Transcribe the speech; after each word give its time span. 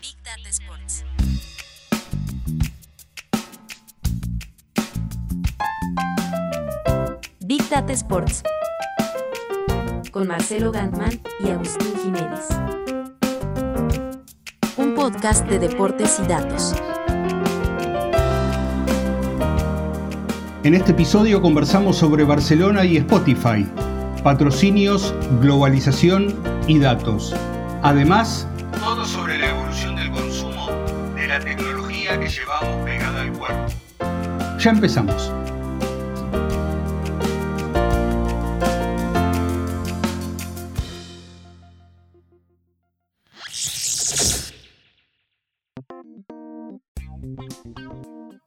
Big 0.00 0.16
Data 0.24 0.48
Sports. 0.48 1.04
Big 7.40 7.68
Data 7.68 7.92
Sports. 7.92 8.42
Con 10.10 10.26
Marcelo 10.26 10.72
Gantman 10.72 11.20
y 11.40 11.50
Agustín 11.50 11.92
Jiménez. 12.02 12.48
Un 14.76 14.94
podcast 14.94 15.46
de 15.46 15.60
deportes 15.60 16.18
y 16.18 16.26
datos. 16.26 16.74
En 20.64 20.74
este 20.74 20.90
episodio 20.92 21.40
conversamos 21.40 21.96
sobre 21.96 22.24
Barcelona 22.24 22.84
y 22.84 22.96
Spotify, 22.96 23.64
patrocinios, 24.24 25.14
globalización 25.40 26.53
y 26.66 26.78
datos. 26.78 27.34
Además, 27.82 28.48
todo 28.80 29.04
sobre 29.04 29.38
la 29.38 29.50
evolución 29.50 29.96
del 29.96 30.10
consumo 30.10 30.68
de 31.14 31.26
la 31.26 31.40
tecnología 31.40 32.18
que 32.18 32.28
llevamos 32.28 32.84
pegada 32.84 33.22
al 33.22 33.32
cuerpo. 33.32 33.72
Ya 34.58 34.70
empezamos. 34.70 35.32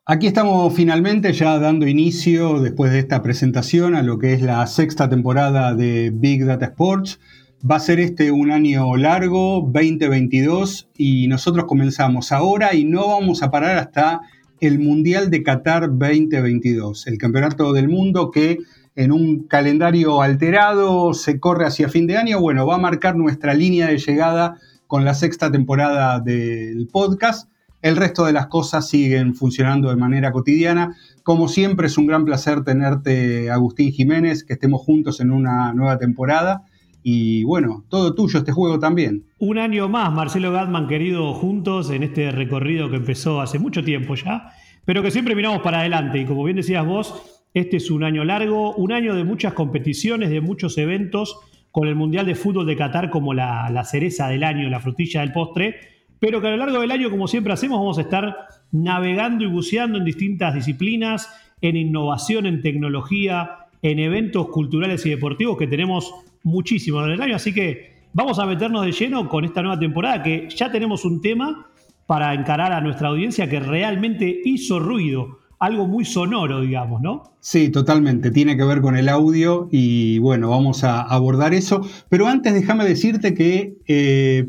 Aquí 0.09 0.25
estamos 0.25 0.73
finalmente 0.73 1.33
ya 1.33 1.59
dando 1.59 1.85
inicio, 1.85 2.61
después 2.61 2.93
de 2.93 2.99
esta 2.99 3.21
presentación, 3.21 3.93
a 3.93 4.03
lo 4.03 4.17
que 4.17 4.31
es 4.31 4.41
la 4.41 4.65
sexta 4.65 5.09
temporada 5.09 5.75
de 5.75 6.11
Big 6.13 6.45
Data 6.45 6.67
Sports. 6.67 7.19
Va 7.59 7.77
a 7.77 7.79
ser 7.79 7.99
este 7.99 8.31
un 8.31 8.51
año 8.51 8.95
largo, 8.97 9.61
2022, 9.61 10.89
y 10.95 11.27
nosotros 11.27 11.65
comenzamos 11.65 12.31
ahora 12.31 12.75
y 12.75 12.83
no 12.83 13.07
vamos 13.07 13.41
a 13.41 13.49
parar 13.49 13.77
hasta 13.77 14.21
el 14.59 14.79
Mundial 14.79 15.31
de 15.31 15.41
Qatar 15.41 15.89
2022, 15.89 17.07
el 17.07 17.17
campeonato 17.17 17.73
del 17.73 17.89
mundo 17.89 18.29
que 18.29 18.59
en 18.95 19.11
un 19.11 19.47
calendario 19.47 20.21
alterado 20.21 21.13
se 21.13 21.39
corre 21.39 21.65
hacia 21.65 21.89
fin 21.89 22.05
de 22.05 22.17
año. 22.17 22.39
Bueno, 22.39 22.67
va 22.67 22.75
a 22.75 22.79
marcar 22.79 23.15
nuestra 23.15 23.53
línea 23.53 23.87
de 23.87 23.97
llegada 23.97 24.59
con 24.85 25.03
la 25.03 25.15
sexta 25.15 25.51
temporada 25.51 26.19
del 26.19 26.87
podcast 26.91 27.49
el 27.81 27.95
resto 27.95 28.25
de 28.25 28.33
las 28.33 28.47
cosas 28.47 28.87
siguen 28.89 29.35
funcionando 29.35 29.89
de 29.89 29.95
manera 29.95 30.31
cotidiana. 30.31 30.95
Como 31.23 31.47
siempre, 31.47 31.87
es 31.87 31.97
un 31.97 32.07
gran 32.07 32.25
placer 32.25 32.63
tenerte, 32.63 33.51
Agustín 33.51 33.91
Jiménez, 33.91 34.43
que 34.43 34.53
estemos 34.53 34.81
juntos 34.81 35.19
en 35.19 35.31
una 35.31 35.73
nueva 35.73 35.97
temporada. 35.97 36.63
Y 37.03 37.43
bueno, 37.43 37.85
todo 37.89 38.13
tuyo 38.15 38.39
este 38.39 38.51
juego 38.51 38.79
también. 38.79 39.25
Un 39.39 39.57
año 39.57 39.87
más, 39.87 40.11
Marcelo 40.11 40.51
Gatman, 40.51 40.87
querido, 40.87 41.33
juntos 41.33 41.89
en 41.89 42.03
este 42.03 42.31
recorrido 42.31 42.89
que 42.89 42.97
empezó 42.97 43.41
hace 43.41 43.59
mucho 43.59 43.83
tiempo 43.83 44.15
ya, 44.15 44.51
pero 44.85 45.01
que 45.01 45.11
siempre 45.11 45.35
miramos 45.35 45.61
para 45.61 45.79
adelante. 45.79 46.19
Y 46.19 46.25
como 46.25 46.43
bien 46.43 46.57
decías 46.57 46.85
vos, 46.85 47.43
este 47.53 47.77
es 47.77 47.89
un 47.91 48.03
año 48.03 48.23
largo, 48.25 48.75
un 48.75 48.91
año 48.91 49.15
de 49.15 49.23
muchas 49.23 49.53
competiciones, 49.53 50.29
de 50.29 50.41
muchos 50.41 50.77
eventos, 50.77 51.39
con 51.71 51.87
el 51.87 51.95
Mundial 51.95 52.25
de 52.25 52.35
Fútbol 52.35 52.65
de 52.65 52.75
Qatar 52.75 53.09
como 53.09 53.33
la, 53.33 53.69
la 53.69 53.83
cereza 53.83 54.27
del 54.27 54.43
año, 54.43 54.69
la 54.69 54.79
frutilla 54.79 55.21
del 55.21 55.31
postre 55.31 55.97
pero 56.19 56.41
que 56.41 56.47
a 56.47 56.51
lo 56.51 56.57
largo 56.57 56.81
del 56.81 56.91
año, 56.91 57.09
como 57.09 57.27
siempre 57.27 57.53
hacemos, 57.53 57.79
vamos 57.79 57.97
a 57.97 58.01
estar 58.01 58.35
navegando 58.71 59.43
y 59.43 59.47
buceando 59.47 59.97
en 59.97 60.05
distintas 60.05 60.53
disciplinas, 60.53 61.29
en 61.61 61.75
innovación, 61.75 62.45
en 62.45 62.61
tecnología, 62.61 63.67
en 63.81 63.99
eventos 63.99 64.47
culturales 64.49 65.05
y 65.05 65.11
deportivos 65.11 65.57
que 65.57 65.67
tenemos 65.67 66.11
muchísimos 66.47 67.05
en 67.05 67.11
el 67.11 67.21
año. 67.21 67.35
Así 67.35 67.53
que 67.53 68.07
vamos 68.13 68.39
a 68.39 68.45
meternos 68.45 68.85
de 68.85 68.91
lleno 68.91 69.29
con 69.29 69.45
esta 69.45 69.61
nueva 69.61 69.79
temporada 69.79 70.23
que 70.23 70.49
ya 70.49 70.71
tenemos 70.71 71.05
un 71.05 71.21
tema 71.21 71.67
para 72.05 72.33
encarar 72.33 72.71
a 72.71 72.81
nuestra 72.81 73.09
audiencia 73.09 73.49
que 73.49 73.59
realmente 73.59 74.41
hizo 74.45 74.79
ruido, 74.79 75.39
algo 75.59 75.87
muy 75.87 76.05
sonoro, 76.05 76.61
digamos, 76.61 77.01
¿no? 77.01 77.23
Sí, 77.41 77.69
totalmente, 77.69 78.31
tiene 78.31 78.55
que 78.55 78.63
ver 78.63 78.81
con 78.81 78.95
el 78.95 79.09
audio 79.09 79.67
y 79.71 80.19
bueno, 80.19 80.49
vamos 80.49 80.83
a 80.83 81.01
abordar 81.01 81.53
eso. 81.53 81.81
Pero 82.09 82.27
antes 82.27 82.53
déjame 82.53 82.85
decirte 82.85 83.33
que 83.33 83.75
eh, 83.87 84.47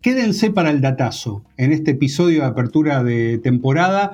Quédense 0.00 0.50
para 0.50 0.70
el 0.70 0.80
datazo 0.80 1.44
en 1.58 1.72
este 1.72 1.90
episodio 1.90 2.40
de 2.40 2.46
apertura 2.46 3.02
de 3.04 3.36
temporada, 3.36 4.12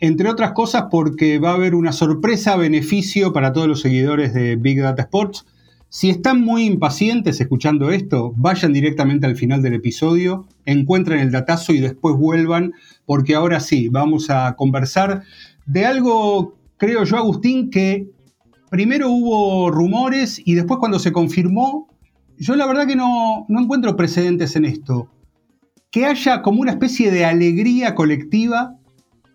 entre 0.00 0.28
otras 0.28 0.50
cosas 0.50 0.86
porque 0.90 1.38
va 1.38 1.50
a 1.50 1.54
haber 1.54 1.76
una 1.76 1.92
sorpresa 1.92 2.56
beneficio 2.56 3.32
para 3.32 3.52
todos 3.52 3.68
los 3.68 3.80
seguidores 3.80 4.34
de 4.34 4.56
Big 4.56 4.80
Data 4.80 5.02
Sports. 5.02 5.46
Si 5.94 6.08
están 6.08 6.40
muy 6.40 6.64
impacientes 6.64 7.38
escuchando 7.38 7.90
esto, 7.90 8.32
vayan 8.34 8.72
directamente 8.72 9.26
al 9.26 9.36
final 9.36 9.60
del 9.60 9.74
episodio, 9.74 10.46
encuentren 10.64 11.20
el 11.20 11.30
datazo 11.30 11.74
y 11.74 11.80
después 11.80 12.16
vuelvan, 12.16 12.72
porque 13.04 13.34
ahora 13.34 13.60
sí, 13.60 13.90
vamos 13.90 14.30
a 14.30 14.56
conversar 14.56 15.24
de 15.66 15.84
algo, 15.84 16.54
creo 16.78 17.04
yo, 17.04 17.18
Agustín, 17.18 17.68
que 17.68 18.08
primero 18.70 19.10
hubo 19.10 19.70
rumores 19.70 20.40
y 20.42 20.54
después 20.54 20.80
cuando 20.80 20.98
se 20.98 21.12
confirmó, 21.12 21.88
yo 22.38 22.56
la 22.56 22.64
verdad 22.64 22.86
que 22.86 22.96
no, 22.96 23.44
no 23.50 23.60
encuentro 23.60 23.94
precedentes 23.94 24.56
en 24.56 24.64
esto. 24.64 25.10
Que 25.90 26.06
haya 26.06 26.40
como 26.40 26.62
una 26.62 26.70
especie 26.70 27.10
de 27.10 27.26
alegría 27.26 27.94
colectiva 27.94 28.78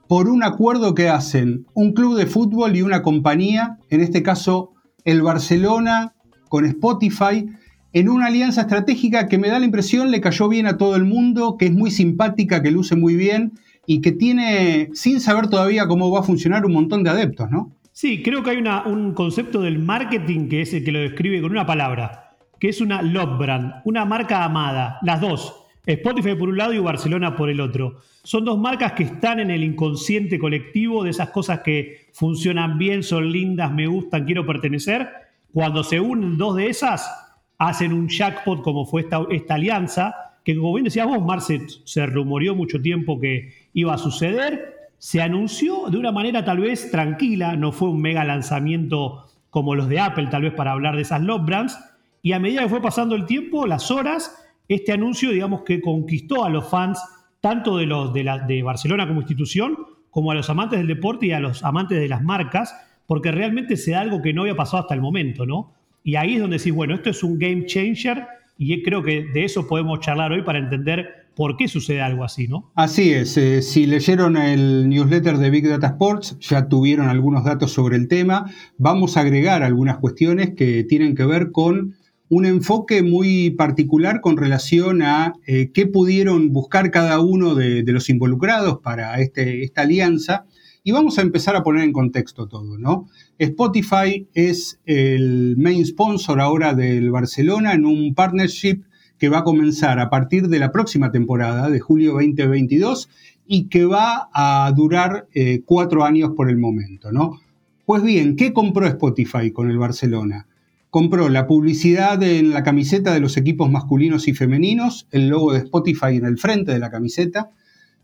por 0.07 0.27
un 0.27 0.41
acuerdo 0.41 0.95
que 0.95 1.07
hacen 1.07 1.67
un 1.75 1.93
club 1.93 2.17
de 2.17 2.25
fútbol 2.25 2.75
y 2.75 2.81
una 2.81 3.03
compañía, 3.03 3.77
en 3.91 4.01
este 4.01 4.23
caso 4.23 4.71
el 5.05 5.21
Barcelona 5.21 6.15
con 6.47 6.65
Spotify, 6.65 7.47
en 7.93 8.09
una 8.09 8.27
alianza 8.27 8.61
estratégica 8.61 9.27
que 9.27 9.37
me 9.37 9.49
da 9.49 9.59
la 9.59 9.65
impresión 9.65 10.11
le 10.11 10.21
cayó 10.21 10.49
bien 10.49 10.67
a 10.67 10.77
todo 10.77 10.95
el 10.95 11.05
mundo, 11.05 11.57
que 11.57 11.65
es 11.65 11.73
muy 11.73 11.91
simpática, 11.91 12.61
que 12.61 12.71
luce 12.71 12.95
muy 12.95 13.15
bien 13.15 13.53
y 13.85 14.01
que 14.01 14.11
tiene, 14.11 14.89
sin 14.93 15.19
saber 15.19 15.47
todavía 15.47 15.87
cómo 15.87 16.11
va 16.11 16.19
a 16.19 16.23
funcionar, 16.23 16.65
un 16.65 16.73
montón 16.73 17.03
de 17.03 17.09
adeptos, 17.09 17.49
¿no? 17.49 17.71
Sí, 17.93 18.21
creo 18.21 18.43
que 18.43 18.51
hay 18.51 18.57
un 18.57 19.13
concepto 19.13 19.61
del 19.61 19.79
marketing 19.79 20.49
que 20.49 20.61
es 20.61 20.73
el 20.73 20.83
que 20.83 20.91
lo 20.91 20.99
describe 20.99 21.41
con 21.41 21.51
una 21.51 21.65
palabra, 21.65 22.35
que 22.59 22.69
es 22.69 22.81
una 22.81 23.01
love 23.01 23.39
brand, 23.39 23.81
una 23.85 24.05
marca 24.05 24.43
amada, 24.43 24.99
las 25.01 25.19
dos 25.21 25.67
Spotify 25.87 26.35
por 26.35 26.49
un 26.49 26.57
lado 26.57 26.73
y 26.73 26.79
Barcelona 26.79 27.35
por 27.35 27.49
el 27.49 27.61
otro. 27.61 28.01
Son 28.23 28.43
dos 28.43 28.59
marcas 28.59 28.91
que 28.91 29.03
están 29.03 29.39
en 29.39 29.49
el 29.49 29.63
inconsciente 29.63 30.37
colectivo 30.37 31.03
de 31.03 31.11
esas 31.11 31.29
cosas 31.29 31.61
que 31.61 32.07
funcionan 32.11 32.77
bien, 32.77 33.03
son 33.03 33.31
lindas, 33.31 33.71
me 33.73 33.87
gustan, 33.87 34.25
quiero 34.25 34.45
pertenecer. 34.45 35.07
Cuando 35.53 35.83
se 35.83 35.99
unen 35.99 36.37
dos 36.37 36.55
de 36.55 36.67
esas, 36.67 37.09
hacen 37.57 37.93
un 37.93 38.07
jackpot 38.07 38.61
como 38.61 38.85
fue 38.85 39.01
esta, 39.29 39.53
alianza, 39.53 40.15
que 40.43 40.55
como 40.55 40.73
bien 40.73 40.85
decías 40.85 41.07
vos, 41.07 41.23
Marce, 41.23 41.65
se 41.83 42.05
rumoreó 42.05 42.55
mucho 42.55 42.81
tiempo 42.81 43.19
que 43.19 43.69
iba 43.73 43.93
a 43.93 43.97
suceder. 43.97 44.75
Se 44.97 45.21
anunció 45.21 45.89
de 45.89 45.97
una 45.97 46.11
manera 46.11 46.45
tal 46.45 46.59
vez 46.59 46.89
tranquila, 46.91 47.55
no 47.55 47.71
fue 47.71 47.89
un 47.89 48.01
mega 48.01 48.23
lanzamiento 48.23 49.25
como 49.49 49.75
los 49.75 49.89
de 49.89 49.99
Apple, 49.99 50.27
tal 50.27 50.43
vez 50.43 50.53
para 50.53 50.71
hablar 50.71 50.95
de 50.95 51.01
esas 51.01 51.21
love 51.21 51.45
brands. 51.45 51.77
Y 52.21 52.33
a 52.33 52.39
medida 52.39 52.61
que 52.61 52.69
fue 52.69 52.81
pasando 52.81 53.15
el 53.15 53.25
tiempo, 53.25 53.67
las 53.67 53.91
horas, 53.91 54.35
este 54.67 54.91
anuncio, 54.91 55.31
digamos, 55.31 55.61
que 55.63 55.81
conquistó 55.81 56.43
a 56.43 56.49
los 56.49 56.69
fans 56.69 57.01
tanto 57.41 57.77
de, 57.77 57.85
los, 57.85 58.13
de, 58.13 58.23
la, 58.23 58.39
de 58.39 58.63
Barcelona 58.63 59.07
como 59.07 59.21
institución, 59.21 59.77
como 60.09 60.31
a 60.31 60.35
los 60.35 60.49
amantes 60.49 60.79
del 60.79 60.87
deporte 60.87 61.27
y 61.27 61.31
a 61.31 61.39
los 61.39 61.63
amantes 61.63 61.99
de 61.99 62.07
las 62.07 62.23
marcas, 62.23 62.75
porque 63.07 63.31
realmente 63.31 63.77
se 63.77 63.91
da 63.91 64.01
algo 64.01 64.21
que 64.21 64.33
no 64.33 64.41
había 64.43 64.55
pasado 64.55 64.83
hasta 64.83 64.93
el 64.93 65.01
momento, 65.01 65.45
¿no? 65.45 65.73
Y 66.03 66.15
ahí 66.15 66.35
es 66.35 66.41
donde 66.41 66.57
decís, 66.57 66.73
bueno, 66.73 66.93
esto 66.95 67.09
es 67.09 67.23
un 67.23 67.39
game 67.39 67.65
changer 67.65 68.25
y 68.57 68.83
creo 68.83 69.01
que 69.01 69.25
de 69.33 69.43
eso 69.43 69.67
podemos 69.67 69.99
charlar 69.99 70.31
hoy 70.31 70.43
para 70.43 70.59
entender 70.59 71.27
por 71.35 71.55
qué 71.55 71.67
sucede 71.67 72.01
algo 72.01 72.23
así, 72.23 72.47
¿no? 72.47 72.71
Así 72.75 73.13
es, 73.13 73.37
eh, 73.37 73.61
si 73.61 73.85
leyeron 73.85 74.37
el 74.37 74.89
newsletter 74.89 75.37
de 75.37 75.49
Big 75.49 75.67
Data 75.67 75.87
Sports, 75.87 76.37
ya 76.39 76.67
tuvieron 76.67 77.09
algunos 77.09 77.43
datos 77.43 77.71
sobre 77.71 77.95
el 77.95 78.07
tema, 78.07 78.51
vamos 78.77 79.17
a 79.17 79.21
agregar 79.21 79.61
algunas 79.63 79.97
cuestiones 79.97 80.55
que 80.55 80.83
tienen 80.83 81.15
que 81.15 81.25
ver 81.25 81.51
con 81.51 81.95
un 82.29 82.45
enfoque 82.45 83.03
muy 83.03 83.51
particular 83.51 84.19
con 84.21 84.35
relación 84.37 85.01
a 85.01 85.33
eh, 85.45 85.71
qué 85.73 85.85
pudieron 85.85 86.51
buscar 86.51 86.91
cada 86.91 87.19
uno 87.19 87.55
de, 87.55 87.83
los 87.85 88.09
involucrados 88.09 88.79
para 88.79 89.21
este, 89.21 89.63
esta 89.63 89.83
alianza. 89.83 90.45
Y 90.87 90.93
vamos 90.93 91.17
a 91.17 91.21
empezar 91.21 91.57
a 91.57 91.63
poner 91.63 91.83
en 91.83 91.91
contexto 91.91 92.47
todo, 92.47 92.77
¿no? 92.77 93.09
Spotify 93.37 94.25
es 94.33 94.79
el 94.85 95.57
main 95.57 95.85
sponsor 95.85 96.39
ahora 96.39 96.73
del 96.75 97.11
Barcelona 97.11 97.73
en 97.73 97.85
un 97.85 98.15
partnership 98.15 98.83
que 99.17 99.27
va 99.27 99.39
a 99.39 99.43
comenzar 99.43 99.99
a 99.99 100.09
partir 100.09 100.47
de 100.47 100.59
la 100.59 100.71
próxima 100.71 101.11
temporada, 101.11 101.69
de 101.69 101.81
julio 101.81 102.13
2022, 102.13 103.09
y 103.45 103.65
que 103.65 103.83
va 103.83 104.29
a 104.31 104.71
durar 104.71 105.27
eh, 105.33 105.59
cuatro 105.65 106.05
años 106.05 106.31
por 106.37 106.49
el 106.49 106.55
momento, 106.55 107.11
¿no? 107.11 107.37
Pues 107.85 108.01
bien, 108.01 108.37
¿qué 108.37 108.53
compró 108.53 108.87
Spotify 108.87 109.51
con 109.51 109.69
el 109.69 109.77
Barcelona? 109.77 110.47
compró 110.89 111.29
la 111.29 111.47
publicidad 111.47 112.23
en 112.23 112.51
la 112.51 112.63
camiseta 112.63 113.13
de 113.13 113.19
los 113.19 113.37
equipos 113.37 113.69
masculinos 113.69 114.27
y 114.27 114.33
femeninos, 114.33 115.07
el 115.11 115.27
logo 115.27 115.53
de 115.53 115.59
Spotify 115.59 116.15
en 116.15 116.25
el 116.25 116.37
frente 116.37 116.71
de 116.71 116.79
la 116.79 116.89
camiseta. 116.89 117.51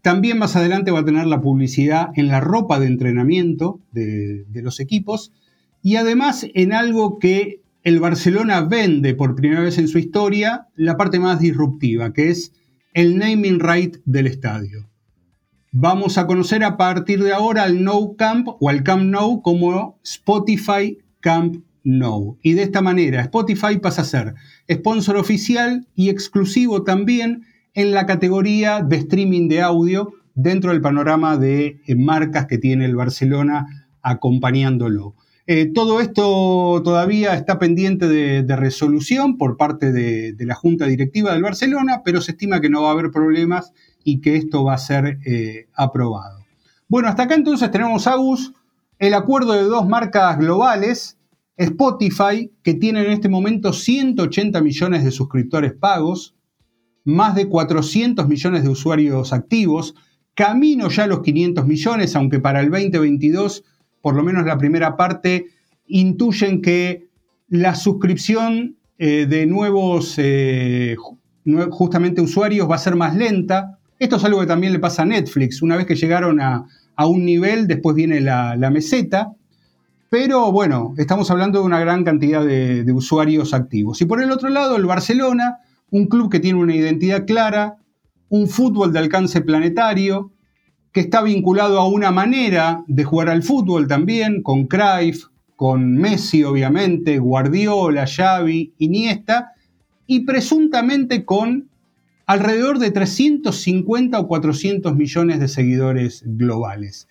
También 0.04 0.38
más 0.38 0.58
adelante 0.58 0.92
va 0.92 1.00
a 1.00 1.06
tener 1.06 1.28
la 1.28 1.40
publicidad 1.40 2.10
en 2.16 2.28
la 2.28 2.42
ropa 2.42 2.78
de 2.78 2.88
entrenamiento 2.88 3.80
de, 3.94 4.46
los 4.52 4.82
equipos 4.82 5.32
y 5.82 5.96
además 5.96 6.46
en 6.54 6.74
algo 6.74 7.20
que 7.20 7.62
el 7.84 8.02
Barcelona 8.02 8.60
vende 8.60 9.16
por 9.16 9.34
primera 9.34 9.62
vez 9.62 9.78
en 9.78 9.88
su 9.88 10.00
historia 10.00 10.68
la 10.76 10.98
parte 10.98 11.22
más 11.22 11.40
disruptiva, 11.40 12.12
que 12.12 12.32
es 12.32 12.52
el 12.94 13.18
naming 13.18 13.62
right 13.62 13.96
del 14.04 14.28
estadio. 14.28 14.90
Vamos 15.72 16.18
a 16.18 16.28
conocer 16.28 16.66
a 16.66 16.76
partir 16.76 17.24
de 17.24 17.32
ahora 17.32 17.64
al 17.64 17.82
No 17.82 18.16
Camp 18.18 18.50
o 18.60 18.70
al 18.70 18.84
Camp 18.84 19.04
No 19.04 19.42
como 19.42 20.00
Spotify 20.04 20.98
Camp 21.22 21.64
No. 21.86 22.38
Y 22.42 22.56
de 22.56 22.64
esta 22.64 22.82
manera 22.82 23.22
Spotify 23.22 23.78
pasa 23.82 24.02
a 24.02 24.06
ser 24.06 24.36
sponsor 24.70 25.16
oficial 25.16 25.88
y 25.96 26.10
exclusivo 26.10 26.84
también 26.84 27.46
en 27.74 27.92
la 27.92 28.06
categoría 28.06 28.82
de 28.82 28.98
streaming 28.98 29.48
de 29.48 29.62
audio 29.62 30.14
dentro 30.36 30.72
del 30.72 30.82
panorama 30.82 31.38
de 31.38 31.82
eh, 31.86 31.96
marcas 31.96 32.48
que 32.48 32.58
tiene 32.58 32.86
el 32.86 32.96
Barcelona 32.96 33.88
acompañándolo. 34.02 35.16
Eh, 35.46 35.72
todo 35.74 36.00
esto 36.00 36.82
todavía 36.86 37.34
está 37.34 37.60
pendiente 37.60 38.08
de, 38.08 38.56
resolución 38.56 39.38
por 39.38 39.58
parte 39.58 39.92
de, 39.92 40.36
la 40.40 40.56
Junta 40.56 40.86
Directiva 40.86 41.34
del 41.34 41.44
Barcelona, 41.44 42.02
pero 42.06 42.22
se 42.22 42.32
estima 42.32 42.62
que 42.62 42.70
no 42.70 42.84
va 42.84 42.90
a 42.90 42.92
haber 42.94 43.12
problemas 43.12 43.74
y 44.06 44.22
que 44.22 44.38
esto 44.38 44.64
va 44.64 44.76
a 44.76 44.78
ser 44.78 45.20
eh, 45.26 45.68
aprobado. 45.74 46.46
Bueno, 46.88 47.10
hasta 47.10 47.24
acá 47.24 47.36
entonces 47.36 47.72
tenemos, 47.72 48.08
Agus, 48.08 48.54
el 49.00 49.14
acuerdo 49.14 49.54
de 49.54 49.64
dos 49.64 49.88
marcas 49.88 50.38
globales, 50.38 51.18
Spotify, 51.58 52.52
que 52.64 52.74
tiene 52.74 53.04
en 53.04 53.12
este 53.12 53.28
momento 53.28 53.74
180 53.74 54.62
millones 54.62 55.04
de 55.04 55.12
suscriptores 55.12 55.74
pagos, 55.74 56.36
más 57.04 57.36
de 57.36 57.48
400 57.48 58.28
millones 58.28 58.64
de 58.64 58.70
usuarios 58.70 59.34
activos, 59.34 59.96
camino 60.34 60.90
ya 60.90 61.04
a 61.04 61.08
los 61.08 61.22
500 61.22 61.66
millones, 61.66 62.16
aunque 62.16 62.40
para 62.40 62.62
el 62.62 62.70
2022 62.70 63.64
por 64.04 64.16
lo 64.16 64.24
menos 64.24 64.46
la 64.46 64.58
primera 64.58 64.98
parte, 64.98 65.48
intuyen 65.88 66.62
que 66.62 67.08
la 67.48 67.74
suscripción 67.74 68.76
eh, 68.98 69.26
de 69.28 69.46
nuevos, 69.46 70.16
eh, 70.18 70.98
justamente 71.72 72.20
usuarios, 72.20 72.70
va 72.70 72.76
a 72.76 72.80
ser 72.80 72.98
más 72.98 73.16
lenta. 73.16 73.80
Esto 73.98 74.18
es 74.18 74.26
algo 74.26 74.42
que 74.42 74.46
también 74.46 74.74
le 74.74 74.80
pasa 74.80 75.04
a 75.04 75.06
Netflix. 75.06 75.62
Una 75.62 75.78
vez 75.78 75.86
que 75.86 75.96
llegaron 75.96 76.42
a, 76.42 76.66
un 76.98 77.24
nivel, 77.24 77.66
después 77.66 77.96
viene 77.96 78.20
la, 78.20 78.70
meseta. 78.70 79.32
Pero 80.10 80.52
bueno, 80.52 80.94
estamos 80.98 81.32
hablando 81.32 81.60
de 81.60 81.66
una 81.66 81.80
gran 81.80 82.04
cantidad 82.04 82.46
de, 82.46 82.84
de 82.84 82.92
usuarios 82.92 83.54
activos. 83.54 84.02
Y 84.02 84.06
por 84.06 84.22
el 84.22 84.32
otro 84.32 84.50
lado, 84.50 84.76
el 84.76 84.86
Barcelona, 84.86 85.60
un 85.94 86.08
club 86.08 86.32
que 86.32 86.40
tiene 86.40 86.58
una 86.58 86.76
identidad 86.76 87.28
clara, 87.28 87.78
un 88.28 88.48
fútbol 88.48 88.92
de 88.92 88.98
alcance 88.98 89.42
planetario, 89.42 90.32
que 90.92 91.02
está 91.02 91.22
vinculado 91.22 91.80
a 91.80 91.88
una 91.88 92.10
manera 92.10 92.84
de 92.88 93.04
jugar 93.04 93.30
al 93.30 93.44
fútbol 93.44 93.88
también, 93.88 94.42
con 94.42 94.66
Cruyff, 94.66 95.26
con 95.56 95.96
Messi 95.96 96.44
obviamente, 96.44 97.20
Guardiola, 97.20 98.08
Xavi, 98.08 98.74
Iniesta, 98.80 99.52
y 100.08 100.22
presuntamente 100.22 101.26
con 101.26 101.70
alrededor 102.26 102.80
de 102.80 102.90
350 102.90 104.20
o 104.20 104.28
400 104.28 104.96
millones 104.96 105.40
de 105.40 105.48
seguidores 105.48 106.24
globales. 106.26 107.08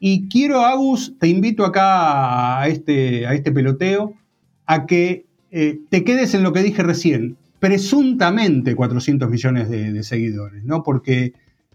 Y 0.00 0.30
quiero, 0.30 0.64
Agus, 0.64 1.12
te 1.20 1.28
invito 1.28 1.66
acá 1.66 2.62
a 2.62 2.68
este, 2.68 3.26
a 3.26 3.34
este 3.34 3.52
peloteo, 3.52 4.14
a 4.64 4.86
que 4.86 5.26
eh, 5.50 5.80
te 5.90 6.02
quedes 6.02 6.32
en 6.32 6.42
lo 6.42 6.54
que 6.54 6.62
dije 6.62 6.82
recién, 6.82 7.36
presuntamente 7.62 8.74
400 8.74 9.30
millones 9.30 9.70
de, 9.70 9.92
de 9.92 10.02
seguidores, 10.02 10.64
¿no? 10.64 10.82
Porque 10.82 11.32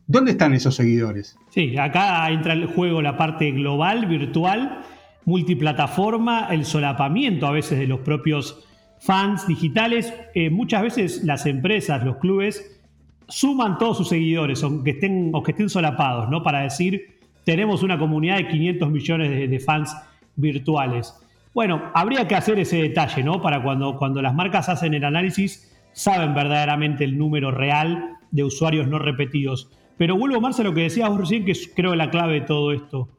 ¿Dónde 0.10 0.32
están 0.32 0.54
esos 0.54 0.74
seguidores? 0.74 1.38
Sí, 1.50 1.78
acá 1.78 2.30
entra 2.32 2.54
el 2.54 2.66
juego 2.68 3.02
la 3.02 3.18
parte 3.18 3.52
global, 3.52 4.06
virtual, 4.06 4.80
multiplataforma, 5.26 6.48
el 6.50 6.64
solapamiento 6.64 7.46
a 7.46 7.52
veces 7.52 7.78
de 7.78 7.88
los 7.88 8.00
propios 8.00 8.66
fans 9.02 9.46
digitales. 9.48 10.14
Eh, 10.34 10.50
muchas 10.50 10.82
veces 10.82 11.24
las 11.26 11.46
empresas, 11.46 12.06
los 12.06 12.18
clubes, 12.18 12.80
suman 13.28 13.78
todos 13.78 13.98
sus 13.98 14.08
seguidores, 14.08 14.64
aunque 14.64 14.92
estén, 14.92 15.34
que 15.44 15.52
estén 15.52 15.70
solapados, 15.70 16.30
¿no? 16.30 16.42
Para 16.42 16.62
decir, 16.62 17.18
tenemos 17.44 17.84
una 17.84 18.00
comunidad 18.00 18.38
de 18.38 18.48
500 18.48 18.90
millones 18.90 19.50
de, 19.50 19.60
fans 19.60 19.94
virtuales. 20.38 21.14
Bueno, 21.54 21.92
habría 21.94 22.26
que 22.30 22.36
hacer 22.36 22.58
ese 22.60 22.78
detalle, 22.78 23.24
¿no? 23.24 23.42
Para 23.42 23.62
cuando, 23.62 23.98
cuando 23.98 24.22
las 24.22 24.34
marcas 24.34 24.70
hacen 24.70 24.94
el 24.94 25.04
análisis, 25.04 25.77
saben 25.98 26.36
verdaderamente 26.36 27.04
el 27.04 27.18
número 27.18 27.50
real 27.50 28.18
de 28.30 28.44
usuarios 28.44 28.88
no 28.88 29.00
repetidos. 29.00 29.72
Pero 29.98 30.16
vuelvo, 30.16 30.40
más 30.40 30.60
a 30.60 30.64
lo 30.64 30.76
que 30.76 30.82
decías 30.82 31.10
vos 31.10 31.22
recién, 31.22 31.44
que 31.44 31.54
es 31.54 31.72
creo 31.76 31.96
la 31.96 32.12
clave 32.12 32.36
de 32.36 32.42
todo 32.42 32.72
esto. 32.72 33.10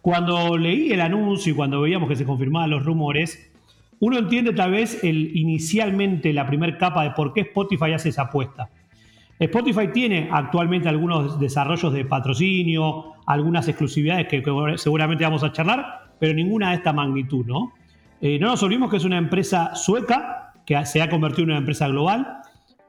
Cuando 0.00 0.56
leí 0.56 0.92
el 0.92 1.00
anuncio 1.00 1.52
y 1.52 1.56
cuando 1.56 1.80
veíamos 1.80 2.08
que 2.08 2.14
se 2.14 2.24
confirmaban 2.24 2.70
los 2.70 2.84
rumores, 2.84 3.50
uno 3.98 4.16
entiende 4.16 4.52
tal 4.52 4.70
vez 4.70 5.02
inicialmente 5.02 6.32
la 6.32 6.46
primera 6.46 6.78
capa 6.78 7.02
de 7.02 7.10
por 7.10 7.32
qué 7.32 7.40
Spotify 7.40 7.94
hace 7.94 8.10
esa 8.10 8.22
apuesta. 8.22 8.70
Spotify 9.36 9.88
tiene 9.92 10.28
actualmente 10.30 10.88
algunos 10.88 11.40
desarrollos 11.40 11.92
de 11.92 12.04
patrocinio, 12.04 13.14
algunas 13.26 13.66
exclusividades 13.66 14.28
que, 14.28 14.40
seguramente 14.76 15.24
vamos 15.24 15.42
a 15.42 15.50
charlar, 15.50 16.12
pero 16.20 16.32
ninguna 16.32 16.70
de 16.70 16.76
esta 16.76 16.92
magnitud, 16.92 17.44
¿no? 17.44 17.72
Eh, 18.20 18.38
no 18.38 18.48
nos 18.48 18.62
olvidemos 18.62 18.88
que 18.88 18.98
es 18.98 19.04
una 19.04 19.18
empresa 19.18 19.74
sueca 19.74 20.39
que 20.70 20.86
se 20.86 21.02
ha 21.02 21.10
convertido 21.10 21.42
en 21.42 21.50
una 21.50 21.58
empresa 21.58 21.88
global 21.88 22.42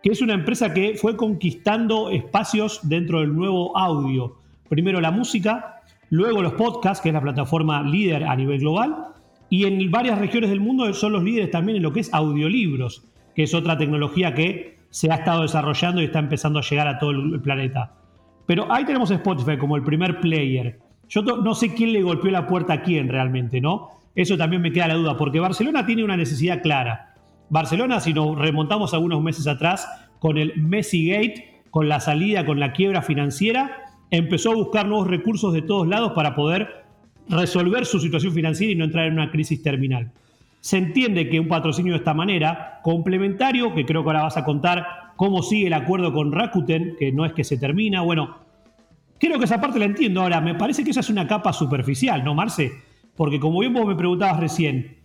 que 0.04 0.12
es 0.12 0.22
una 0.22 0.36
empresa 0.36 0.72
que 0.72 0.96
fue 0.96 1.16
conquistando 1.16 2.12
espacios 2.12 2.80
dentro 2.84 3.22
del 3.22 3.36
nuevo 3.36 3.76
audio. 3.78 4.38
Primero 4.70 5.02
la 5.02 5.12
música, 5.12 5.82
luego 6.10 6.44
los 6.44 6.54
podcasts, 6.54 7.02
que 7.02 7.10
es 7.10 7.14
la 7.14 7.22
plataforma 7.22 7.84
líder 7.84 8.24
a 8.24 8.36
nivel 8.36 8.60
global, 8.60 9.08
y 9.50 9.66
en 9.66 9.92
varias 9.92 10.18
regiones 10.18 10.50
del 10.50 10.60
mundo 10.60 10.92
son 10.94 11.14
los 11.14 11.24
líderes 11.24 11.52
también 11.52 11.78
en 11.78 11.84
lo 11.84 11.94
que 11.94 12.00
es 12.02 12.14
audiolibros, 12.14 13.04
que 13.36 13.44
es 13.44 13.54
otra 13.54 13.78
tecnología 13.78 14.34
que 14.34 14.80
se 14.90 15.12
ha 15.12 15.16
estado 15.16 15.44
desarrollando 15.44 16.02
y 16.02 16.06
está 16.06 16.20
empezando 16.20 16.60
a 16.60 16.64
llegar 16.64 16.88
a 16.88 17.00
todo 17.00 17.12
el 17.12 17.42
planeta. 17.42 17.94
Pero 18.48 18.72
ahí 18.72 18.86
tenemos 18.86 19.12
Spotify 19.12 19.58
como 19.58 19.76
el 19.76 19.84
primer 19.84 20.20
player. 20.20 20.80
Yo 21.10 21.22
no 21.22 21.54
sé 21.54 21.74
quién 21.74 21.94
le 21.94 22.02
golpeó 22.02 22.32
la 22.32 22.48
puerta 22.48 22.74
a 22.74 22.82
quién 22.82 23.08
realmente, 23.08 23.62
¿no? 23.62 23.90
Eso 24.16 24.38
también 24.38 24.62
me 24.62 24.72
queda 24.72 24.88
la 24.88 24.96
duda, 24.96 25.16
porque 25.16 25.40
Barcelona 25.40 25.86
tiene 25.86 26.04
una 26.04 26.18
necesidad 26.18 26.62
clara 26.62 27.11
Barcelona, 27.52 28.00
si 28.00 28.14
nos 28.14 28.40
remontamos 28.40 28.94
algunos 28.94 29.22
meses 29.22 29.46
atrás 29.46 29.86
con 30.20 30.38
el 30.38 30.56
Messi 30.56 31.10
Gate, 31.10 31.64
con 31.70 31.90
la 31.90 32.00
salida, 32.00 32.46
con 32.46 32.62
la 32.62 32.72
quiebra 32.72 33.02
financiera, 33.02 33.92
empezó 34.10 34.52
a 34.52 34.56
buscar 34.56 34.88
nuevos 34.88 35.08
recursos 35.08 35.52
de 35.52 35.62
todos 35.62 35.86
lados 35.86 36.14
para 36.14 36.34
poder 36.34 36.86
resolver 37.28 37.86
su 37.86 38.00
situación 38.00 38.32
financiera 38.34 38.72
y 38.72 38.76
no 38.76 38.86
entrar 38.86 39.08
en 39.08 39.14
una 39.14 39.32
crisis 39.32 39.62
terminal. 39.62 40.14
Se 40.62 40.78
entiende 40.78 41.28
que 41.28 41.42
un 41.42 41.50
patrocinio 41.50 41.92
de 41.92 41.98
esta 41.98 42.14
manera, 42.14 42.80
complementario, 42.84 43.76
que 43.76 43.86
creo 43.86 44.02
que 44.04 44.10
ahora 44.10 44.24
vas 44.24 44.38
a 44.38 44.46
contar 44.46 45.12
cómo 45.18 45.44
sigue 45.44 45.68
el 45.68 45.74
acuerdo 45.74 46.14
con 46.14 46.32
Rakuten, 46.32 46.96
que 46.98 47.12
no 47.12 47.26
es 47.26 47.34
que 47.34 47.44
se 47.44 47.58
termina, 47.58 48.00
bueno, 48.00 48.38
creo 49.20 49.38
que 49.40 49.46
esa 49.46 49.60
parte 49.60 49.78
la 49.78 49.86
entiendo. 49.86 50.22
Ahora, 50.22 50.40
me 50.40 50.56
parece 50.56 50.86
que 50.86 50.92
esa 50.92 51.02
es 51.02 51.10
una 51.10 51.28
capa 51.28 51.52
superficial, 51.52 52.24
¿no, 52.24 52.34
Marce? 52.34 52.72
Porque 53.18 53.42
como 53.42 53.60
bien 53.60 53.74
vos 53.74 53.86
me 53.86 53.96
preguntabas 53.96 54.40
recién, 54.40 55.00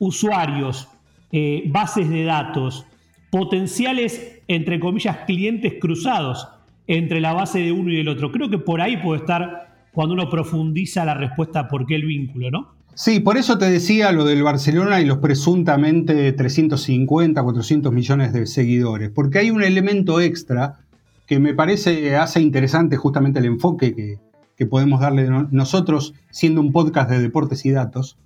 usuarios, 0.00 0.88
eh, 1.32 1.64
bases 1.66 2.08
de 2.08 2.24
datos, 2.24 2.86
potenciales, 3.30 4.40
entre 4.48 4.80
comillas, 4.80 5.18
clientes 5.26 5.74
cruzados 5.80 6.48
entre 6.86 7.20
la 7.20 7.32
base 7.32 7.60
de 7.60 7.72
uno 7.72 7.92
y 7.92 7.96
del 7.96 8.08
otro. 8.08 8.32
Creo 8.32 8.48
que 8.48 8.58
por 8.58 8.80
ahí 8.80 8.96
puede 8.96 9.20
estar 9.20 9.68
cuando 9.92 10.14
uno 10.14 10.30
profundiza 10.30 11.04
la 11.04 11.14
respuesta 11.14 11.68
por 11.68 11.86
qué 11.86 11.96
el 11.96 12.06
vínculo, 12.06 12.50
¿no? 12.50 12.78
Sí, 12.94 13.20
por 13.20 13.36
eso 13.36 13.58
te 13.58 13.70
decía 13.70 14.10
lo 14.10 14.24
del 14.24 14.42
Barcelona 14.42 15.00
y 15.00 15.04
los 15.04 15.18
presuntamente 15.18 16.32
350, 16.32 17.40
400 17.40 17.92
millones 17.92 18.32
de 18.32 18.46
seguidores, 18.46 19.10
porque 19.10 19.38
hay 19.38 19.50
un 19.52 19.62
elemento 19.62 20.20
extra 20.20 20.80
que 21.26 21.38
me 21.38 21.54
parece 21.54 22.16
hace 22.16 22.40
interesante 22.40 22.96
justamente 22.96 23.38
el 23.38 23.44
enfoque 23.44 23.94
que, 23.94 24.16
que 24.56 24.66
podemos 24.66 25.00
darle 25.00 25.28
nosotros 25.52 26.14
siendo 26.30 26.60
un 26.60 26.72
podcast 26.72 27.08
de 27.10 27.20
deportes 27.20 27.64
y 27.66 27.70
datos, 27.70 28.16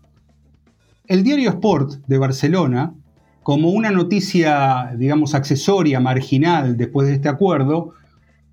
el 1.13 1.25
diario 1.25 1.51
Sport 1.51 2.07
de 2.07 2.17
Barcelona, 2.17 2.95
como 3.43 3.69
una 3.69 3.91
noticia, 3.91 4.95
digamos, 4.97 5.35
accesoria, 5.35 6.01
marginal 6.01 6.79
después 6.79 7.07
de 7.07 7.13
este 7.13 7.29
acuerdo, 7.29 7.93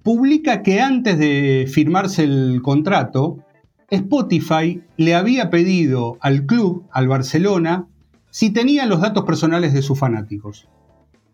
publica 0.04 0.62
que 0.62 0.82
antes 0.82 1.18
de 1.18 1.70
firmarse 1.72 2.26
el 2.26 2.60
contrato, 2.62 3.38
Spotify 3.90 4.84
le 4.98 5.16
había 5.16 5.50
pedido 5.50 6.18
al 6.20 6.46
club, 6.46 6.84
al 6.92 7.08
Barcelona, 7.08 7.88
si 8.30 8.50
tenía 8.50 8.86
los 8.86 9.00
datos 9.00 9.24
personales 9.24 9.72
de 9.72 9.82
sus 9.82 9.98
fanáticos. 9.98 10.68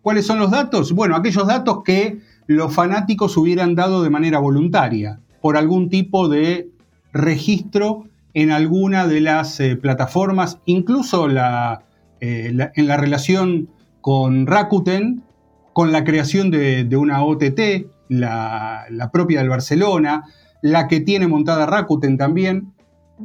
¿Cuáles 0.03 0.27
son 0.27 0.37
los 0.37 0.51
datos? 0.51 0.91
Bueno, 0.91 1.15
aquellos 1.15 1.47
datos 1.47 1.79
que 1.83 2.19
los 2.45 2.71
fanáticos 2.71 3.35
hubieran 3.35 3.73
dado 3.73 4.03
de 4.03 4.11
manera 4.11 4.37
voluntaria, 4.37 5.21
por 5.41 5.57
algún 5.57 5.89
tipo 5.89 6.29
de 6.29 6.69
registro 7.13 8.03
en 8.35 8.51
alguna 8.51 9.07
de 9.07 9.21
las 9.21 9.59
eh, 9.61 9.77
plataformas, 9.77 10.59
incluso 10.65 11.27
eh, 11.27 11.33
la, 11.33 11.81
en 12.19 12.87
la 12.87 12.97
relación 12.97 13.69
con 14.01 14.45
Rakuten, 14.45 15.23
con 15.71 15.93
la 15.93 16.03
creación 16.03 16.51
de, 16.51 16.87
una 16.97 17.23
OTT, 17.23 17.87
la, 18.09 18.85
la, 18.89 19.11
propia 19.11 19.39
del 19.39 19.49
Barcelona, 19.49 20.25
la 20.61 20.87
que 20.87 20.99
tiene 20.99 21.27
montada 21.27 21.65
Rakuten 21.65 22.17
también, 22.17 22.73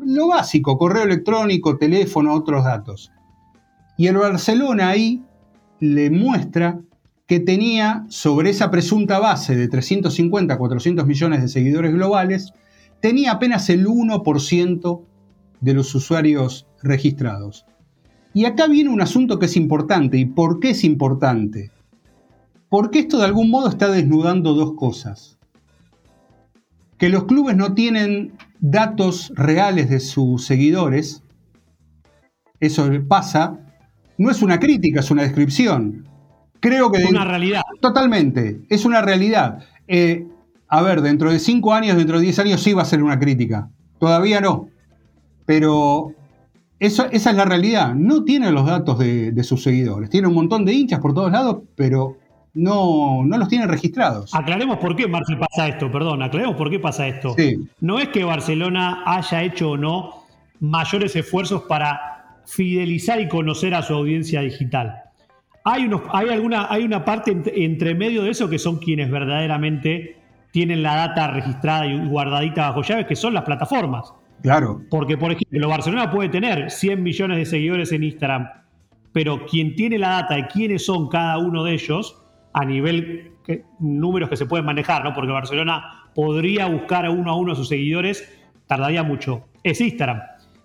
lo 0.00 0.29
básico, 0.29 0.79
correo 0.79 1.02
electrónico, 1.02 1.76
teléfono, 1.76 2.33
otros 2.33 2.64
datos. 2.64 3.11
Y 3.99 4.07
el 4.07 4.17
Barcelona 4.17 4.90
ahí 4.90 5.25
le 5.81 6.11
muestra 6.11 6.79
que 7.26 7.40
tenía 7.40 8.05
sobre 8.09 8.50
esa 8.50 8.71
presunta 8.71 9.19
base 9.19 9.57
de 9.57 9.67
350 9.67 10.57
400 10.57 11.05
millones 11.05 11.43
de 11.43 11.49
seguidores 11.49 11.93
globales, 11.93 12.52
tenía 13.00 13.33
apenas 13.33 13.69
el 13.71 13.87
1% 13.87 15.02
de 15.61 15.75
los 15.75 15.95
usuarios 15.95 16.66
registrados. 16.83 17.66
Y 18.33 18.45
acá 18.45 18.66
viene 18.66 18.90
un 18.90 19.00
asunto 19.00 19.38
que 19.38 19.47
es 19.47 19.57
importante. 19.57 20.19
¿Y 20.19 20.26
por 20.26 20.61
qué 20.61 20.71
es 20.71 20.85
importante? 20.85 21.71
Porque 22.69 23.00
esto 23.00 23.19
de 23.19 23.25
algún 23.25 23.50
modo 23.50 23.69
está 23.69 23.90
desnudando 23.90 24.54
dos 24.54 24.75
cosas. 24.75 25.38
Que 26.97 27.09
los 27.09 27.25
clubes 27.25 27.57
no 27.57 27.75
tienen 27.75 28.33
datos 28.61 29.33
reales 29.35 29.90
de 29.90 30.00
sus 30.00 30.45
seguidores, 30.45 31.23
eso 32.61 32.88
pasa, 33.09 33.59
no 34.19 34.30
es 34.30 34.42
una 34.42 34.61
crítica, 34.61 35.00
es 35.00 35.11
una 35.11 35.23
descripción. 35.23 36.07
Creo 36.61 36.92
que... 36.92 37.02
Es 37.02 37.11
una 37.11 37.25
realidad. 37.25 37.62
Totalmente, 37.80 38.61
es 38.69 38.85
una 38.85 39.00
realidad. 39.00 39.64
Eh, 39.88 40.28
a 40.71 40.83
ver, 40.83 41.03
dentro 41.03 41.33
de 41.33 41.41
cinco 41.41 41.75
años, 41.75 41.97
dentro 41.97 42.19
de 42.19 42.23
diez 42.23 42.39
años 42.39 42.62
sí 42.62 42.73
va 42.73 42.83
a 42.83 42.85
ser 42.85 43.03
una 43.03 43.19
crítica. 43.19 43.69
Todavía 43.99 44.41
no. 44.41 44.69
Pero 45.45 46.15
eso, 46.79 47.07
esa 47.11 47.31
es 47.31 47.37
la 47.37 47.45
realidad. 47.45 47.93
No 47.95 48.23
tiene 48.23 48.53
los 48.53 48.67
datos 48.67 48.97
de, 48.99 49.43
sus 49.43 49.65
seguidores. 49.65 50.11
Tiene 50.11 50.29
un 50.29 50.35
montón 50.35 50.65
de 50.65 50.73
hinchas 50.73 51.00
por 51.00 51.12
todos 51.12 51.33
lados, 51.33 51.65
pero 51.75 52.17
no, 52.55 53.25
no 53.25 53.37
los 53.37 53.49
tiene 53.49 53.67
registrados. 53.67 54.33
Aclaremos 54.33 54.79
por 54.79 54.95
qué, 54.95 55.09
pasa 55.09 55.67
esto. 55.67 55.91
Perdón, 55.91 56.23
aclaremos 56.23 56.55
por 56.55 56.71
qué 56.71 56.79
pasa 56.79 57.09
esto. 57.09 57.35
No 57.81 57.99
es 57.99 58.09
que 58.11 58.23
Barcelona 58.23 59.03
haya 59.05 59.43
hecho 59.43 59.73
o 59.73 59.77
no 59.77 60.25
mayores 60.61 61.17
esfuerzos 61.17 61.62
para 61.62 62.43
fidelizar 62.47 63.21
y 63.21 63.29
conocer 63.29 63.75
a 63.75 63.83
su 63.83 63.95
audiencia 63.95 64.41
digital. 64.43 64.95
Hay, 65.65 65.85
unos, 65.87 66.03
hay, 66.12 66.29
alguna, 66.29 66.69
hay 66.71 66.85
una 66.85 67.05
parte 67.05 67.37
entre, 67.57 67.95
medio 67.97 68.23
de 68.23 68.31
eso 68.31 68.49
que 68.49 68.59
son 68.61 68.79
quienes 68.79 69.11
verdaderamente 69.11 70.20
tienen 70.50 70.83
la 70.83 70.97
data 70.97 71.28
registrada 71.28 71.87
y 71.87 72.07
guardadita 72.07 72.69
bajo 72.69 72.83
llaves, 72.83 73.07
que 73.07 73.16
son 73.16 73.35
las 73.35 73.45
plataformas. 73.45 74.12
Claro. 74.42 74.83
Porque, 74.90 75.16
por 75.16 75.33
ejemplo, 75.33 75.69
Barcelona 75.69 76.11
puede 76.11 76.28
tener 76.28 76.71
100 76.71 77.02
millones 77.02 77.38
de 77.38 77.47
seguidores 77.47 77.92
en 77.92 78.04
Instagram, 78.04 78.49
pero 79.12 79.47
quien 79.47 79.75
tiene 79.75 79.99
la 79.99 80.11
data 80.11 80.37
de 80.37 80.47
quiénes 80.47 80.87
son 80.87 81.09
cada 81.09 81.38
uno 81.38 81.64
de 81.64 81.75
ellos, 81.75 82.16
a 82.52 82.64
nivel 82.64 83.30
números 83.78 84.28
que 84.28 84.37
se 84.37 84.47
pueden 84.47 84.66
manejar, 84.66 85.04
¿no? 85.04 85.14
Porque 85.14 85.33
Barcelona 85.33 86.04
podría 86.14 86.66
buscar 86.66 87.07
a 87.07 87.11
uno 87.11 87.30
a 87.30 87.37
uno 87.37 87.52
a 87.52 87.57
sus 87.57 87.69
seguidores, 87.69 88.38
tardaría 88.66 89.02
mucho. 89.02 89.45
Es 89.62 89.80
Instagram, 89.80 90.21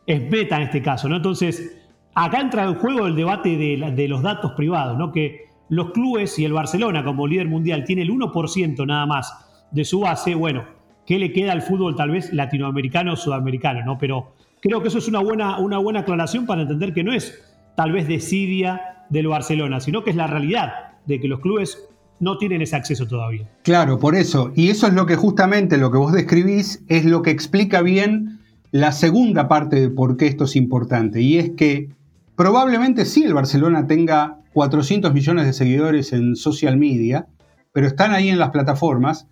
es 0.05 0.29
Meta 0.29 0.57
en 0.57 0.63
este 0.63 0.81
caso, 0.81 1.09
¿no? 1.09 1.17
Entonces, 1.17 1.81
acá 2.13 2.39
entra 2.39 2.63
en 2.63 2.75
juego 2.75 3.07
el 3.07 3.15
debate 3.15 3.57
de, 3.57 4.07
los 4.07 4.21
datos 4.21 4.53
privados, 4.53 4.97
¿no? 4.97 5.11
Que 5.11 5.45
los 5.69 5.91
clubes 5.91 6.37
y 6.39 6.45
el 6.45 6.53
Barcelona 6.53 7.03
como 7.03 7.27
líder 7.27 7.47
mundial 7.47 7.83
tiene 7.83 8.03
el 8.03 8.11
1% 8.11 8.85
nada 8.85 9.05
más 9.05 9.44
de 9.75 9.85
su 9.85 9.99
base, 9.99 10.33
bueno, 10.33 10.63
¿qué 11.05 11.19
le 11.19 11.31
queda 11.31 11.51
al 11.51 11.61
fútbol 11.61 11.95
tal 11.95 12.09
vez 12.09 12.33
latinoamericano 12.33 13.13
o 13.13 13.15
sudamericano, 13.15 13.85
¿no? 13.85 13.97
Pero 13.99 14.33
creo 14.61 14.81
que 14.81 14.87
eso 14.87 14.97
es 14.97 15.07
una 15.07 15.19
buena, 15.19 15.59
una 15.59 15.77
buena 15.77 15.99
aclaración 15.99 16.47
para 16.47 16.63
entender 16.63 16.93
que 16.93 17.03
no 17.03 17.13
es 17.13 17.43
tal 17.75 17.91
vez 17.91 18.07
desidia 18.07 19.03
del 19.09 19.27
Barcelona, 19.27 19.79
sino 19.79 20.03
que 20.03 20.09
es 20.09 20.15
la 20.15 20.27
realidad 20.27 20.93
de 21.05 21.19
que 21.19 21.27
los 21.27 21.39
clubes 21.41 21.87
no 22.19 22.37
tienen 22.37 22.61
ese 22.61 22.75
acceso 22.75 23.05
todavía. 23.05 23.47
Claro, 23.61 23.99
por 23.99 24.15
eso. 24.15 24.51
Y 24.55 24.69
eso 24.69 24.87
es 24.87 24.93
lo 24.93 25.05
que 25.05 25.15
justamente 25.15 25.77
lo 25.77 25.91
que 25.91 25.97
vos 25.97 26.13
describís 26.13 26.83
es 26.87 27.05
lo 27.05 27.21
que 27.21 27.29
explica 27.29 27.81
bien 27.81 28.39
la 28.71 28.91
segunda 28.91 29.47
parte 29.47 29.79
de 29.79 29.89
por 29.89 30.17
qué 30.17 30.27
esto 30.27 30.45
es 30.45 30.55
importante. 30.55 31.21
Y 31.21 31.37
es 31.37 31.51
que 31.51 31.89
Probablemente 32.35 33.05
sí 33.05 33.23
el 33.23 33.33
Barcelona 33.33 33.87
tenga 33.87 34.39
400 34.53 35.13
millones 35.13 35.45
de 35.45 35.53
seguidores 35.53 36.11
en 36.11 36.35
social 36.35 36.75
media, 36.77 37.27
pero 37.71 37.87
están 37.87 38.11
ahí 38.11 38.29
en 38.29 38.39
las 38.39 38.49
plataformas, 38.49 39.27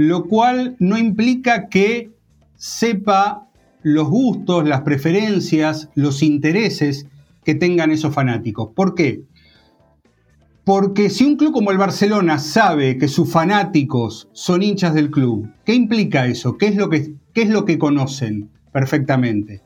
lo 0.00 0.24
cual 0.24 0.76
no 0.78 0.96
implica 0.96 1.68
que 1.68 2.10
sepa 2.56 3.48
los 3.82 4.08
gustos, 4.08 4.66
las 4.66 4.80
preferencias, 4.80 5.90
los 5.94 6.22
intereses 6.22 7.06
que 7.44 7.54
tengan 7.54 7.90
esos 7.90 8.14
fanáticos. 8.14 8.70
¿Por 8.74 8.94
qué? 8.94 9.24
Porque 10.64 11.10
si 11.10 11.24
un 11.26 11.36
club 11.36 11.52
como 11.52 11.70
el 11.70 11.76
Barcelona 11.76 12.38
sabe 12.38 12.96
que 12.96 13.08
sus 13.08 13.30
fanáticos 13.30 14.30
son 14.32 14.62
hinchas 14.62 14.94
del 14.94 15.10
club, 15.10 15.50
¿qué 15.66 15.74
implica 15.74 16.26
eso? 16.26 16.56
¿Qué 16.56 16.68
es 16.68 16.76
lo 16.76 16.88
que, 16.88 17.12
qué 17.34 17.42
es 17.42 17.50
lo 17.50 17.66
que 17.66 17.78
conocen 17.78 18.48
perfectamente? 18.72 19.60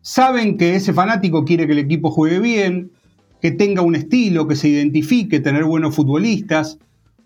Saben 0.00 0.56
que 0.56 0.74
ese 0.74 0.94
fanático 0.94 1.44
quiere 1.44 1.66
que 1.66 1.72
el 1.74 1.80
equipo 1.80 2.10
juegue 2.10 2.38
bien, 2.38 2.92
que 3.42 3.50
tenga 3.50 3.82
un 3.82 3.94
estilo, 3.94 4.48
que 4.48 4.56
se 4.56 4.68
identifique, 4.68 5.38
tener 5.40 5.64
buenos 5.64 5.94
futbolistas, 5.94 6.78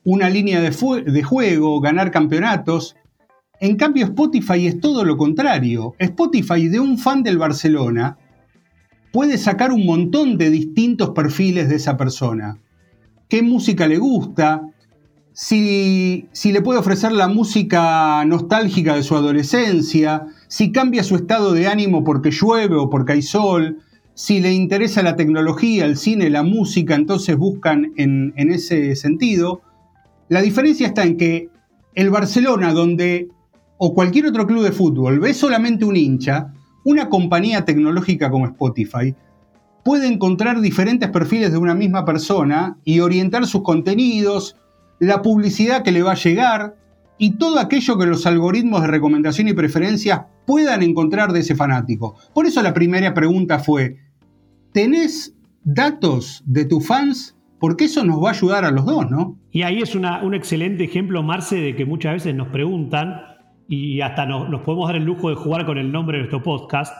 una 0.04 0.30
línea 0.30 0.60
de, 0.60 1.22
juego, 1.22 1.80
ganar 1.80 2.10
campeonatos. 2.10 2.96
En 3.60 3.76
cambio, 3.76 4.04
Spotify 4.06 4.66
es 4.66 4.80
todo 4.80 5.04
lo 5.04 5.16
contrario. 5.16 5.94
Spotify 5.98 6.68
de 6.68 6.80
un 6.80 6.98
fan 6.98 7.22
del 7.22 7.38
Barcelona 7.38 8.16
puede 9.12 9.38
sacar 9.38 9.72
un 9.72 9.84
montón 9.84 10.38
de 10.38 10.50
distintos 10.50 11.10
perfiles 11.10 11.68
de 11.68 11.76
esa 11.76 11.96
persona. 11.96 12.58
¿Qué 13.28 13.42
música 13.42 13.86
le 13.86 13.98
gusta? 13.98 14.62
Si, 15.32 16.28
si 16.32 16.52
le 16.52 16.62
puede 16.62 16.80
ofrecer 16.80 17.12
la 17.12 17.28
música 17.28 18.24
nostálgica 18.24 18.94
de 18.94 19.02
su 19.02 19.14
adolescencia, 19.14 20.26
si 20.48 20.72
cambia 20.72 21.04
su 21.04 21.16
estado 21.16 21.52
de 21.52 21.68
ánimo 21.68 22.02
porque 22.02 22.30
llueve 22.30 22.76
o 22.76 22.90
porque 22.90 23.12
hay 23.12 23.22
sol, 23.22 23.78
si 24.20 24.38
le 24.40 24.52
interesa 24.52 25.02
la 25.02 25.16
tecnología, 25.16 25.86
el 25.86 25.96
cine, 25.96 26.28
la 26.28 26.42
música, 26.42 26.94
entonces 26.94 27.38
buscan 27.38 27.92
en, 27.96 28.34
ese 28.36 28.94
sentido. 28.94 29.62
La 30.30 30.40
diferencia 30.40 30.86
está 30.86 31.02
en 31.04 31.18
que 31.18 31.50
el 31.94 32.08
Barcelona, 32.08 32.72
donde, 32.72 33.28
o 33.76 33.92
cualquier 33.92 34.26
otro 34.26 34.46
club 34.46 34.62
de 34.62 34.72
fútbol, 34.72 35.20
ve 35.20 35.34
solamente 35.34 35.84
un 35.84 35.96
hincha, 35.96 36.54
una 36.86 37.10
compañía 37.10 37.66
tecnológica 37.66 38.30
como 38.30 38.46
Spotify 38.46 39.14
puede 39.82 40.06
encontrar 40.06 40.60
diferentes 40.60 41.10
perfiles 41.10 41.52
de 41.52 41.58
una 41.58 41.74
misma 41.74 42.04
persona 42.04 42.78
y 42.84 43.00
orientar 43.00 43.46
sus 43.46 43.62
contenidos, 43.62 44.56
la 44.98 45.22
publicidad 45.22 45.82
que 45.82 45.92
le 45.92 46.02
va 46.02 46.12
a 46.12 46.22
llegar, 46.22 46.76
y 47.18 47.36
todo 47.36 47.58
aquello 47.58 47.98
que 47.98 48.06
los 48.06 48.24
algoritmos 48.24 48.80
de 48.80 48.86
recomendación 48.86 49.48
y 49.48 49.52
preferencias 49.52 50.22
puedan 50.46 50.82
encontrar 50.82 51.32
de 51.32 51.40
ese 51.40 51.54
fanático. 51.54 52.16
Por 52.32 52.46
eso 52.46 52.62
la 52.62 52.72
primera 52.72 53.12
pregunta 53.12 53.58
fue, 53.58 53.98
¿tenés 54.72 55.34
datos 55.62 56.42
de 56.46 56.64
tus 56.64 56.86
fans? 56.86 57.36
Porque 57.60 57.84
eso 57.84 58.04
nos 58.04 58.22
va 58.22 58.30
a 58.30 58.32
ayudar 58.32 58.64
a 58.64 58.72
los 58.72 58.84
dos, 58.84 59.08
¿no? 59.10 59.36
Y 59.52 59.62
ahí 59.62 59.80
es 59.80 59.94
un 59.94 60.34
excelente 60.34 60.82
ejemplo, 60.82 61.22
Marce, 61.22 61.56
de 61.56 61.76
que 61.76 61.84
muchas 61.84 62.14
veces 62.14 62.34
nos 62.34 62.48
preguntan, 62.48 63.20
y 63.68 64.00
hasta 64.00 64.26
nos, 64.26 64.62
podemos 64.62 64.88
dar 64.88 64.96
el 64.96 65.04
lujo 65.04 65.30
de 65.30 65.36
jugar 65.36 65.66
con 65.66 65.78
el 65.78 65.92
nombre 65.92 66.16
de 66.16 66.22
nuestro 66.22 66.42
podcast, 66.42 66.92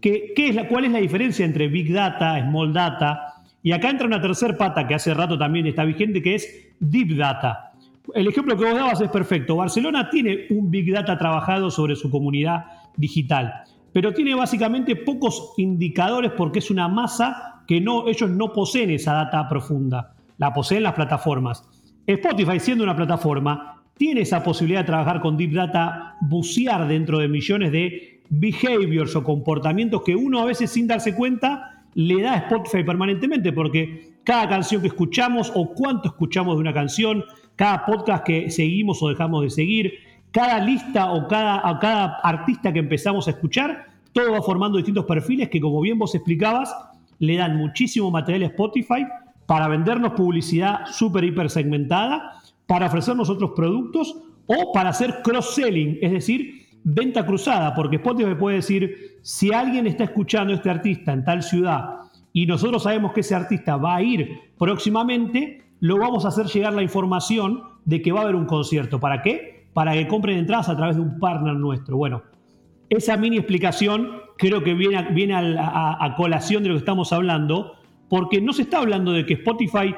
que, 0.00 0.32
¿qué 0.34 0.48
es 0.48 0.54
la, 0.56 0.66
¿cuál 0.66 0.86
es 0.86 0.92
la 0.92 0.98
diferencia 0.98 1.44
entre 1.44 1.68
Big 1.68 1.92
Data, 1.92 2.42
Small 2.42 2.72
Data? 2.72 3.34
Y 3.62 3.70
acá 3.70 3.90
entra 3.90 4.06
una 4.06 4.20
tercera 4.20 4.56
pata 4.56 4.88
que 4.88 4.94
hace 4.94 5.12
rato 5.14 5.38
también 5.38 5.66
está 5.66 5.84
vigente, 5.84 6.22
que 6.22 6.34
es 6.34 6.74
Deep 6.80 7.16
Data 7.16 7.70
el 8.14 8.28
ejemplo 8.28 8.56
que 8.56 8.64
vos 8.64 8.74
dabas 8.74 9.00
es 9.00 9.08
perfecto. 9.08 9.56
Barcelona 9.56 10.08
tiene 10.10 10.46
un 10.50 10.70
Big 10.70 10.92
Data 10.92 11.18
trabajado 11.18 11.70
sobre 11.70 11.96
su 11.96 12.10
comunidad 12.10 12.64
digital, 12.96 13.52
pero 13.92 14.12
tiene 14.12 14.34
básicamente 14.34 14.96
pocos 14.96 15.54
indicadores 15.56 16.32
porque 16.36 16.58
es 16.60 16.70
una 16.70 16.88
masa 16.88 17.59
que 17.70 17.80
no, 17.80 18.08
ellos 18.08 18.28
no 18.28 18.52
poseen 18.52 18.90
esa 18.90 19.12
data 19.12 19.48
profunda, 19.48 20.16
la 20.38 20.52
poseen 20.52 20.82
las 20.82 20.94
plataformas. 20.94 21.62
Spotify, 22.04 22.58
siendo 22.58 22.82
una 22.82 22.96
plataforma, 22.96 23.84
tiene 23.96 24.22
esa 24.22 24.42
posibilidad 24.42 24.80
de 24.80 24.86
trabajar 24.86 25.20
con 25.20 25.36
Deep 25.36 25.52
Data, 25.52 26.16
bucear 26.20 26.88
dentro 26.88 27.20
de 27.20 27.28
millones 27.28 27.70
de 27.70 28.22
behaviors 28.28 29.14
o 29.14 29.22
comportamientos 29.22 30.02
que 30.02 30.16
uno 30.16 30.40
a 30.40 30.46
veces 30.46 30.72
sin 30.72 30.88
darse 30.88 31.14
cuenta 31.14 31.84
le 31.94 32.20
da 32.20 32.32
a 32.32 32.36
Spotify 32.38 32.82
permanentemente, 32.82 33.52
porque 33.52 34.14
cada 34.24 34.48
canción 34.48 34.82
que 34.82 34.88
escuchamos 34.88 35.52
o 35.54 35.72
cuánto 35.72 36.08
escuchamos 36.08 36.56
de 36.56 36.62
una 36.62 36.74
canción, 36.74 37.22
cada 37.54 37.86
podcast 37.86 38.24
que 38.24 38.50
seguimos 38.50 39.00
o 39.00 39.10
dejamos 39.10 39.44
de 39.44 39.50
seguir, 39.50 39.92
cada 40.32 40.58
lista 40.58 41.12
o 41.12 41.28
cada, 41.28 41.78
cada 41.78 42.18
artista 42.24 42.72
que 42.72 42.80
empezamos 42.80 43.28
a 43.28 43.30
escuchar, 43.30 43.86
todo 44.12 44.32
va 44.32 44.42
formando 44.42 44.76
distintos 44.76 45.04
perfiles 45.04 45.48
que, 45.48 45.60
como 45.60 45.80
bien 45.80 46.00
vos 46.00 46.16
explicabas, 46.16 46.74
le 47.20 47.36
dan 47.36 47.56
muchísimo 47.56 48.10
material 48.10 48.42
a 48.42 48.46
Spotify 48.46 49.06
para 49.46 49.68
vendernos 49.68 50.12
publicidad 50.12 50.86
súper 50.86 51.24
hiper 51.24 51.48
segmentada, 51.48 52.42
para 52.66 52.86
ofrecernos 52.86 53.30
otros 53.30 53.52
productos 53.54 54.16
o 54.46 54.72
para 54.72 54.90
hacer 54.90 55.22
cross-selling, 55.22 55.98
es 56.02 56.12
decir, 56.12 56.66
venta 56.82 57.24
cruzada, 57.24 57.74
porque 57.74 57.96
Spotify 57.96 58.34
puede 58.34 58.56
decir, 58.56 59.18
si 59.22 59.52
alguien 59.52 59.86
está 59.86 60.04
escuchando 60.04 60.52
a 60.52 60.56
este 60.56 60.70
artista 60.70 61.12
en 61.12 61.24
tal 61.24 61.42
ciudad 61.42 62.00
y 62.32 62.46
nosotros 62.46 62.82
sabemos 62.82 63.12
que 63.12 63.20
ese 63.20 63.34
artista 63.34 63.76
va 63.76 63.96
a 63.96 64.02
ir 64.02 64.28
próximamente, 64.58 65.62
lo 65.80 65.98
vamos 65.98 66.24
a 66.24 66.28
hacer 66.28 66.46
llegar 66.46 66.72
la 66.72 66.82
información 66.82 67.62
de 67.84 68.02
que 68.02 68.12
va 68.12 68.20
a 68.20 68.22
haber 68.24 68.36
un 68.36 68.46
concierto. 68.46 69.00
¿Para 69.00 69.22
qué? 69.22 69.68
Para 69.72 69.92
que 69.92 70.06
compren 70.06 70.38
entradas 70.38 70.68
a 70.68 70.76
través 70.76 70.96
de 70.96 71.02
un 71.02 71.18
partner 71.18 71.54
nuestro. 71.54 71.96
Bueno, 71.96 72.22
esa 72.88 73.16
mini 73.16 73.36
explicación 73.36 74.20
creo 74.40 74.64
que 74.64 74.72
viene, 74.72 74.96
a, 75.36 76.14
colación 76.16 76.62
de 76.62 76.70
lo 76.70 76.74
que 76.76 76.78
estamos 76.78 77.12
hablando, 77.12 77.76
porque 78.08 78.40
no 78.40 78.54
se 78.54 78.62
está 78.62 78.78
hablando 78.78 79.12
de 79.12 79.26
que 79.26 79.34
Spotify 79.34 79.94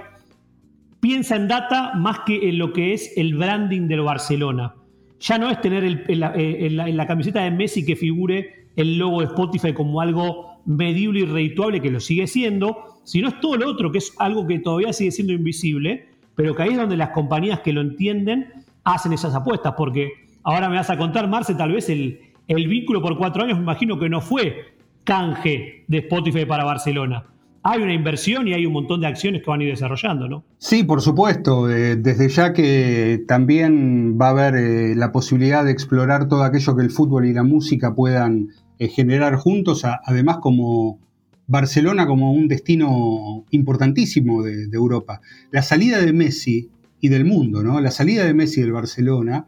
piensa 0.99 1.37
en 1.37 1.46
data 1.46 1.92
más 1.94 2.20
que 2.26 2.49
en 2.49 2.58
lo 2.58 2.72
que 2.72 2.92
es 2.92 3.16
el 3.16 3.37
branding 3.37 3.87
del 3.87 4.00
Barcelona. 4.00 4.75
Ya 5.20 5.38
no 5.38 5.49
es 5.49 5.61
tener 5.61 5.84
en, 5.84 6.96
la, 6.96 7.06
camiseta 7.06 7.44
de 7.44 7.52
Messi 7.52 7.87
que 7.87 7.94
figure 7.94 8.66
el 8.75 8.99
logo 8.99 9.20
de 9.20 9.26
Spotify 9.26 9.72
como 9.72 10.00
algo 10.00 10.61
medible 10.66 11.20
y 11.20 11.25
redituable, 11.25 11.80
que 11.80 11.92
lo 11.92 12.00
sigue 12.00 12.26
siendo, 12.26 12.99
sino 13.04 13.28
es 13.28 13.40
todo 13.40 13.56
lo 13.56 13.68
otro, 13.68 13.92
que 13.92 13.99
es 13.99 14.12
algo 14.18 14.44
que 14.49 14.58
todavía 14.58 14.92
sigue 14.92 15.12
siendo 15.12 15.32
invisible, 15.32 16.08
pero 16.34 16.56
que 16.56 16.64
ahí 16.64 16.70
es 16.70 16.76
donde 16.76 16.96
las 16.96 17.11
compañías 17.11 17.61
que 17.61 17.72
lo 17.72 17.80
entienden 17.80 18.49
hacen 18.82 19.12
esas 19.12 19.37
apuestas, 19.37 19.75
porque 19.76 20.11
ahora 20.42 20.68
me 20.68 20.75
vas 20.75 20.90
a 20.90 20.99
contar, 20.99 21.28
Marce, 21.28 21.54
tal 21.54 21.70
vez 21.70 21.88
el, 21.88 22.31
el 22.49 22.68
vínculo 22.68 23.00
por 23.00 23.16
cuatro 23.16 23.44
años, 23.44 23.58
me 23.58 23.64
imagino 23.64 23.99
que 23.99 24.08
no 24.08 24.20
fue 24.20 24.75
canje 25.04 25.84
de 25.88 25.99
Spotify 25.99 26.44
para 26.44 26.64
Barcelona 26.64 27.25
hay 27.64 27.80
una 27.80 27.94
inversión 27.94 28.49
y 28.49 28.54
hay 28.54 28.66
un 28.66 28.72
montón 28.72 29.00
de 29.00 29.06
acciones 29.06 29.42
que 29.42 29.50
van 29.50 29.61
a 29.61 29.64
ir 29.64 29.70
desarrollando, 29.70 30.28
¿no? 30.28 30.44
Sí, 30.58 30.82
por 30.82 31.00
supuesto. 31.00 31.70
Eh, 31.70 31.96
desde 31.96 32.28
ya 32.28 32.52
que 32.52 33.22
también 33.28 34.18
va 34.20 34.28
a 34.28 34.30
haber 34.30 34.54
eh, 34.56 34.94
la 34.96 35.12
posibilidad 35.12 35.64
de 35.64 35.70
explorar 35.70 36.28
todo 36.28 36.42
aquello 36.42 36.75
que 36.76 36.82
el 36.82 36.90
fútbol 36.90 37.26
y 37.26 37.32
la 37.32 37.44
música 37.44 37.94
puedan 37.94 38.49
eh, 38.78 38.88
generar 38.88 39.37
juntos, 39.37 39.84
además 39.84 40.38
como 40.38 40.99
Barcelona 41.46 42.06
como 42.06 42.32
un 42.32 42.49
destino 42.49 43.44
importantísimo 43.50 44.42
de, 44.42 44.68
Europa. 44.72 45.20
La 45.52 45.62
salida 45.62 46.00
de 46.00 46.12
Messi 46.12 46.68
y 47.00 47.08
del 47.08 47.25
mundo, 47.25 47.62
¿no? 47.62 47.80
La 47.80 47.92
salida 47.92 48.25
de 48.25 48.34
Messi 48.34 48.61
del 48.61 48.72
Barcelona 48.72 49.46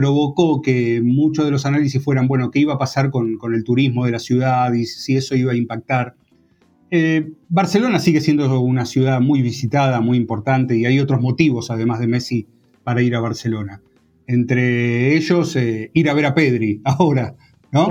provocó 0.00 0.62
que 0.62 1.02
muchos 1.04 1.44
de 1.44 1.50
los 1.50 1.66
análisis 1.66 2.02
fueran, 2.02 2.26
bueno, 2.26 2.50
qué 2.50 2.60
iba 2.60 2.72
a 2.72 2.78
pasar 2.78 3.10
con, 3.10 3.36
con 3.36 3.54
el 3.54 3.64
turismo 3.64 4.06
de 4.06 4.12
la 4.12 4.18
ciudad 4.18 4.72
y 4.72 4.86
si 4.86 5.14
eso 5.14 5.34
iba 5.34 5.52
a 5.52 5.56
impactar 5.56 6.14
eh, 6.90 7.30
Barcelona 7.48 8.00
sigue 8.00 8.20
siendo 8.20 8.60
una 8.60 8.84
ciudad 8.84 9.20
muy 9.20 9.42
visitada, 9.42 10.00
muy 10.00 10.16
importante, 10.16 10.76
y 10.76 10.86
hay 10.86 10.98
otros 10.98 11.20
motivos, 11.20 11.70
además 11.70 12.00
de 12.00 12.08
Messi, 12.08 12.46
para 12.82 13.02
ir 13.02 13.14
a 13.14 13.20
Barcelona. 13.20 13.80
Entre 14.26 15.16
ellos, 15.16 15.54
eh, 15.56 15.90
ir 15.94 16.10
a 16.10 16.14
ver 16.14 16.26
a 16.26 16.34
Pedri 16.34 16.80
ahora, 16.84 17.36
¿no? 17.70 17.88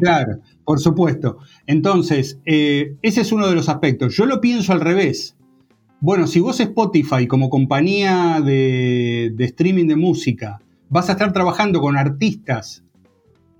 claro, 0.00 0.38
por 0.64 0.80
supuesto. 0.80 1.38
Entonces, 1.66 2.40
eh, 2.44 2.96
ese 3.02 3.20
es 3.20 3.30
uno 3.30 3.48
de 3.48 3.54
los 3.54 3.68
aspectos. 3.68 4.16
Yo 4.16 4.26
lo 4.26 4.40
pienso 4.40 4.72
al 4.72 4.80
revés. 4.80 5.36
Bueno, 6.04 6.26
si 6.26 6.40
vos 6.40 6.58
Spotify 6.58 7.28
como 7.28 7.48
compañía 7.48 8.40
de 8.44 9.32
streaming 9.38 9.86
de 9.86 9.94
música 9.94 10.60
vas 10.88 11.08
a 11.08 11.12
estar 11.12 11.32
trabajando 11.32 11.80
con 11.80 11.96
artistas 11.96 12.82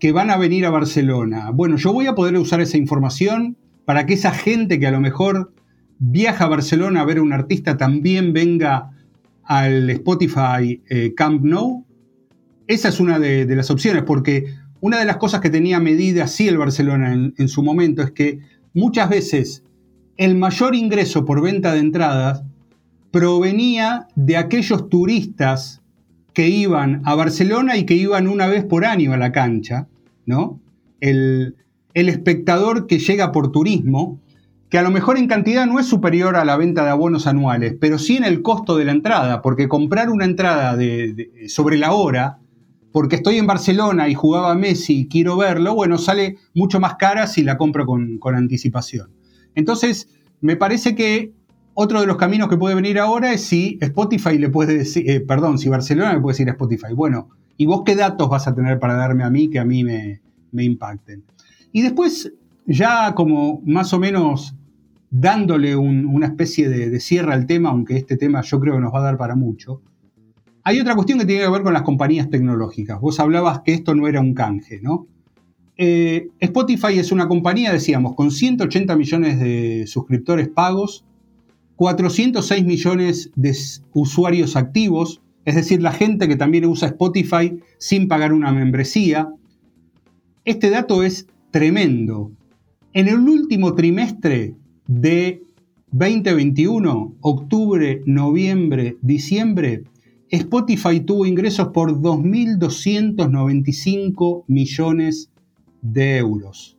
que 0.00 0.11
van 0.11 0.28
a 0.28 0.37
venir 0.37 0.66
a 0.66 0.70
Barcelona, 0.70 1.52
bueno, 1.54 1.76
yo 1.76 1.92
voy 1.92 2.08
a 2.08 2.16
poder 2.16 2.37
usar 2.37 2.61
esa 2.61 2.76
información 2.78 3.56
para 3.84 4.06
que 4.06 4.14
esa 4.14 4.32
gente 4.32 4.80
que 4.80 4.88
a 4.88 4.90
lo 4.90 5.00
mejor 5.00 5.52
viaja 6.00 6.46
a 6.46 6.49
Barcelona 6.49 7.02
a 7.02 7.04
ver 7.04 7.18
a 7.18 7.22
un 7.22 7.32
artista 7.32 7.76
también 7.76 8.32
venga 8.32 8.90
al 9.44 9.88
Spotify 9.90 10.82
eh, 10.90 11.14
Camp 11.14 11.44
Nou? 11.44 11.87
Esa 12.66 12.88
es 12.88 12.99
una 12.99 13.20
de, 13.20 13.46
las 13.54 13.70
opciones, 13.70 14.02
porque 14.02 14.56
una 14.80 14.99
de 14.99 15.04
las 15.04 15.18
cosas 15.18 15.40
que 15.40 15.50
tenía 15.50 15.78
medida 15.78 16.25
así 16.25 16.49
el 16.49 16.58
Barcelona 16.58 17.12
en, 17.12 17.49
su 17.49 17.62
momento 17.62 18.02
es 18.02 18.11
que 18.11 18.40
muchas 18.75 19.08
veces 19.08 19.62
el 20.16 20.35
mayor 20.37 20.75
ingreso 20.75 21.25
por 21.25 21.42
venta 21.42 21.73
de 21.73 21.81
entradas 21.81 22.42
provenía 23.11 24.09
de 24.14 24.37
aquellos 24.37 24.88
turistas 24.88 25.83
que 26.33 26.49
iban 26.49 27.02
a 27.04 27.14
Barcelona 27.14 27.76
y 27.76 27.85
que 27.85 27.95
iban 27.95 28.26
una 28.26 28.47
vez 28.47 28.64
por 28.64 28.85
año 28.85 29.12
a 29.12 29.19
la 29.19 29.33
cancha, 29.33 29.87
¿no? 30.25 30.61
El, 31.00 31.57
el 31.95 32.09
espectador 32.09 32.87
que 32.87 32.99
llega 32.99 33.33
por 33.33 33.52
turismo, 33.52 34.19
que 34.71 34.78
a 34.78 34.83
lo 34.83 34.90
mejor 34.90 35.19
en 35.19 35.26
cantidad 35.26 35.66
no 35.66 35.78
es 35.78 35.87
superior 35.87 36.37
a 36.37 36.45
la 36.47 36.57
venta 36.57 36.85
de 36.85 36.90
abonos 36.90 37.26
anuales, 37.26 37.76
pero 37.78 37.99
sí 37.99 38.16
en 38.16 38.25
el 38.25 38.40
costo 38.40 38.76
de 38.76 38.87
la 38.87 38.92
entrada, 38.92 39.42
porque 39.42 39.69
comprar 39.69 40.09
una 40.09 40.25
entrada 40.25 40.78
sobre 41.49 41.76
la 41.76 41.92
hora, 41.92 42.39
porque 42.93 43.17
estoy 43.17 43.36
en 43.36 43.47
Barcelona 43.47 44.08
y 44.08 44.15
jugaba 44.15 44.54
Messi 44.54 45.00
y 45.00 45.08
quiero 45.08 45.36
verlo, 45.36 45.75
bueno, 45.75 45.99
sale 45.99 46.36
mucho 46.54 46.80
más 46.80 46.95
cara 46.97 47.26
si 47.26 47.43
la 47.43 47.58
compro 47.58 47.84
con, 47.86 48.19
anticipación. 48.34 49.10
Entonces, 49.54 50.08
me 50.41 50.56
parece 50.56 50.95
que 50.95 51.32
otro 51.75 52.00
de 52.00 52.06
los 52.06 52.17
caminos 52.17 52.49
que 52.49 52.56
puede 52.56 52.75
venir 52.75 52.99
ahora 52.99 53.32
es 53.32 53.43
si 53.43 53.78
Spotify 53.80 54.38
le 54.38 54.50
puede 54.50 54.78
decir, 54.78 55.08
eh, 55.08 55.21
perdón, 55.21 55.58
si 55.58 55.69
Barcelona 55.69 56.12
le 56.15 56.21
puede 56.21 56.34
decir 56.34 56.49
a 56.49 56.52
Spotify, 56.52 56.93
bueno, 56.95 57.30
¿y 57.56 57.67
vos 57.67 57.82
qué 57.84 57.97
datos 57.97 58.28
vas 58.28 58.47
a 58.47 58.54
tener 58.54 58.78
para 58.78 58.95
darme 58.95 59.25
a 59.25 59.30
mí 59.30 59.49
que 59.49 59.58
a 59.58 59.65
mí 59.65 59.84
me, 59.84 60.21
me 60.50 60.65
impacten? 60.65 61.25
Y 61.73 61.82
después, 61.82 62.32
ya 62.67 63.15
como 63.15 63.62
más 63.65 63.93
o 63.95 63.99
menos 63.99 64.54
dándole 65.10 65.76
una 65.76 66.26
especie 66.26 66.71
de, 66.71 66.99
cierre 66.99 67.34
al 67.34 67.47
tema, 67.47 67.69
aunque 67.69 67.99
este 67.99 68.17
tema 68.17 68.41
yo 68.41 68.58
creo 68.58 68.75
que 68.75 68.80
nos 68.80 68.95
va 68.95 69.00
a 69.00 69.02
dar 69.02 69.19
para 69.19 69.36
mucho, 69.36 69.82
hay 70.65 70.80
otra 70.80 70.95
cuestión 70.95 71.19
que 71.19 71.26
tiene 71.26 71.43
que 71.43 71.50
ver 71.50 71.62
con 71.62 71.75
las 71.75 71.82
compañías 71.82 72.30
tecnológicas. 72.30 72.99
Vos 72.99 73.21
hablabas 73.21 73.60
que 73.60 73.75
esto 73.75 73.95
no 73.95 74.08
era 74.08 74.21
un 74.21 74.32
canje, 74.32 74.80
¿no? 74.80 75.06
Eh, 75.84 76.28
Spotify 76.38 77.00
es 77.00 77.10
una 77.10 77.26
compañía, 77.26 77.73
decíamos, 77.73 78.14
con 78.14 78.30
180 78.30 78.95
millones 78.95 79.40
de 79.40 79.88
suscriptores 79.88 80.47
pagos, 80.47 81.04
406 81.75 82.64
millones 82.64 83.32
de 83.34 83.52
usuarios 83.92 84.54
activos, 84.54 85.23
es 85.45 85.56
decir, 85.56 85.82
la 85.82 85.90
gente 85.90 86.28
que 86.28 86.36
también 86.36 86.66
usa 86.66 86.86
Spotify 86.86 87.58
sin 87.78 88.06
pagar 88.06 88.32
una 88.32 88.52
membresía. 88.52 89.28
Este 90.45 90.71
dato 90.71 91.02
es 91.02 91.26
tremendo. 91.50 92.30
En 92.92 93.08
el 93.08 93.18
último 93.18 93.75
trimestre 93.75 94.54
de 94.86 95.42
2021, 95.90 97.16
octubre, 97.23 98.02
noviembre, 98.06 98.99
diciembre, 99.02 99.82
Spotify 100.28 101.00
tuvo 101.00 101.26
ingresos 101.26 101.71
por 101.75 102.00
2.295 102.00 104.45
millones 104.47 105.31
de 105.82 106.16
euros. 106.16 106.78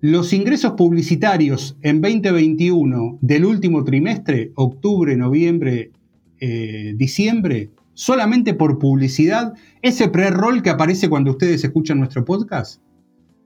Los 0.00 0.32
ingresos 0.32 0.72
publicitarios 0.72 1.76
en 1.82 2.00
2021 2.00 3.18
del 3.20 3.44
último 3.44 3.84
trimestre, 3.84 4.52
octubre, 4.54 5.16
noviembre, 5.16 5.92
eh, 6.40 6.94
diciembre, 6.96 7.70
solamente 7.94 8.54
por 8.54 8.78
publicidad, 8.78 9.52
ese 9.82 10.08
pre-roll 10.08 10.62
que 10.62 10.70
aparece 10.70 11.08
cuando 11.08 11.32
ustedes 11.32 11.62
escuchan 11.62 11.98
nuestro 11.98 12.24
podcast, 12.24 12.80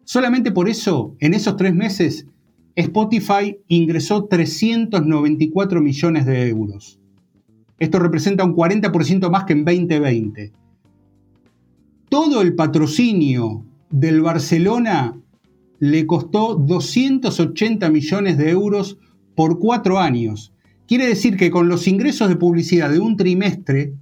Solamente 0.06 0.52
por 0.52 0.68
eso, 0.68 1.16
en 1.18 1.34
esos 1.34 1.56
tres 1.56 1.74
meses, 1.74 2.28
Spotify 2.76 3.58
ingresó 3.66 4.26
394 4.26 5.82
millones 5.82 6.26
de 6.26 6.48
euros. 6.48 7.00
Esto 7.80 7.98
representa 7.98 8.44
un 8.44 8.54
40% 8.54 9.28
más 9.30 9.44
que 9.46 9.54
en 9.54 9.64
2020. 9.64 10.52
Todo 12.08 12.40
el 12.40 12.54
patrocinio 12.54 13.64
del 13.90 14.20
Barcelona 14.20 15.16
le 15.78 16.06
costó 16.06 16.54
280 16.54 17.90
millones 17.90 18.38
de 18.38 18.50
euros 18.50 18.98
por 19.34 19.58
cuatro 19.58 19.98
años. 19.98 20.52
Quiere 20.86 21.06
decir 21.06 21.36
que 21.36 21.50
con 21.50 21.68
los 21.68 21.86
ingresos 21.86 22.28
de 22.28 22.36
publicidad 22.36 22.90
de 22.90 23.00
un 23.00 23.16
trimestre, 23.16 23.92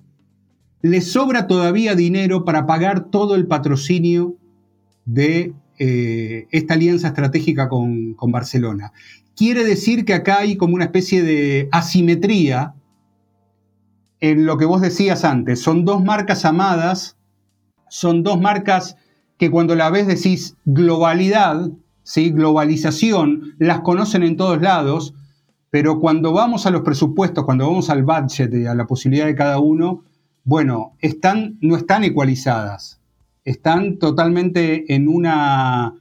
le 0.82 1.00
sobra 1.00 1.46
todavía 1.46 1.94
dinero 1.94 2.44
para 2.44 2.66
pagar 2.66 3.10
todo 3.10 3.36
el 3.36 3.46
patrocinio 3.46 4.36
de 5.06 5.54
eh, 5.78 6.46
esta 6.50 6.74
alianza 6.74 7.08
estratégica 7.08 7.68
con, 7.68 8.14
Barcelona. 8.30 8.92
Quiere 9.34 9.64
decir 9.64 10.04
que 10.04 10.14
acá 10.14 10.40
hay 10.40 10.56
como 10.56 10.74
una 10.74 10.84
especie 10.84 11.22
de 11.22 11.68
asimetría 11.72 12.74
en 14.20 14.46
lo 14.46 14.58
que 14.58 14.66
vos 14.66 14.82
decías 14.82 15.24
antes. 15.24 15.60
Son 15.60 15.84
dos 15.84 16.04
marcas 16.04 16.44
amadas, 16.44 17.16
son 17.88 18.22
dos 18.22 18.38
marcas 18.40 18.96
que 19.38 19.50
cuando 19.50 19.74
la 19.74 19.90
ves 19.90 20.06
decís 20.06 20.56
globalidad, 20.64 21.70
¿sí? 22.02 22.30
globalización, 22.30 23.54
las 23.58 23.80
conocen 23.80 24.22
en 24.22 24.36
todos 24.36 24.60
lados, 24.60 25.14
pero 25.70 25.98
cuando 26.00 26.32
vamos 26.32 26.66
a 26.66 26.70
los 26.70 26.82
presupuestos, 26.82 27.44
cuando 27.44 27.66
vamos 27.66 27.90
al 27.90 28.04
budget 28.04 28.52
y 28.54 28.66
a 28.66 28.74
la 28.74 28.86
posibilidad 28.86 29.26
de 29.26 29.34
cada 29.34 29.58
uno, 29.58 30.04
bueno, 30.44 30.92
están, 31.00 31.58
no 31.60 31.76
están 31.76 32.04
ecualizadas 32.04 33.00
están 33.44 33.98
totalmente 33.98 34.94
en 34.94 35.08
una 35.08 35.94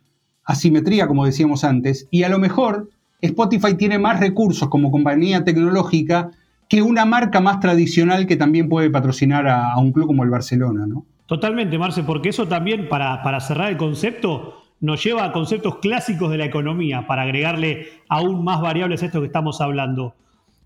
asimetría, 0.46 1.08
como 1.08 1.26
decíamos 1.26 1.64
antes, 1.64 2.08
y 2.10 2.24
a 2.24 2.30
lo 2.30 2.40
mejor 2.40 2.90
Spotify 3.22 3.76
tiene 3.76 4.00
más 4.00 4.20
recursos 4.20 4.70
como 4.70 4.92
compañía 4.92 5.44
tecnológica 5.44 6.32
que 6.68 6.82
una 6.82 7.06
marca 7.06 7.40
más 7.40 7.60
tradicional 7.60 8.26
que 8.26 8.36
también 8.36 8.70
puede 8.70 8.90
patrocinar 8.90 9.48
a, 9.48 9.78
un 9.78 9.92
club 9.92 10.08
como 10.08 10.24
el 10.24 10.30
Barcelona, 10.30 10.86
¿no? 10.88 11.06
Totalmente, 11.34 11.80
Marce, 11.80 12.04
porque 12.04 12.30
eso 12.30 12.48
también, 12.48 12.88
para, 12.88 13.24
para 13.24 13.40
cerrar 13.40 13.72
el 13.72 13.78
concepto, 13.78 14.62
nos 14.82 15.04
lleva 15.04 15.24
a 15.26 15.32
conceptos 15.32 15.80
clásicos 15.80 16.30
de 16.30 16.38
la 16.38 16.46
economía, 16.46 17.08
para 17.08 17.24
agregarle 17.24 17.88
aún 18.08 18.44
más 18.44 18.62
variables 18.62 19.02
a 19.02 19.08
esto 19.08 19.20
que 19.20 19.26
estamos 19.26 19.60
hablando. 19.60 20.14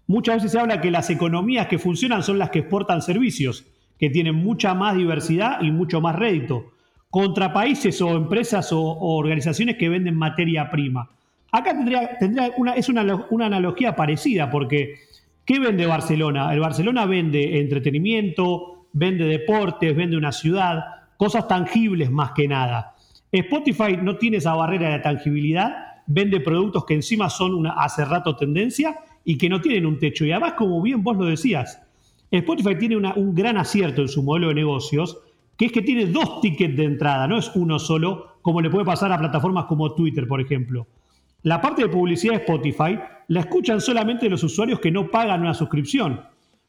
Muchas 0.07 0.35
veces 0.35 0.51
se 0.51 0.59
habla 0.59 0.81
que 0.81 0.91
las 0.91 1.09
economías 1.09 1.67
que 1.67 1.79
funcionan 1.79 2.21
son 2.21 2.37
las 2.37 2.49
que 2.49 2.59
exportan 2.59 3.01
servicios 3.01 3.65
que 3.97 4.09
tienen 4.09 4.35
mucha 4.35 4.73
más 4.73 4.97
diversidad 4.97 5.61
y 5.61 5.71
mucho 5.71 6.01
más 6.01 6.17
rédito, 6.17 6.73
contra 7.09 7.53
países 7.53 8.01
o 8.01 8.17
empresas 8.17 8.73
o, 8.73 8.81
organizaciones 8.81 9.77
que 9.77 9.87
venden 9.87 10.15
materia 10.17 10.69
prima. 10.69 11.09
Acá 11.49 11.71
tendría, 11.71 12.17
tendría 12.17 12.51
una, 12.57 12.73
es 12.73 12.89
una, 12.89 13.25
una 13.29 13.45
analogía 13.45 13.95
parecida, 13.95 14.51
porque 14.51 14.95
¿qué 15.45 15.59
vende 15.59 15.85
Barcelona? 15.85 16.53
El 16.53 16.59
Barcelona 16.59 17.05
vende 17.05 17.61
entretenimiento, 17.61 18.76
vende 18.93 19.25
deportes, 19.25 19.95
vende 19.95 20.17
una 20.17 20.31
ciudad, 20.31 20.83
cosas 21.17 21.47
tangibles 21.47 22.11
más 22.11 22.31
que 22.31 22.47
nada. 22.47 22.95
Spotify 23.31 23.97
no 24.01 24.17
tiene 24.17 24.37
esa 24.37 24.53
barrera 24.53 24.89
de 24.89 24.99
tangibilidad, 24.99 26.01
vende 26.07 26.39
productos 26.39 26.85
que 26.85 26.93
encima 26.93 27.29
son 27.29 27.53
una 27.53 27.71
hace 27.71 28.05
rato 28.05 28.35
tendencia 28.35 28.99
y 29.23 29.37
que 29.37 29.49
no 29.49 29.59
tienen 29.59 29.85
un 29.85 29.99
techo. 29.99 30.25
Y 30.25 30.31
además, 30.31 30.53
como 30.53 30.81
bien 30.81 31.03
vos 31.03 31.17
lo 31.17 31.25
decías, 31.25 31.81
Spotify 32.31 32.77
tiene 32.77 32.97
un 32.97 33.35
gran 33.35 33.57
acierto 33.57 34.01
en 34.01 34.07
su 34.07 34.23
modelo 34.23 34.49
de 34.49 34.55
negocios, 34.55 35.17
que 35.57 35.65
es 35.65 35.71
que 35.71 35.81
tiene 35.81 36.05
dos 36.05 36.41
tickets 36.41 36.77
de 36.77 36.83
entrada, 36.83 37.27
no 37.27 37.37
es 37.37 37.51
uno 37.55 37.79
solo, 37.79 38.37
como 38.41 38.61
le 38.61 38.69
puede 38.69 38.85
pasar 38.85 39.11
a 39.11 39.17
plataformas 39.17 39.65
como 39.65 39.93
Twitter, 39.93 40.27
por 40.27 40.39
ejemplo. 40.39 40.87
La 41.43 41.61
parte 41.61 41.83
de 41.83 41.89
publicidad 41.89 42.33
de 42.33 42.39
Spotify 42.39 42.99
la 43.27 43.41
escuchan 43.41 43.81
solamente 43.81 44.29
los 44.29 44.43
usuarios 44.43 44.79
que 44.79 44.91
no 44.91 45.09
pagan 45.09 45.41
una 45.41 45.53
suscripción. 45.53 46.21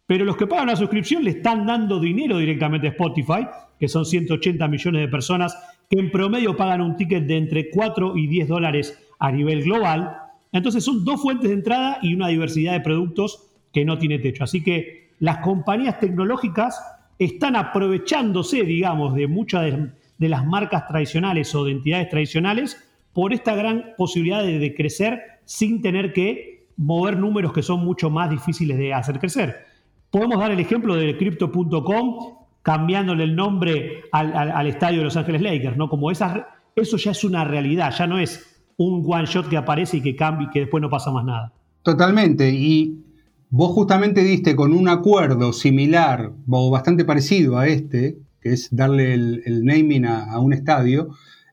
Pero 0.08 0.24
los 0.24 0.38
que 0.38 0.46
pagan 0.46 0.64
una 0.64 0.74
suscripción 0.76 1.22
le 1.22 1.32
están 1.32 1.66
dando 1.66 2.00
dinero 2.00 2.38
directamente 2.38 2.86
a 2.86 2.90
Spotify, 2.92 3.46
que 3.78 3.88
son 3.88 4.06
180 4.06 4.66
millones 4.66 5.02
de 5.02 5.08
personas 5.08 5.54
que 5.90 6.00
en 6.00 6.10
promedio 6.10 6.56
pagan 6.56 6.80
un 6.80 6.96
ticket 6.96 7.26
de 7.26 7.36
entre 7.36 7.68
4 7.68 8.16
y 8.16 8.26
10 8.26 8.48
dólares 8.48 8.98
a 9.18 9.30
nivel 9.30 9.64
global. 9.64 10.16
Entonces 10.50 10.82
son 10.82 11.04
dos 11.04 11.20
fuentes 11.20 11.50
de 11.50 11.56
entrada 11.56 11.98
y 12.00 12.14
una 12.14 12.28
diversidad 12.28 12.72
de 12.72 12.80
productos 12.80 13.50
que 13.70 13.84
no 13.84 13.98
tiene 13.98 14.18
techo. 14.18 14.44
Así 14.44 14.62
que 14.62 15.10
las 15.20 15.38
compañías 15.38 16.00
tecnológicas 16.00 16.82
están 17.18 17.54
aprovechándose, 17.54 18.62
digamos, 18.62 19.14
de 19.14 19.26
muchas 19.26 19.74
de, 20.16 20.28
las 20.30 20.46
marcas 20.46 20.86
tradicionales 20.88 21.54
o 21.54 21.66
de 21.66 21.72
entidades 21.72 22.08
tradicionales 22.08 22.82
por 23.12 23.34
esta 23.34 23.54
gran 23.54 23.92
posibilidad 23.98 24.42
de, 24.42 24.74
crecer 24.74 25.20
sin 25.44 25.82
tener 25.82 26.14
que 26.14 26.66
mover 26.78 27.18
números 27.18 27.52
que 27.52 27.62
son 27.62 27.84
mucho 27.84 28.08
más 28.08 28.30
difíciles 28.30 28.78
de 28.78 28.94
hacer 28.94 29.18
crecer. 29.18 29.67
Podemos 30.10 30.38
dar 30.38 30.50
el 30.50 30.60
ejemplo 30.60 30.94
de 30.94 31.16
crypto.com 31.16 32.38
cambiándole 32.62 33.24
el 33.24 33.36
nombre 33.36 34.04
al, 34.12 34.66
estadio 34.66 34.98
de 34.98 35.04
Los 35.04 35.16
Ángeles 35.16 35.40
Lakers, 35.40 35.76
¿no? 35.76 35.88
Como 35.88 36.10
esa, 36.10 36.48
eso 36.76 36.96
ya 36.96 37.12
es 37.12 37.24
una 37.24 37.44
realidad, 37.44 37.94
ya 37.96 38.06
no 38.06 38.18
es 38.18 38.62
un 38.76 39.04
one 39.06 39.26
shot 39.26 39.48
que 39.48 39.56
aparece 39.56 39.98
y 39.98 40.00
que 40.02 40.14
cambia 40.14 40.48
y 40.48 40.50
que 40.50 40.60
después 40.60 40.80
no 40.82 40.90
pasa 40.90 41.10
más 41.10 41.24
nada. 41.24 41.52
Totalmente. 41.82 42.50
Y 42.50 43.04
Vos 43.50 43.72
justamente 43.72 44.22
diste 44.22 44.54
con 44.54 44.74
un 44.74 44.88
acuerdo 44.88 45.54
similar 45.54 46.32
o 46.50 46.70
bastante 46.70 47.06
parecido 47.06 47.56
a 47.56 47.66
este, 47.66 48.18
que 48.42 48.52
es 48.52 48.68
darle 48.70 49.14
el, 49.14 49.64
naming 49.64 50.04
a, 50.04 50.38
un 50.38 50.52
estadio. 50.52 51.08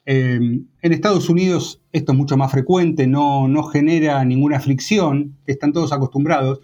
Eh, 0.06 0.62
en 0.82 0.94
Estados 0.94 1.30
Unidos 1.30 1.82
esto 1.94 2.12
es 2.12 2.18
mucho 2.18 2.36
más 2.36 2.52
frecuente, 2.52 3.08
no, 3.08 3.48
no 3.48 3.63
genera 3.63 4.24
ninguna 4.26 4.60
fricción, 4.60 5.38
están 5.46 5.72
todos 5.72 5.94
acostumbrados, 5.94 6.60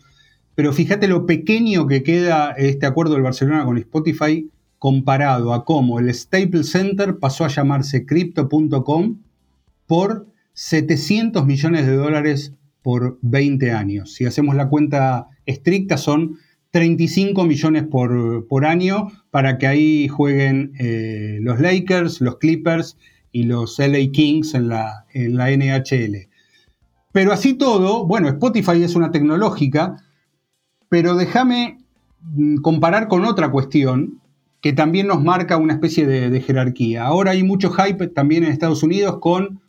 pero 0.56 0.74
fíjate 0.74 1.08
lo 1.08 1.26
pequeño 1.26 1.88
que 1.88 2.04
queda 2.04 2.52
este 2.52 2.86
acuerdo 2.86 3.14
del 3.14 3.24
Barcelona 3.24 3.66
con 3.66 3.78
Spotify 3.78 4.50
comparado 4.80 5.54
a 5.54 5.64
cómo 5.64 6.00
el 6.00 6.14
Staples 6.14 6.72
Center 6.72 7.20
pasó 7.20 7.46
a 7.46 7.50
llamarse 7.50 8.06
Crypto.com 8.06 9.20
por 9.86 10.28
700 10.54 11.46
millones 11.46 11.86
de 11.86 11.96
dólares 11.96 12.54
por 12.82 13.20
20 13.22 13.72
años. 13.72 14.14
Si 14.14 14.26
hacemos 14.26 14.56
la 14.56 14.70
cuenta 14.70 15.28
estricta 15.46 15.98
son 15.98 16.38
35 16.72 17.44
millones 17.44 17.84
por, 17.84 18.66
año 18.66 19.10
para 19.30 19.58
que 19.58 19.68
ahí 19.68 20.08
jueguen 20.08 20.74
eh, 20.80 21.40
los 21.42 21.60
Lakers, 21.60 22.22
los 22.22 22.38
Clippers 22.38 22.98
y 23.32 23.44
los 23.44 23.78
LA 23.78 24.12
Kings 24.12 24.56
en 24.56 24.70
la, 24.70 25.06
en 25.14 25.36
la 25.36 25.52
NHL. 25.52 26.30
Pero 27.12 27.34
así 27.34 27.54
todo, 27.54 28.06
bueno, 28.06 28.30
Spotify 28.30 28.84
es 28.84 28.96
una 28.96 29.12
tecnológica, 29.12 29.98
pero 30.92 31.16
déjame 31.16 31.78
mm, 32.22 32.58
comparar 32.58 33.08
con 33.08 33.24
otra 33.24 33.50
cuestión 33.50 34.20
que 34.60 34.74
también 34.74 35.08
nos 35.08 35.24
marca 35.24 35.56
una 35.56 35.74
especie 35.74 36.06
de 36.06 36.42
jerarquía. 36.42 37.06
Ahora 37.06 37.32
hay 37.32 37.44
mucho 37.44 37.72
hype 37.72 38.10
también 38.10 38.44
en 38.44 38.52
Estados 38.52 38.84
Unidos 38.84 39.20
con 39.20 39.62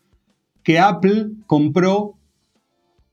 que 0.65 0.81
Apple 0.81 1.31
compró 1.47 2.17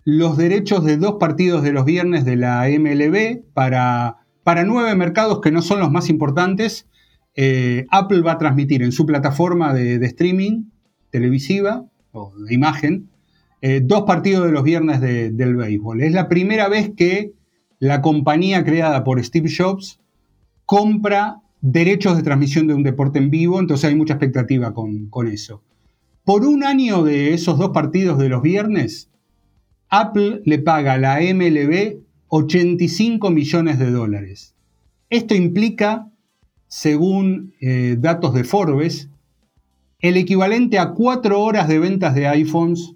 los 0.04 0.38
derechos 0.38 0.84
de 0.84 0.98
dos 0.98 1.18
partidos 1.20 1.62
de 1.62 1.72
los 1.72 1.86
viernes 1.86 2.26
de 2.26 2.36
la 2.36 2.68
MLB 2.68 3.44
para, 3.54 4.18
para 4.44 4.64
nueve 4.64 4.96
mercados 4.96 5.40
que 5.40 5.52
no 5.52 5.62
son 5.62 5.80
los 5.80 5.92
más 5.92 6.10
importantes. 6.10 6.88
Eh, 7.36 7.86
Apple 7.92 8.22
va 8.22 8.34
a 8.34 8.38
transmitir 8.40 8.82
en 8.82 8.92
su 8.92 9.06
plataforma 9.06 9.72
de, 9.72 10.04
streaming 10.04 10.64
televisiva 11.12 11.86
o 12.12 12.34
de 12.36 12.56
imagen 12.56 13.10
eh, 13.62 13.82
dos 13.84 14.04
partidos 14.04 14.48
de 14.48 14.52
los 14.52 14.64
viernes 14.64 15.00
del 15.00 15.56
béisbol. 15.56 16.02
Es 16.02 16.12
la 16.12 16.28
primera 16.28 16.70
vez 16.70 16.92
que 16.98 17.34
la 17.80 18.02
compañía 18.02 18.64
creada 18.64 19.04
por 19.04 19.24
Steve 19.24 19.50
Jobs 19.56 20.00
compra 20.66 21.42
derechos 21.62 22.16
de 22.16 22.24
transmisión 22.24 22.68
de 22.68 22.74
un 22.74 22.84
deporte 22.84 23.20
en 23.20 23.30
vivo, 23.30 23.60
entonces 23.60 23.90
hay 23.90 23.96
mucha 23.96 24.14
expectativa 24.14 24.74
con, 24.74 25.08
con 25.08 25.28
eso. 25.28 25.64
Por 26.24 26.46
un 26.46 26.64
año 26.64 27.04
de 27.04 27.34
esos 27.34 27.58
dos 27.58 27.70
partidos 27.70 28.18
de 28.20 28.30
los 28.30 28.42
viernes, 28.42 29.10
Apple 29.90 30.42
le 30.46 30.60
paga 30.60 30.94
a 30.94 30.98
la 31.00 31.20
MLB 31.20 31.98
85 32.28 33.32
millones 33.32 33.80
de 33.80 33.90
dólares. 33.90 34.54
Esto 35.10 35.34
implica, 35.34 36.08
según 36.68 37.56
eh, 37.60 37.96
datos 38.00 38.34
de 38.36 38.44
Forbes, 38.44 39.10
el 40.00 40.18
equivalente 40.18 40.78
a 40.78 40.92
cuatro 40.92 41.42
horas 41.42 41.68
de 41.68 41.80
ventas 41.80 42.14
de 42.14 42.28
iPhones 42.28 42.94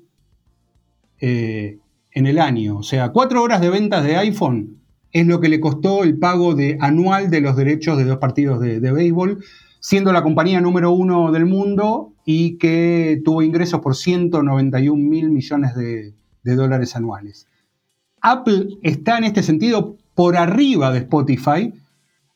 eh, 1.19 1.79
en 2.13 2.27
el 2.27 2.39
año. 2.39 2.77
O 2.77 2.83
sea, 2.83 3.09
cuatro 3.09 3.41
horas 3.41 3.61
de 3.61 3.69
ventas 3.69 4.03
de 4.03 4.17
iPhone 4.17 4.79
es 5.11 5.27
lo 5.27 5.39
que 5.39 5.49
le 5.49 5.59
costó 5.59 6.03
el 6.03 6.17
pago 6.17 6.55
de, 6.55 6.77
anual 6.79 7.29
de 7.29 7.41
los 7.41 7.55
derechos 7.55 7.97
de 7.97 8.05
dos 8.05 8.17
partidos 8.17 8.59
de, 8.59 8.79
béisbol, 8.79 9.43
siendo 9.79 10.11
la 10.11 10.23
compañía 10.23 10.61
número 10.61 10.91
uno 10.91 11.31
del 11.31 11.45
mundo 11.45 12.13
y 12.25 12.57
que 12.57 13.21
tuvo 13.23 13.41
ingresos 13.41 13.81
por 13.81 13.95
191 13.95 14.95
mil 14.95 15.29
millones 15.29 15.75
de 15.75 16.55
dólares 16.55 16.95
anuales. 16.95 17.47
Apple 18.23 18.77
está 18.81 19.17
en 19.17 19.25
este 19.25 19.43
sentido 19.43 19.97
por 20.15 20.37
arriba 20.37 20.91
de 20.91 20.99
Spotify, 20.99 21.73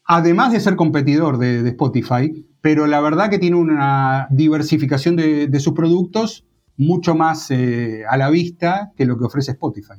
además 0.03 0.51
de 0.51 0.59
ser 0.59 0.75
competidor 0.75 1.37
de, 1.37 1.67
Spotify, 1.69 2.45
pero 2.61 2.87
la 2.87 2.99
verdad 2.99 3.29
que 3.29 3.39
tiene 3.39 3.55
una 3.55 4.27
diversificación 4.29 5.15
de, 5.15 5.59
sus 5.59 5.73
productos 5.73 6.45
mucho 6.77 7.15
más 7.15 7.49
eh, 7.51 8.03
a 8.09 8.17
la 8.17 8.29
vista 8.29 8.91
que 8.95 9.05
lo 9.05 9.17
que 9.17 9.25
ofrece 9.25 9.51
Spotify. 9.51 9.95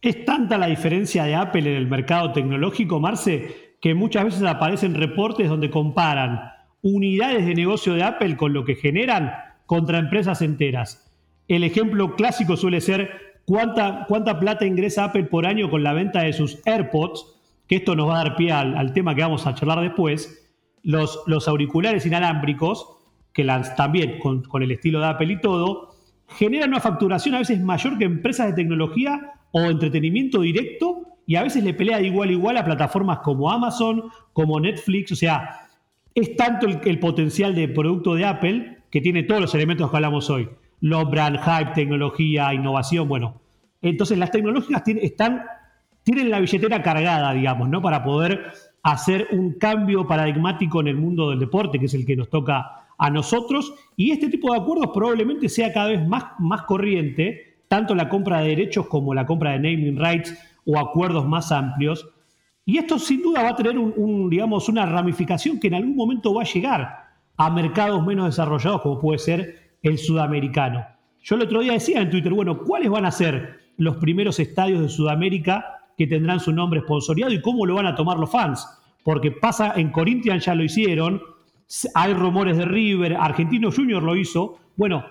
Es 0.00 0.24
tanta 0.24 0.56
la 0.56 0.66
diferencia 0.66 1.24
de 1.24 1.34
Apple 1.34 1.60
en 1.60 1.76
el 1.76 1.86
mercado 1.88 2.32
tecnológico, 2.32 3.00
Marce, 3.00 3.74
que 3.80 3.94
muchas 3.94 4.24
veces 4.24 4.42
aparecen 4.44 4.94
reportes 4.94 5.48
donde 5.48 5.70
comparan 5.70 6.40
unidades 6.82 7.46
de 7.46 7.54
negocio 7.54 7.94
de 7.94 8.02
Apple 8.02 8.36
con 8.36 8.52
lo 8.52 8.64
que 8.64 8.76
generan 8.76 9.32
contra 9.66 9.98
empresas 9.98 10.40
enteras. 10.40 11.12
El 11.48 11.64
ejemplo 11.64 12.14
clásico 12.14 12.56
suele 12.56 12.80
ser 12.80 13.10
cuánta, 13.44 14.06
cuánta 14.08 14.38
plata 14.38 14.64
ingresa 14.64 15.04
Apple 15.04 15.24
por 15.24 15.46
año 15.46 15.68
con 15.68 15.82
la 15.82 15.92
venta 15.92 16.22
de 16.22 16.32
sus 16.32 16.60
AirPods, 16.64 17.26
que 17.66 17.76
esto 17.76 17.94
nos 17.94 18.08
va 18.08 18.20
a 18.20 18.24
dar 18.24 18.36
pie 18.36 18.52
al, 18.52 18.92
tema 18.92 19.14
que 19.14 19.22
vamos 19.22 19.46
a 19.46 19.54
charlar 19.54 19.80
después, 19.80 20.48
los, 20.82 21.22
los 21.26 21.46
auriculares 21.48 22.06
inalámbricos, 22.06 22.96
que 23.32 23.44
también 23.76 24.18
con, 24.18 24.42
con 24.42 24.62
el 24.62 24.70
estilo 24.70 25.00
de 25.00 25.06
Apple 25.06 25.32
y 25.34 25.40
todo, 25.40 25.89
generan 26.36 26.70
una 26.70 26.80
facturación 26.80 27.34
a 27.34 27.38
veces 27.38 27.60
mayor 27.60 27.98
que 27.98 28.04
empresas 28.04 28.46
de 28.48 28.52
tecnología 28.54 29.32
o 29.52 29.62
entretenimiento 29.62 30.40
directo 30.40 31.18
y 31.26 31.36
a 31.36 31.42
veces 31.42 31.62
le 31.64 31.74
pelea 31.74 31.98
de 31.98 32.06
igual 32.06 32.28
a 32.28 32.32
igual 32.32 32.56
a 32.56 32.64
plataformas 32.64 33.18
como 33.18 33.50
Amazon, 33.50 34.04
como 34.32 34.58
Netflix, 34.60 35.12
o 35.12 35.16
sea, 35.16 35.60
es 36.14 36.36
tanto 36.36 36.66
el, 36.66 36.98
potencial 36.98 37.54
de 37.54 37.68
producto 37.68 38.14
de 38.14 38.24
Apple 38.24 38.78
que 38.90 39.00
tiene 39.00 39.22
todos 39.22 39.40
los 39.40 39.54
elementos 39.54 39.90
que 39.90 39.96
hablamos 39.96 40.28
hoy 40.30 40.48
los 40.80 41.10
brand 41.10 41.38
hype, 41.38 41.72
tecnología, 41.74 42.54
innovación, 42.54 43.06
bueno. 43.06 43.40
Entonces 43.82 44.16
las 44.18 44.30
tecnológicas 44.30 44.82
tienen, 44.82 45.04
están, 45.04 45.44
tienen 46.02 46.30
la 46.30 46.40
billetera 46.40 46.82
cargada, 46.82 47.32
digamos, 47.34 47.68
¿no? 47.68 47.82
Para 47.82 48.02
poder 48.02 48.52
hacer 48.82 49.28
un 49.32 49.58
cambio 49.58 50.06
paradigmático 50.06 50.80
en 50.80 50.88
el 50.88 50.96
mundo 50.96 51.30
del 51.30 51.38
deporte, 51.38 51.78
que 51.78 51.86
es 51.86 51.94
el 51.94 52.06
que 52.06 52.16
nos 52.16 52.30
toca 52.30 52.79
a 53.00 53.10
nosotros. 53.10 53.74
Y 53.96 54.12
este 54.12 54.28
tipo 54.28 54.52
de 54.52 54.60
acuerdos 54.60 54.90
probablemente 54.94 55.48
sea 55.48 55.72
cada 55.72 55.88
vez 55.88 56.06
más, 56.06 56.24
más 56.38 56.62
corriente, 56.62 57.62
tanto 57.66 57.94
la 57.94 58.08
compra 58.08 58.40
de 58.40 58.50
derechos 58.50 58.86
como 58.86 59.14
la 59.14 59.26
compra 59.26 59.52
de 59.52 59.58
naming 59.58 59.98
rights 59.98 60.38
o 60.66 60.78
acuerdos 60.78 61.26
más 61.26 61.50
amplios. 61.50 62.06
Y 62.66 62.76
esto 62.76 62.98
sin 62.98 63.22
duda 63.22 63.42
va 63.42 63.48
a 63.50 63.56
tener 63.56 63.78
un, 63.78 64.28
digamos, 64.28 64.68
una 64.68 64.84
ramificación 64.84 65.58
que 65.58 65.68
en 65.68 65.74
algún 65.74 65.96
momento 65.96 66.34
va 66.34 66.42
a 66.42 66.44
llegar 66.44 67.04
a 67.38 67.50
mercados 67.50 68.06
menos 68.06 68.26
desarrollados, 68.26 68.82
como 68.82 69.00
puede 69.00 69.18
ser 69.18 69.70
el 69.82 69.96
sudamericano. 69.96 70.84
Yo 71.22 71.36
el 71.36 71.42
otro 71.42 71.60
día 71.60 71.72
decía 71.72 72.02
en 72.02 72.10
Twitter, 72.10 72.34
bueno, 72.34 72.58
¿cuáles 72.58 72.90
van 72.90 73.06
a 73.06 73.10
ser 73.10 73.60
los 73.78 73.96
primeros 73.96 74.38
estadios 74.38 74.82
de 74.82 74.88
Sudamérica 74.90 75.86
que 75.96 76.06
tendrán 76.06 76.38
su 76.38 76.52
nombre 76.52 76.80
sponsoriado 76.80 77.32
y 77.32 77.40
cómo 77.40 77.64
lo 77.64 77.76
van 77.76 77.86
a 77.86 77.94
tomar 77.94 78.18
los 78.18 78.30
fans? 78.30 78.66
Porque 79.02 79.30
pasa, 79.30 79.72
en 79.76 79.90
Corinthians 79.90 80.44
ya 80.44 80.54
lo 80.54 80.62
hicieron, 80.62 81.22
hay 81.94 82.14
rumores 82.14 82.56
de 82.56 82.64
River, 82.64 83.16
Argentino 83.16 83.70
Junior 83.70 84.02
lo 84.02 84.16
hizo. 84.16 84.58
Bueno, 84.76 85.04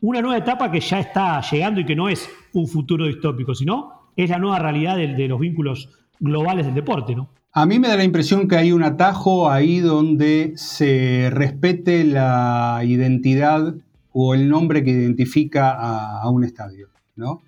una 0.00 0.20
nueva 0.20 0.38
etapa 0.38 0.70
que 0.70 0.80
ya 0.80 1.00
está 1.00 1.40
llegando 1.42 1.80
y 1.80 1.86
que 1.86 1.94
no 1.94 2.08
es 2.08 2.28
un 2.52 2.66
futuro 2.66 3.06
distópico, 3.06 3.54
sino 3.54 4.10
es 4.16 4.30
la 4.30 4.38
nueva 4.38 4.58
realidad 4.58 4.96
de, 4.96 5.28
los 5.28 5.38
vínculos 5.38 5.88
globales 6.18 6.66
del 6.66 6.74
deporte, 6.74 7.14
¿no? 7.14 7.28
A 7.52 7.66
mí 7.66 7.78
me 7.78 7.88
da 7.88 7.96
la 7.96 8.04
impresión 8.04 8.46
que 8.46 8.56
hay 8.56 8.72
un 8.72 8.82
atajo 8.82 9.50
ahí 9.50 9.80
donde 9.80 10.52
se 10.56 11.30
respete 11.32 12.04
la 12.04 12.80
identidad 12.84 13.74
o 14.12 14.34
el 14.34 14.48
nombre 14.48 14.84
que 14.84 14.90
identifica 14.90 15.70
a, 15.70 16.22
a 16.22 16.30
un 16.30 16.44
estadio, 16.44 16.88
¿no? 17.16 17.42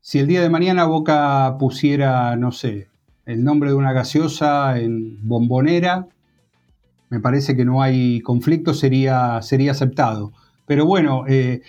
Si 0.00 0.18
el 0.18 0.26
día 0.26 0.42
de 0.42 0.50
mañana 0.50 0.84
Boca 0.84 1.56
pusiera, 1.58 2.36
no 2.36 2.52
sé, 2.52 2.88
el 3.26 3.44
nombre 3.44 3.70
de 3.70 3.76
una 3.76 3.92
gaseosa 3.92 4.78
en 4.78 5.26
bombonera, 5.26 6.08
me 7.14 7.20
parece 7.20 7.54
que 7.54 7.64
no 7.64 7.80
hay 7.80 8.20
conflicto, 8.20 8.74
sería, 8.74 9.40
sería 9.40 9.70
aceptado. 9.70 10.32
Pero 10.66 10.84
bueno, 10.84 11.24
eh, 11.28 11.62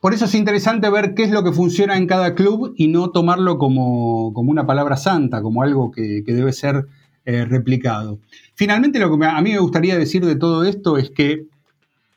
por 0.00 0.14
eso 0.14 0.24
es 0.24 0.34
interesante 0.34 0.88
ver 0.88 1.14
qué 1.14 1.24
es 1.24 1.30
lo 1.30 1.44
que 1.44 1.52
funciona 1.52 1.98
en 1.98 2.06
cada 2.06 2.34
club 2.34 2.72
y 2.76 2.88
no 2.88 3.10
tomarlo 3.10 3.58
como, 3.58 4.28
una 4.28 4.66
palabra 4.66 4.96
santa, 4.96 5.42
como 5.42 5.62
algo 5.62 5.90
que, 5.90 6.22
debe 6.26 6.52
ser 6.54 6.86
eh, 7.26 7.44
replicado. 7.44 8.18
Finalmente, 8.54 8.98
lo 8.98 9.16
que 9.16 9.26
a 9.26 9.42
mí 9.42 9.52
me 9.52 9.58
gustaría 9.58 9.98
decir 9.98 10.24
de 10.24 10.36
todo 10.36 10.64
esto 10.64 10.96
es 10.96 11.10
que 11.10 11.44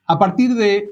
a 0.06 0.18
partir 0.18 0.56
de 0.56 0.92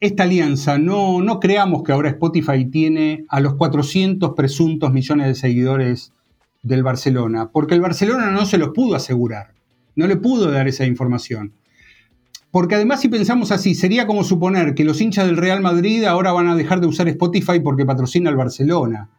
esta 0.00 0.24
alianza, 0.24 0.76
no, 0.76 1.22
no 1.22 1.38
creamos 1.38 1.84
que 1.84 1.92
ahora 1.92 2.10
Spotify 2.10 2.64
tiene 2.66 3.24
a 3.28 3.38
los 3.38 3.54
400 3.54 4.32
presuntos 4.34 4.92
millones 4.92 5.28
de 5.28 5.34
seguidores 5.36 6.12
del 6.62 6.82
Barcelona, 6.82 7.50
porque 7.52 7.74
el 7.74 7.80
Barcelona 7.80 8.32
no 8.32 8.44
se 8.44 8.58
los 8.58 8.70
pudo 8.70 8.96
asegurar, 8.96 9.55
no 9.96 10.06
le 10.06 10.16
pudo 10.16 10.50
dar 10.50 10.68
esa 10.68 10.86
información. 10.86 11.52
Porque 12.50 12.76
además 12.76 13.00
si 13.00 13.08
pensamos 13.08 13.50
así, 13.50 13.74
sería 13.74 14.06
como 14.06 14.24
suponer 14.24 14.74
que 14.74 14.84
los 14.84 15.00
hinchas 15.00 15.26
del 15.26 15.36
Real 15.36 15.60
Madrid 15.60 16.04
ahora 16.04 16.32
van 16.32 16.48
a 16.48 16.54
dejar 16.54 16.80
de 16.80 16.86
usar 16.86 17.08
Spotify 17.08 17.60
porque 17.60 17.84
patrocina 17.84 18.30
al 18.30 18.36
Barcelona. 18.36 19.10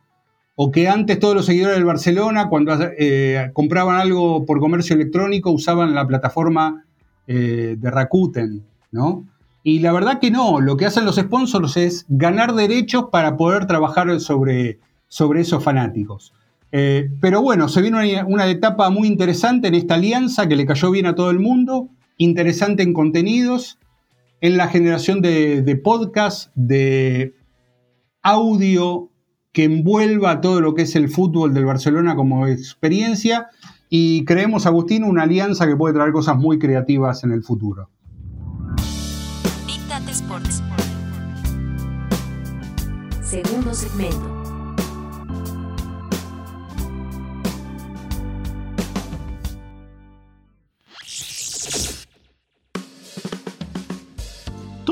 O 0.55 0.71
que 0.71 0.87
antes 0.87 1.19
todos 1.19 1.35
los 1.35 1.45
seguidores 1.45 1.75
del 1.75 1.85
Barcelona, 1.85 2.49
cuando 2.49 2.75
eh, 2.97 3.51
compraban 3.53 3.97
algo 3.99 4.43
por 4.45 4.59
comercio 4.59 4.95
electrónico, 4.95 5.51
usaban 5.51 5.93
la 5.93 6.07
plataforma 6.07 6.83
eh, 7.27 7.75
de 7.77 7.91
Rakuten, 7.91 8.63
¿no? 8.91 9.25
Y 9.61 9.79
la 9.79 9.91
verdad 9.91 10.19
que 10.19 10.31
no, 10.31 10.59
lo 10.61 10.77
que 10.77 10.85
hacen 10.85 11.05
los 11.05 11.17
sponsors 11.17 11.77
es 11.77 12.05
ganar 12.07 12.55
derechos 12.55 13.09
para 13.11 13.37
poder 13.37 13.67
trabajar 13.67 14.19
sobre, 14.19 14.79
sobre 15.09 15.41
esos 15.41 15.63
fanáticos. 15.63 16.33
Eh, 16.71 17.09
pero 17.21 17.41
bueno, 17.41 17.69
se 17.69 17.81
viene 17.81 18.23
una, 18.23 18.47
etapa 18.47 18.89
muy 18.89 19.07
interesante 19.07 19.67
en 19.67 19.75
esta 19.75 19.95
alianza 19.95 20.47
que 20.47 20.55
le 20.55 20.65
cayó 20.65 20.91
bien 20.91 21.05
a 21.05 21.15
todo 21.15 21.29
el 21.29 21.39
mundo, 21.39 21.89
interesante 22.17 22.83
en 22.83 22.93
contenidos, 22.93 23.79
en 24.41 24.57
la 24.57 24.67
generación 24.67 25.21
de, 25.21 25.61
de 25.61 25.75
podcast, 25.77 26.51
de 26.55 27.33
audio 28.21 29.09
que 29.53 29.63
envuelva 29.63 30.41
todo 30.41 30.61
lo 30.61 30.75
que 30.75 30.83
es 30.83 30.95
el 30.95 31.09
fútbol 31.09 31.53
del 31.53 31.65
Barcelona 31.65 32.15
como 32.15 32.45
experiencia 32.47 33.47
y 33.89 34.25
creemos, 34.25 34.65
Agustín, 34.65 35.03
una 35.03 35.23
alianza 35.23 35.65
que 35.65 35.75
puede 35.75 35.93
traer 35.93 36.11
cosas 36.11 36.37
muy 36.37 36.59
creativas 36.59 37.23
en 37.23 37.31
el 37.31 37.43
futuro. 37.43 37.89
Segundo 43.23 43.73
segmento. 43.73 44.46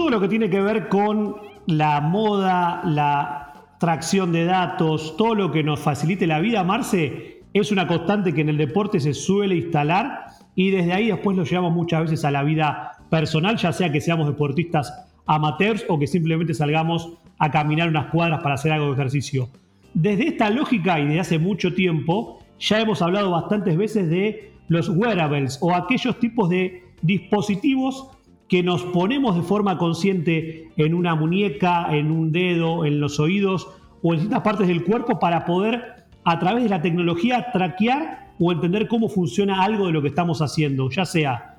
Todo 0.05 0.17
lo 0.17 0.21
que 0.21 0.29
tiene 0.29 0.51
que 0.51 0.61
ver 0.61 0.87
con 0.87 1.37
la 1.65 1.99
moda, 1.99 2.83
la 2.85 3.53
tracción 3.79 4.31
de 4.31 4.45
datos, 4.45 5.17
todo 5.17 5.33
lo 5.33 5.51
que 5.51 5.63
nos 5.63 5.79
facilite 5.79 6.27
la 6.27 6.39
vida, 6.39 6.63
Marce, 6.63 7.41
es 7.53 7.71
una 7.71 7.87
constante 7.87 8.31
que 8.31 8.41
en 8.41 8.49
el 8.49 8.57
deporte 8.57 8.99
se 8.99 9.15
suele 9.15 9.55
instalar 9.55 10.27
y 10.53 10.69
desde 10.69 10.93
ahí 10.93 11.07
después 11.07 11.35
lo 11.35 11.43
llevamos 11.43 11.73
muchas 11.73 12.03
veces 12.03 12.23
a 12.23 12.29
la 12.29 12.43
vida 12.43 12.91
personal, 13.09 13.57
ya 13.57 13.73
sea 13.73 13.91
que 13.91 13.99
seamos 13.99 14.27
deportistas 14.27 14.93
amateurs 15.25 15.83
o 15.89 15.97
que 15.97 16.05
simplemente 16.05 16.53
salgamos 16.53 17.13
a 17.39 17.49
caminar 17.49 17.89
unas 17.89 18.11
cuadras 18.11 18.43
para 18.43 18.53
hacer 18.53 18.73
algo 18.73 18.85
de 18.85 18.93
ejercicio. 18.93 19.49
Desde 19.95 20.27
esta 20.27 20.51
lógica 20.51 20.99
y 20.99 21.05
desde 21.05 21.19
hace 21.19 21.39
mucho 21.39 21.73
tiempo, 21.73 22.43
ya 22.59 22.79
hemos 22.79 23.01
hablado 23.01 23.31
bastantes 23.31 23.75
veces 23.75 24.07
de 24.07 24.53
los 24.67 24.87
wearables 24.87 25.57
o 25.63 25.73
aquellos 25.73 26.19
tipos 26.19 26.51
de 26.51 26.83
dispositivos 27.01 28.11
que 28.47 28.63
nos 28.63 28.83
ponemos 28.83 29.35
de 29.35 29.41
forma 29.41 29.77
consciente 29.77 30.69
en 30.77 30.93
una 30.93 31.15
muñeca, 31.15 31.87
en 31.95 32.11
un 32.11 32.31
dedo, 32.31 32.85
en 32.85 32.99
los 32.99 33.19
oídos 33.19 33.67
o 34.01 34.13
en 34.13 34.19
distintas 34.19 34.41
partes 34.41 34.67
del 34.67 34.83
cuerpo 34.83 35.19
para 35.19 35.45
poder 35.45 36.05
a 36.23 36.39
través 36.39 36.63
de 36.63 36.69
la 36.69 36.81
tecnología 36.81 37.51
traquear 37.51 38.33
o 38.39 38.51
entender 38.51 38.87
cómo 38.87 39.09
funciona 39.09 39.63
algo 39.63 39.87
de 39.87 39.93
lo 39.93 40.01
que 40.01 40.09
estamos 40.09 40.41
haciendo, 40.41 40.89
ya 40.89 41.05
sea 41.05 41.57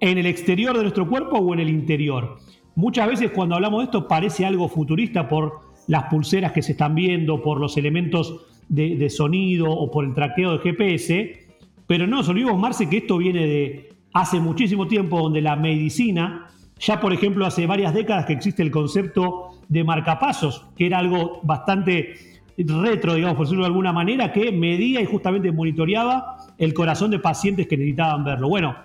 en 0.00 0.18
el 0.18 0.26
exterior 0.26 0.76
de 0.76 0.82
nuestro 0.82 1.08
cuerpo 1.08 1.38
o 1.38 1.54
en 1.54 1.60
el 1.60 1.68
interior. 1.68 2.38
Muchas 2.76 3.08
veces 3.08 3.30
cuando 3.30 3.54
hablamos 3.54 3.80
de 3.80 3.84
esto 3.84 4.08
parece 4.08 4.44
algo 4.44 4.68
futurista 4.68 5.28
por 5.28 5.60
las 5.86 6.04
pulseras 6.04 6.52
que 6.52 6.62
se 6.62 6.72
están 6.72 6.94
viendo, 6.94 7.42
por 7.42 7.60
los 7.60 7.76
elementos 7.76 8.46
de, 8.68 9.08
sonido 9.10 9.70
o 9.70 9.90
por 9.90 10.04
el 10.04 10.14
traqueo 10.14 10.52
de 10.52 10.58
GPS, 10.58 11.38
pero 11.86 12.06
no 12.06 12.16
nos 12.16 12.28
olvidemos, 12.28 12.58
Marce, 12.58 12.88
que 12.88 12.98
esto 12.98 13.18
viene 13.18 13.46
de 13.46 13.93
hace 14.14 14.40
muchísimo 14.40 14.86
tiempo 14.86 15.20
donde 15.20 15.42
la 15.42 15.56
medicina, 15.56 16.46
ya 16.78 17.00
por 17.00 17.12
ejemplo 17.12 17.44
hace 17.44 17.66
varias 17.66 17.92
décadas 17.92 18.24
que 18.24 18.32
existe 18.32 18.62
el 18.62 18.70
concepto 18.70 19.50
de 19.68 19.84
marcapasos, 19.84 20.66
que 20.76 20.86
era 20.86 20.98
algo 20.98 21.40
bastante 21.42 22.14
retro, 22.56 23.14
digamos, 23.14 23.36
por 23.36 23.46
decirlo 23.46 23.64
de 23.64 23.68
alguna 23.68 23.92
manera, 23.92 24.32
que 24.32 24.52
medía 24.52 25.00
y 25.00 25.06
justamente 25.06 25.50
monitoreaba 25.50 26.36
el 26.56 26.72
corazón 26.72 27.10
de 27.10 27.18
pacientes 27.18 27.66
que 27.66 27.76
necesitaban 27.76 28.24
verlo. 28.24 28.48
Bueno, 28.48 28.76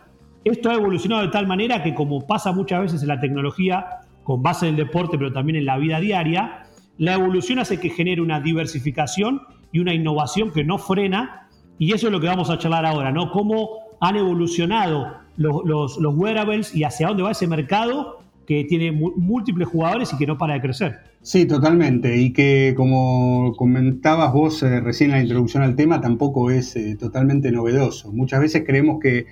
esto 0.43 0.71
ha 0.71 0.73
evolucionado 0.73 1.21
de 1.21 1.27
tal 1.27 1.45
manera 1.45 1.83
que 1.83 1.93
como 1.93 2.25
pasa 2.25 2.51
muchas 2.51 2.81
veces 2.81 3.01
en 3.03 3.09
la 3.09 3.19
tecnología, 3.19 3.85
con 4.23 4.41
base 4.41 4.67
en 4.67 4.71
el 4.71 4.77
deporte, 4.77 5.17
pero 5.17 5.31
también 5.31 5.57
en 5.57 5.65
la 5.65 5.77
vida 5.77 5.99
diaria, 5.99 6.63
la 6.97 7.13
evolución 7.13 7.59
hace 7.59 7.79
que 7.79 7.91
genere 7.91 8.21
una 8.21 8.39
diversificación 8.39 9.41
y 9.71 9.79
una 9.79 9.93
innovación 9.93 10.51
que 10.51 10.63
no 10.63 10.79
frena, 10.79 11.47
y 11.77 11.93
eso 11.93 12.07
es 12.07 12.11
lo 12.11 12.19
que 12.19 12.27
vamos 12.27 12.49
a 12.49 12.57
charlar 12.57 12.87
ahora, 12.87 13.11
¿no? 13.11 13.31
Cómo 13.31 13.88
han 13.99 14.15
evolucionado 14.15 15.17
los, 15.38 15.97
los, 15.97 16.15
wearables 16.15 16.75
y 16.75 16.83
hacia 16.83 17.07
dónde 17.07 17.23
va 17.23 17.31
ese 17.31 17.47
mercado 17.47 18.19
que 18.45 18.65
tiene 18.65 18.91
múltiples 18.91 19.67
jugadores 19.67 20.12
y 20.12 20.17
que 20.17 20.25
no 20.25 20.38
para 20.38 20.55
de 20.55 20.62
crecer. 20.62 20.99
Sí, 21.21 21.45
totalmente. 21.45 22.17
Y 22.17 22.33
que 22.33 22.73
como 22.75 23.53
comentabas 23.55 24.33
vos 24.33 24.63
eh, 24.63 24.79
recién 24.79 25.12
en 25.12 25.17
la 25.17 25.21
introducción 25.21 25.63
al 25.63 25.75
tema, 25.75 26.01
tampoco 26.01 26.49
es 26.49 26.75
eh, 26.75 26.95
totalmente 26.99 27.51
novedoso. 27.51 28.12
Muchas 28.12 28.39
veces 28.39 28.63
creemos 28.65 28.99
que, 28.99 29.25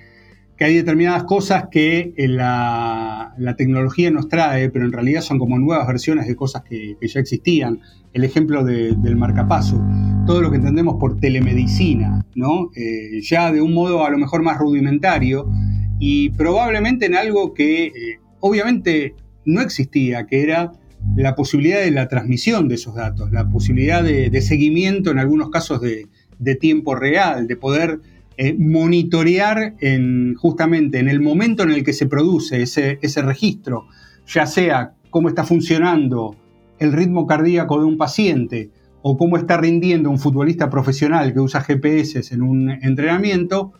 hay 0.60 0.74
determinadas 0.74 1.22
cosas 1.24 1.68
que 1.70 2.14
eh, 2.16 2.28
la, 2.28 3.34
tecnología 3.56 4.10
nos 4.10 4.28
trae, 4.28 4.70
pero 4.70 4.84
en 4.84 4.92
realidad 4.92 5.20
son 5.22 5.38
como 5.38 5.58
nuevas 5.58 5.86
versiones 5.86 6.26
de 6.26 6.36
cosas 6.36 6.62
que, 6.62 6.96
ya 7.00 7.20
existían. 7.20 7.80
El 8.12 8.24
ejemplo 8.24 8.64
del 8.64 9.16
marcapaso 9.16 9.80
todo 10.28 10.42
lo 10.42 10.50
que 10.50 10.58
entendemos 10.58 10.96
por 11.00 11.18
telemedicina, 11.18 12.22
¿no? 12.34 12.70
Eh, 12.76 13.22
ya 13.22 13.50
de 13.50 13.62
un 13.62 13.72
modo 13.72 14.04
a 14.04 14.10
lo 14.10 14.18
mejor 14.18 14.42
más 14.42 14.58
rudimentario 14.58 15.50
y 15.98 16.28
probablemente 16.28 17.06
en 17.06 17.14
algo 17.14 17.54
que 17.54 17.86
eh, 17.86 17.92
obviamente 18.40 19.14
no 19.46 19.62
existía, 19.62 20.26
que 20.26 20.42
era 20.42 20.72
la 21.16 21.34
posibilidad 21.34 21.80
de 21.80 21.92
la 21.92 22.08
transmisión 22.08 22.68
de 22.68 22.74
esos 22.74 22.94
datos, 22.94 23.32
la 23.32 23.48
posibilidad 23.48 24.04
de, 24.04 24.42
seguimiento 24.42 25.10
en 25.10 25.18
algunos 25.18 25.48
casos 25.48 25.80
de, 25.80 26.54
tiempo 26.56 26.94
real, 26.94 27.46
de 27.46 27.56
poder 27.56 28.00
eh, 28.36 28.54
monitorear 28.58 29.76
en, 29.80 30.34
justamente 30.34 30.98
en 30.98 31.08
el 31.08 31.20
momento 31.20 31.62
en 31.62 31.70
el 31.70 31.82
que 31.82 31.94
se 31.94 32.04
produce 32.04 32.60
ese 32.60 33.22
registro, 33.22 33.86
ya 34.26 34.44
sea 34.44 34.92
cómo 35.08 35.30
está 35.30 35.44
funcionando 35.44 36.36
el 36.78 36.92
ritmo 36.92 37.26
cardíaco 37.26 37.78
de 37.78 37.86
un 37.86 37.96
paciente, 37.96 38.70
o 39.02 39.16
cómo 39.16 39.36
está 39.36 39.56
rindiendo 39.56 40.10
un 40.10 40.18
futbolista 40.18 40.70
profesional 40.70 41.32
que 41.32 41.40
usa 41.40 41.60
GPS 41.60 42.34
en 42.34 42.42
un 42.42 42.70
entrenamiento, 42.70 43.72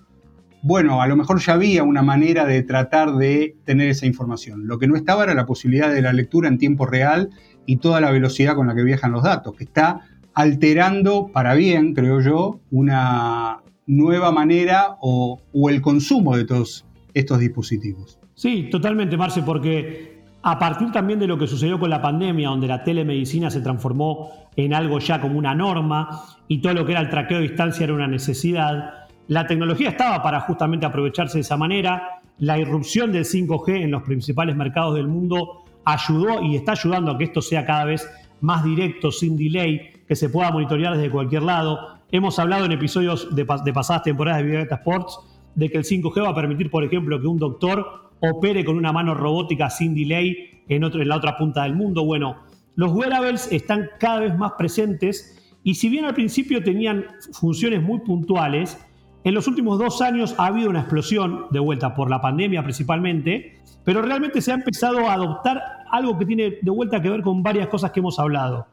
bueno, 0.62 1.02
a 1.02 1.06
lo 1.06 1.16
mejor 1.16 1.40
ya 1.40 1.54
había 1.54 1.84
una 1.84 2.02
manera 2.02 2.44
de 2.44 2.62
tratar 2.62 3.14
de 3.14 3.56
tener 3.64 3.88
esa 3.88 4.06
información. 4.06 4.66
Lo 4.66 4.78
que 4.78 4.88
no 4.88 4.96
estaba 4.96 5.24
era 5.24 5.34
la 5.34 5.46
posibilidad 5.46 5.92
de 5.92 6.02
la 6.02 6.12
lectura 6.12 6.48
en 6.48 6.58
tiempo 6.58 6.86
real 6.86 7.30
y 7.66 7.76
toda 7.76 8.00
la 8.00 8.10
velocidad 8.10 8.54
con 8.54 8.66
la 8.66 8.74
que 8.74 8.82
viajan 8.82 9.12
los 9.12 9.22
datos, 9.22 9.54
que 9.56 9.64
está 9.64 10.00
alterando 10.34 11.30
para 11.32 11.54
bien, 11.54 11.94
creo 11.94 12.20
yo, 12.20 12.60
una 12.70 13.58
nueva 13.86 14.32
manera 14.32 14.96
o, 15.00 15.40
o 15.52 15.70
el 15.70 15.80
consumo 15.80 16.36
de 16.36 16.44
todos 16.44 16.86
estos 17.14 17.38
dispositivos. 17.40 18.18
Sí, 18.34 18.68
totalmente, 18.70 19.16
Marce, 19.16 19.42
porque 19.42 20.17
a 20.42 20.58
partir 20.58 20.92
también 20.92 21.18
de 21.18 21.26
lo 21.26 21.36
que 21.36 21.46
sucedió 21.46 21.78
con 21.78 21.90
la 21.90 22.00
pandemia, 22.00 22.48
donde 22.48 22.68
la 22.68 22.84
telemedicina 22.84 23.50
se 23.50 23.60
transformó 23.60 24.30
en 24.56 24.72
algo 24.72 24.98
ya 24.98 25.20
como 25.20 25.38
una 25.38 25.54
norma 25.54 26.24
y 26.46 26.58
todo 26.58 26.74
lo 26.74 26.86
que 26.86 26.92
era 26.92 27.00
el 27.00 27.10
traqueo 27.10 27.38
de 27.38 27.48
distancia 27.48 27.84
era 27.84 27.94
una 27.94 28.06
necesidad, 28.06 29.08
la 29.28 29.46
tecnología 29.46 29.90
estaba 29.90 30.22
para 30.22 30.40
justamente 30.40 30.86
aprovecharse 30.86 31.36
de 31.36 31.42
esa 31.42 31.58
manera. 31.58 32.20
La 32.38 32.58
irrupción 32.58 33.12
del 33.12 33.24
5G 33.24 33.82
en 33.82 33.90
los 33.90 34.02
principales 34.02 34.56
mercados 34.56 34.94
del 34.94 35.06
mundo 35.06 35.64
ayudó 35.84 36.42
y 36.42 36.56
está 36.56 36.72
ayudando 36.72 37.10
a 37.10 37.18
que 37.18 37.24
esto 37.24 37.42
sea 37.42 37.66
cada 37.66 37.84
vez 37.84 38.08
más 38.40 38.64
directo, 38.64 39.12
sin 39.12 39.36
delay, 39.36 40.02
que 40.06 40.16
se 40.16 40.30
pueda 40.30 40.50
monitorear 40.50 40.96
desde 40.96 41.10
cualquier 41.10 41.42
lado. 41.42 41.98
Hemos 42.10 42.38
hablado 42.38 42.64
en 42.64 42.72
episodios 42.72 43.34
de, 43.36 43.44
pasadas 43.44 44.02
temporadas 44.02 44.42
de 44.42 44.48
Big 44.48 44.72
Sports 44.72 45.18
de 45.54 45.68
que 45.68 45.76
el 45.76 45.84
5G 45.84 46.22
va 46.22 46.30
a 46.30 46.34
permitir, 46.34 46.70
por 46.70 46.82
ejemplo, 46.82 47.20
que 47.20 47.26
un 47.26 47.38
doctor 47.38 48.07
opere 48.20 48.64
con 48.64 48.76
una 48.76 48.92
mano 48.92 49.14
robótica 49.14 49.70
sin 49.70 49.94
delay 49.94 50.62
en, 50.68 50.82
la 51.08 51.16
otra 51.16 51.36
punta 51.36 51.62
del 51.62 51.74
mundo. 51.74 52.04
Bueno, 52.04 52.36
los 52.76 52.92
wearables 52.92 53.50
están 53.52 53.88
cada 53.98 54.20
vez 54.20 54.36
más 54.36 54.52
presentes 54.52 55.56
y 55.62 55.74
si 55.74 55.88
bien 55.88 56.04
al 56.04 56.14
principio 56.14 56.62
tenían 56.62 57.04
funciones 57.32 57.82
muy 57.82 58.00
puntuales, 58.00 58.78
en 59.24 59.34
los 59.34 59.46
últimos 59.48 59.78
dos 59.78 60.00
años 60.00 60.34
ha 60.38 60.46
habido 60.46 60.70
una 60.70 60.80
explosión, 60.80 61.46
de 61.50 61.58
vuelta 61.58 61.94
por 61.94 62.08
la 62.08 62.20
pandemia 62.20 62.62
principalmente, 62.62 63.60
pero 63.84 64.02
realmente 64.02 64.40
se 64.40 64.52
ha 64.52 64.54
empezado 64.54 65.08
a 65.08 65.14
adoptar 65.14 65.60
algo 65.90 66.18
que 66.18 66.26
tiene 66.26 66.58
de 66.62 66.70
vuelta 66.70 67.02
que 67.02 67.10
ver 67.10 67.22
con 67.22 67.42
varias 67.42 67.68
cosas 67.68 67.90
que 67.90 68.00
hemos 68.00 68.18
hablado. 68.18 68.66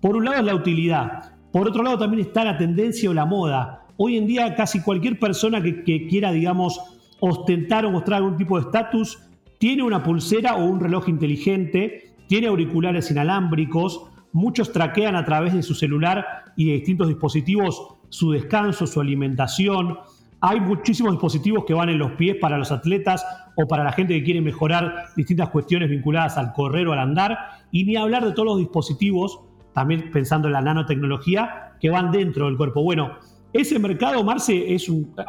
Por 0.00 0.16
un 0.16 0.24
lado 0.24 0.38
es 0.38 0.44
la 0.44 0.54
utilidad, 0.54 1.32
por 1.52 1.66
otro 1.66 1.82
lado 1.82 1.98
también 1.98 2.26
está 2.26 2.44
la 2.44 2.56
tendencia 2.56 3.10
o 3.10 3.14
la 3.14 3.24
moda. 3.24 3.86
Hoy 3.96 4.16
en 4.16 4.26
día 4.26 4.54
casi 4.54 4.80
cualquier 4.80 5.18
persona 5.18 5.60
que 5.60 6.06
quiera, 6.06 6.30
digamos, 6.30 6.97
ostentar 7.20 7.84
o 7.84 7.90
mostrar 7.90 8.18
algún 8.18 8.36
tipo 8.36 8.58
de 8.58 8.66
estatus 8.66 9.18
tiene 9.58 9.82
una 9.82 10.02
pulsera 10.02 10.56
o 10.56 10.64
un 10.64 10.80
reloj 10.80 11.08
inteligente, 11.08 12.14
tiene 12.28 12.46
auriculares 12.46 13.10
inalámbricos, 13.10 14.06
muchos 14.32 14.72
traquean 14.72 15.16
a 15.16 15.24
través 15.24 15.54
de 15.54 15.62
su 15.62 15.74
celular 15.74 16.44
y 16.56 16.66
de 16.66 16.72
distintos 16.74 17.08
dispositivos 17.08 17.94
su 18.08 18.30
descanso, 18.30 18.86
su 18.86 19.00
alimentación. 19.00 19.98
Hay 20.40 20.60
muchísimos 20.60 21.12
dispositivos 21.12 21.64
que 21.64 21.74
van 21.74 21.88
en 21.88 21.98
los 21.98 22.12
pies 22.12 22.36
para 22.40 22.58
los 22.58 22.70
atletas 22.70 23.24
o 23.56 23.66
para 23.66 23.84
la 23.84 23.92
gente 23.92 24.14
que 24.14 24.24
quiere 24.24 24.40
mejorar 24.40 25.06
distintas 25.16 25.48
cuestiones 25.48 25.90
vinculadas 25.90 26.38
al 26.38 26.52
correr 26.52 26.86
o 26.86 26.92
al 26.92 27.00
andar. 27.00 27.36
Y 27.72 27.84
ni 27.84 27.96
hablar 27.96 28.24
de 28.24 28.32
todos 28.32 28.46
los 28.46 28.58
dispositivos, 28.58 29.40
también 29.74 30.10
pensando 30.12 30.48
en 30.48 30.54
la 30.54 30.62
nanotecnología, 30.62 31.72
que 31.80 31.90
van 31.90 32.12
dentro 32.12 32.46
del 32.46 32.56
cuerpo. 32.56 32.82
Bueno, 32.82 33.18
ese 33.52 33.78
mercado, 33.78 34.22
Marce, 34.24 34.76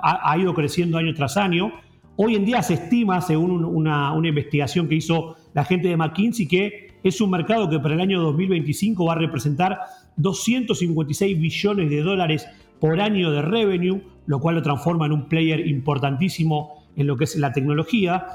ha, 0.03 0.38
ido 0.38 0.53
creciendo 0.53 0.97
año 0.97 1.13
tras 1.13 1.38
año. 1.38 1.71
Hoy 2.17 2.36
en 2.36 2.45
día 2.45 2.62
se 2.62 2.73
estima, 2.73 3.21
según 3.21 3.63
una, 3.63 4.12
una 4.12 4.27
investigación 4.27 4.89
que 4.89 4.95
hizo 4.95 5.36
la 5.53 5.63
gente 5.63 5.88
de 5.88 5.95
McKinsey, 5.95 6.47
que 6.47 6.89
es 7.03 7.21
un 7.21 7.32
mercado 7.32 7.69
que 7.69 7.79
para 7.79 7.93
el 7.95 8.01
año 8.01 8.21
2025 8.21 9.05
va 9.05 9.13
a 9.13 9.17
representar 9.17 9.79
256 10.17 11.39
billones 11.39 11.89
de 11.89 12.01
dólares 12.01 12.45
por 12.79 12.99
año 12.99 13.32
de 13.32 13.41
revenue, 13.41 14.01
lo 14.25 14.39
cual 14.39 14.55
lo 14.55 14.62
transforma 14.62 15.05
en 15.05 15.13
un 15.13 15.29
player 15.29 15.65
importantísimo 15.65 16.86
en 16.95 17.08
lo 17.08 17.15
que 17.15 17.23
es 17.23 17.36
la 17.38 17.53
tecnología. 17.53 18.25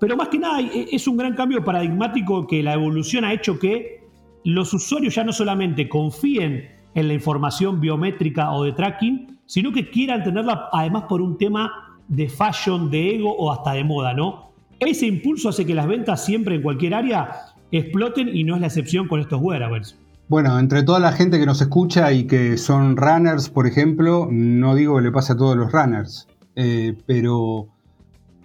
Pero 0.00 0.16
más 0.16 0.28
que 0.28 0.38
nada 0.38 0.60
es 0.60 1.06
un 1.06 1.16
gran 1.16 1.34
cambio 1.34 1.62
paradigmático 1.62 2.46
que 2.46 2.62
la 2.62 2.74
evolución 2.74 3.24
ha 3.24 3.32
hecho 3.32 3.58
que 3.58 4.00
los 4.44 4.72
usuarios 4.74 5.14
ya 5.14 5.24
no 5.24 5.32
solamente 5.32 5.88
confíen 5.88 6.68
en 6.94 7.08
la 7.08 7.14
información 7.14 7.80
biométrica 7.80 8.52
o 8.52 8.64
de 8.64 8.72
tracking, 8.72 9.33
sino 9.46 9.72
que 9.72 9.90
quieran 9.90 10.22
tenerla 10.22 10.68
además 10.72 11.04
por 11.08 11.20
un 11.20 11.38
tema 11.38 11.98
de 12.08 12.28
fashion, 12.28 12.90
de 12.90 13.16
ego 13.16 13.34
o 13.34 13.52
hasta 13.52 13.72
de 13.72 13.84
moda, 13.84 14.14
¿no? 14.14 14.52
Ese 14.80 15.06
impulso 15.06 15.48
hace 15.48 15.64
que 15.64 15.74
las 15.74 15.86
ventas 15.86 16.24
siempre 16.24 16.56
en 16.56 16.62
cualquier 16.62 16.94
área 16.94 17.54
exploten 17.70 18.34
y 18.34 18.44
no 18.44 18.54
es 18.54 18.60
la 18.60 18.66
excepción 18.66 19.08
con 19.08 19.20
estos 19.20 19.40
wearables. 19.40 19.98
Bueno, 20.28 20.58
entre 20.58 20.82
toda 20.82 21.00
la 21.00 21.12
gente 21.12 21.38
que 21.38 21.46
nos 21.46 21.60
escucha 21.60 22.12
y 22.12 22.26
que 22.26 22.56
son 22.56 22.96
runners, 22.96 23.50
por 23.50 23.66
ejemplo, 23.66 24.28
no 24.30 24.74
digo 24.74 24.96
que 24.96 25.02
le 25.02 25.12
pase 25.12 25.34
a 25.34 25.36
todos 25.36 25.56
los 25.56 25.70
runners, 25.70 26.26
eh, 26.56 26.94
pero 27.06 27.68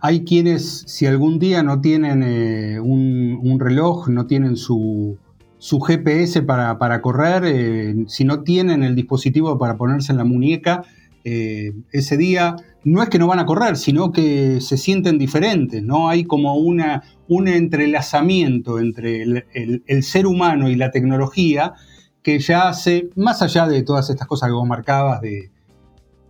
hay 0.01 0.23
quienes, 0.23 0.83
si 0.87 1.05
algún 1.05 1.39
día 1.39 1.63
no 1.63 1.79
tienen 1.79 2.23
eh, 2.23 2.79
un, 2.79 3.59
reloj, 3.59 4.09
no 4.09 4.25
tienen 4.25 4.57
su, 4.57 5.17
GPS 5.59 6.41
para, 6.41 7.01
correr, 7.01 7.43
eh, 7.45 7.95
si 8.07 8.23
no 8.23 8.43
tienen 8.43 8.83
el 8.83 8.95
dispositivo 8.95 9.57
para 9.57 9.77
ponerse 9.77 10.11
en 10.11 10.17
la 10.17 10.23
muñeca, 10.23 10.83
ese 11.23 12.17
día 12.17 12.55
no 12.83 13.03
es 13.03 13.09
que 13.09 13.19
no 13.19 13.27
van 13.27 13.39
a 13.39 13.45
correr, 13.45 13.77
sino 13.77 14.11
que 14.11 14.61
se 14.61 14.77
sienten 14.77 15.17
diferentes, 15.17 15.83
¿no? 15.83 16.09
Hay 16.09 16.23
como 16.23 16.55
una, 16.55 17.03
un 17.27 17.47
entrelazamiento 17.47 18.79
entre 18.79 19.23
el, 19.23 20.03
ser 20.03 20.25
humano 20.25 20.69
y 20.69 20.75
la 20.75 20.91
tecnología 20.91 21.73
que 22.23 22.39
ya 22.39 22.69
hace, 22.69 23.09
más 23.15 23.41
allá 23.41 23.67
de 23.67 23.83
todas 23.83 24.09
estas 24.09 24.27
cosas 24.27 24.49
que 24.49 24.53
vos 24.53 24.67
marcabas, 24.67 25.21
de, 25.21 25.51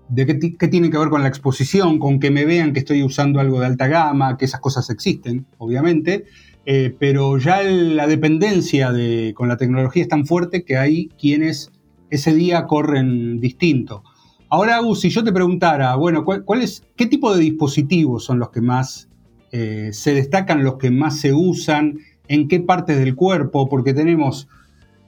de 0.10 0.26
qué, 0.26 0.68
tiene 0.68 0.90
que 0.90 0.98
ver 0.98 1.10
con 1.10 1.22
la 1.22 1.28
exposición, 1.28 2.00
con 2.00 2.20
que 2.20 2.32
me 2.32 2.46
vean 2.46 2.74
que 2.74 2.80
estoy 2.80 3.04
usando 3.04 3.40
algo 3.40 3.60
de 3.60 3.68
alta 3.68 3.88
gama, 3.88 4.38
que 4.38 4.46
esas 4.46 4.60
cosas 4.60 4.90
existen, 4.90 5.46
obviamente, 5.58 6.26
eh, 6.72 6.96
pero 7.00 7.40
ya 7.40 7.64
la 7.64 8.06
dependencia 8.06 8.92
de, 8.92 9.34
con 9.36 9.48
la 9.48 9.58
tecnología 9.58 10.04
es 10.04 10.08
tan 10.08 10.28
fuerte 10.28 10.64
que 10.64 10.78
hay 10.78 11.08
quienes 11.20 11.72
ese 12.12 12.32
día 12.32 12.68
corren 12.68 13.40
distinto. 13.40 14.04
Ahora, 14.50 14.76
Agus, 14.76 15.00
si 15.00 15.10
yo 15.10 15.24
te 15.24 15.34
preguntara, 15.34 15.96
bueno, 15.96 16.24
¿cuál, 16.24 16.62
es, 16.62 16.84
¿qué 16.96 17.08
tipo 17.08 17.34
de 17.34 17.42
dispositivos 17.42 18.24
son 18.24 18.38
los 18.38 18.52
que 18.52 18.62
más 18.62 19.10
eh, 19.52 19.90
se 19.94 20.14
destacan, 20.14 20.64
los 20.64 20.76
que 20.76 20.92
más 20.92 21.20
se 21.20 21.34
usan? 21.34 22.02
¿En 22.28 22.48
qué 22.48 22.60
partes 22.60 23.00
del 23.00 23.16
cuerpo? 23.16 23.68
Porque 23.68 23.96
tenemos, 23.96 24.48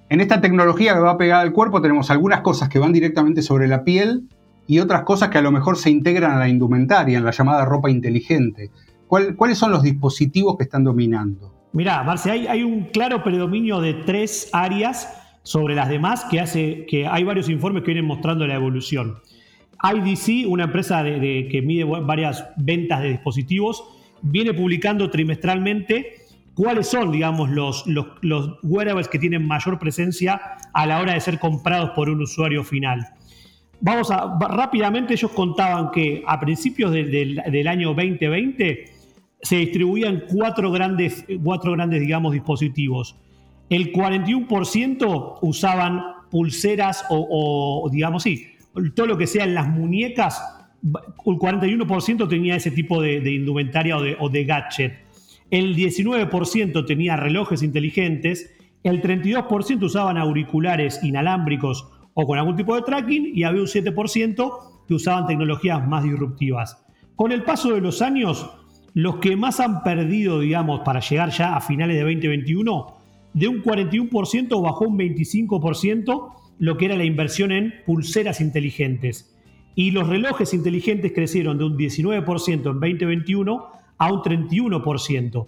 en 0.10 0.19
esta 0.19 0.41
tecnología 0.41 0.95
que 0.95 1.02
va 1.02 1.19
pegada 1.19 1.43
al 1.43 1.54
cuerpo, 1.54 1.80
tenemos 1.80 2.10
algunas 2.10 2.41
cosas 2.41 2.69
que 2.69 2.80
van 2.80 2.91
directamente 2.91 3.43
sobre 3.43 3.67
la 3.67 3.84
piel 3.84 4.24
y 4.65 4.80
otras 4.80 5.04
cosas 5.04 5.30
que 5.30 5.38
a 5.38 5.43
lo 5.43 5.52
mejor 5.52 5.78
se 5.78 5.91
integran 5.91 6.32
a 6.32 6.39
la 6.39 6.50
indumentaria, 6.50 7.19
en 7.19 7.24
la 7.24 7.30
llamada 7.30 7.65
ropa 7.65 7.91
inteligente. 7.91 8.71
¿Cuáles 9.36 9.58
son 9.58 9.71
los 9.71 9.84
dispositivos 9.84 10.56
que 10.56 10.63
están 10.63 10.86
dominando? 10.86 11.54
Mirá, 11.74 12.02
Marce, 12.02 12.32
hay, 12.32 12.63
un 12.63 12.86
claro 12.86 13.21
predominio 13.26 13.82
de 13.82 13.93
tres 13.93 14.50
áreas 14.54 15.38
sobre 15.43 15.76
las 15.76 15.89
demás 15.89 16.24
que 16.32 16.39
hace 16.39 16.86
que 16.86 17.06
hay 17.06 17.26
varios 17.26 17.50
informes 17.50 17.84
que 17.84 17.88
vienen 17.88 18.06
mostrando 18.06 18.47
la 18.47 18.56
evolución. 18.56 19.17
IDC, 19.84 20.50
una 20.50 20.63
empresa 20.63 21.04
que 21.04 21.62
mide 21.62 21.84
varias 21.84 22.45
ventas 22.56 23.02
de 23.02 23.10
dispositivos, 23.10 23.84
viene 24.21 24.54
publicando 24.54 25.10
trimestralmente 25.10 26.13
cuáles 26.54 26.88
son, 26.88 27.12
digamos, 27.12 27.50
los, 27.50 27.86
los, 27.88 28.60
wearables 28.63 29.10
que 29.10 29.19
tienen 29.19 29.45
mayor 29.45 29.78
presencia 29.78 30.39
a 30.74 30.86
la 30.86 31.02
hora 31.02 31.15
de 31.15 31.19
ser 31.19 31.38
comprados 31.38 31.89
por 31.89 32.10
un 32.10 32.21
usuario 32.21 32.63
final. 32.63 33.10
Vamos 33.82 34.10
a, 34.10 34.38
rápidamente 34.39 35.15
ellos 35.15 35.32
contaban 35.32 35.91
que 35.91 36.24
a 36.26 36.39
principios 36.39 36.91
del 36.93 37.67
año 37.67 37.89
2020 37.89 39.01
se 39.41 39.58
distribuían 39.58 40.23
cuatro 40.32 40.71
grandes, 40.71 41.25
cuatro 41.43 41.71
grandes, 41.73 42.01
digamos, 42.01 42.34
dispositivos. 42.34 43.15
El 43.69 43.91
41% 43.93 45.39
usaban 45.41 46.01
pulseras 46.30 47.06
o, 47.10 47.84
o 47.84 47.89
digamos, 47.89 48.23
sí, 48.23 48.47
todo 48.95 49.08
lo 49.08 49.17
que 49.17 49.27
sea 49.27 49.43
en 49.43 49.54
las 49.54 49.67
muñecas, 49.67 50.41
el 50.84 51.36
41% 51.36 52.27
tenía 52.27 52.56
ese 52.56 52.71
tipo 52.71 53.01
de, 53.01 53.17
indumentaria 53.32 53.97
o 53.97 54.30
de, 54.30 54.45
gadget. 54.45 54.93
El 55.49 55.75
19% 55.75 56.86
tenía 56.86 57.17
relojes 57.17 57.62
inteligentes, 57.62 58.51
el 58.84 59.01
32% 59.01 59.84
usaban 59.84 60.17
auriculares 60.17 61.04
inalámbricos 61.04 61.88
o 62.13 62.25
con 62.25 62.39
algún 62.39 62.56
tipo 62.56 62.75
de 62.75 62.82
tracking 62.82 63.32
y 63.36 63.43
había 63.43 63.62
un 63.62 63.67
7% 63.67 64.51
que 64.88 64.93
usaban 64.93 65.27
tecnologías 65.27 65.88
más 65.88 66.04
disruptivas. 66.04 66.84
Con 67.15 67.32
el 67.32 67.43
paso 67.43 67.73
de 67.73 67.82
los 67.82 68.01
años, 68.01 68.49
los 68.93 69.17
que 69.17 69.36
más 69.36 69.60
han 69.60 69.84
perdido, 69.84 70.39
digamos, 70.39 70.82
para 70.82 70.99
llegar 70.99 71.30
ya 71.30 71.56
a 71.56 71.62
finales 71.62 71.95
de 71.95 72.01
2021, 72.04 72.97
de 73.34 73.47
un 73.47 73.63
41% 73.63 74.62
bajó 74.62 74.86
un 74.86 74.97
25% 74.97 76.34
lo 76.60 76.77
que 76.77 76.86
era 76.86 76.95
la 76.95 77.06
inversión 77.06 77.51
en 77.51 77.73
pulseras 77.86 78.39
inteligentes. 78.39 79.36
Y 79.73 79.91
los 79.91 80.08
relojes 80.08 80.54
inteligentes 80.54 81.12
crecieron 81.13 81.58
de 81.58 81.63
un 81.63 81.77
19% 81.77 82.51
en 82.51 82.63
2021 82.63 83.65
a 83.97 84.13
un 84.13 84.19
31%. 84.21 85.47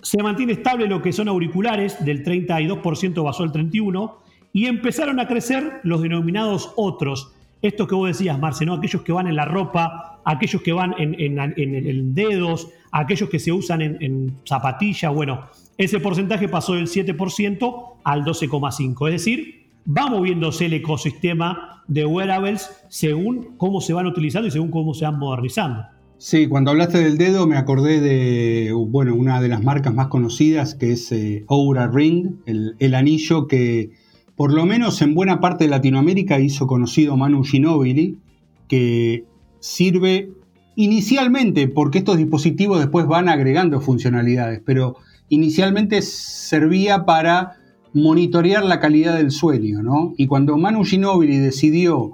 Se 0.00 0.22
mantiene 0.22 0.52
estable 0.54 0.88
lo 0.88 1.02
que 1.02 1.12
son 1.12 1.28
auriculares, 1.28 2.04
del 2.04 2.24
32% 2.24 3.24
pasó 3.24 3.42
al 3.42 3.52
31%, 3.52 4.14
y 4.52 4.66
empezaron 4.66 5.20
a 5.20 5.28
crecer 5.28 5.80
los 5.84 6.02
denominados 6.02 6.72
otros. 6.76 7.34
Estos 7.60 7.88
que 7.88 7.94
vos 7.94 8.08
decías, 8.08 8.38
Marce, 8.38 8.64
¿no? 8.64 8.74
aquellos 8.74 9.02
que 9.02 9.12
van 9.12 9.26
en 9.26 9.36
la 9.36 9.44
ropa, 9.44 10.20
aquellos 10.24 10.62
que 10.62 10.72
van 10.72 10.94
en, 10.98 12.14
dedos, 12.14 12.68
aquellos 12.92 13.28
que 13.28 13.38
se 13.38 13.50
usan 13.52 13.82
en, 13.82 13.96
en 14.00 14.36
zapatillas. 14.44 15.12
Bueno, 15.12 15.40
ese 15.76 16.00
porcentaje 16.00 16.48
pasó 16.48 16.74
del 16.74 16.86
7% 16.86 17.94
al 18.04 18.24
12,5%. 18.24 19.08
Es 19.08 19.12
decir, 19.12 19.66
va 19.86 20.08
moviéndose 20.08 20.66
el 20.66 20.74
ecosistema 20.74 21.82
de 21.88 22.04
wearables 22.04 22.70
según 22.88 23.56
cómo 23.56 23.80
se 23.80 23.92
van 23.92 24.06
utilizando 24.06 24.48
y 24.48 24.50
según 24.50 24.70
cómo 24.70 24.94
se 24.94 25.04
van 25.04 25.18
modernizando. 25.18 25.84
Sí, 26.18 26.48
cuando 26.48 26.72
hablaste 26.72 26.98
del 26.98 27.16
dedo 27.16 27.46
me 27.46 27.56
acordé 27.56 28.00
de 28.00 28.72
bueno, 28.72 29.14
una 29.14 29.40
de 29.40 29.48
las 29.48 29.62
marcas 29.62 29.94
más 29.94 30.08
conocidas 30.08 30.74
que 30.74 30.92
es 30.92 31.12
eh, 31.12 31.44
Oura 31.46 31.86
Ring, 31.86 32.40
el, 32.44 32.94
anillo 32.94 33.46
que 33.46 33.92
por 34.38 34.54
lo 34.54 34.66
menos 34.66 35.02
en 35.02 35.16
buena 35.16 35.40
parte 35.40 35.64
de 35.64 35.70
Latinoamérica 35.70 36.38
hizo 36.38 36.68
conocido 36.68 37.16
Manu 37.16 37.42
Ginobili, 37.42 38.20
que 38.68 39.24
sirve 39.58 40.30
inicialmente 40.76 41.66
porque 41.66 41.98
estos 41.98 42.18
dispositivos 42.18 42.78
después 42.78 43.08
van 43.08 43.28
agregando 43.28 43.80
funcionalidades, 43.80 44.62
pero 44.64 44.94
inicialmente 45.28 46.02
servía 46.02 47.04
para 47.04 47.56
monitorear 47.92 48.64
la 48.64 48.78
calidad 48.78 49.16
del 49.16 49.32
sueño, 49.32 49.82
¿no? 49.82 50.14
Y 50.16 50.28
cuando 50.28 50.56
Manu 50.56 50.84
Ginóbili 50.84 51.38
decidió 51.38 52.12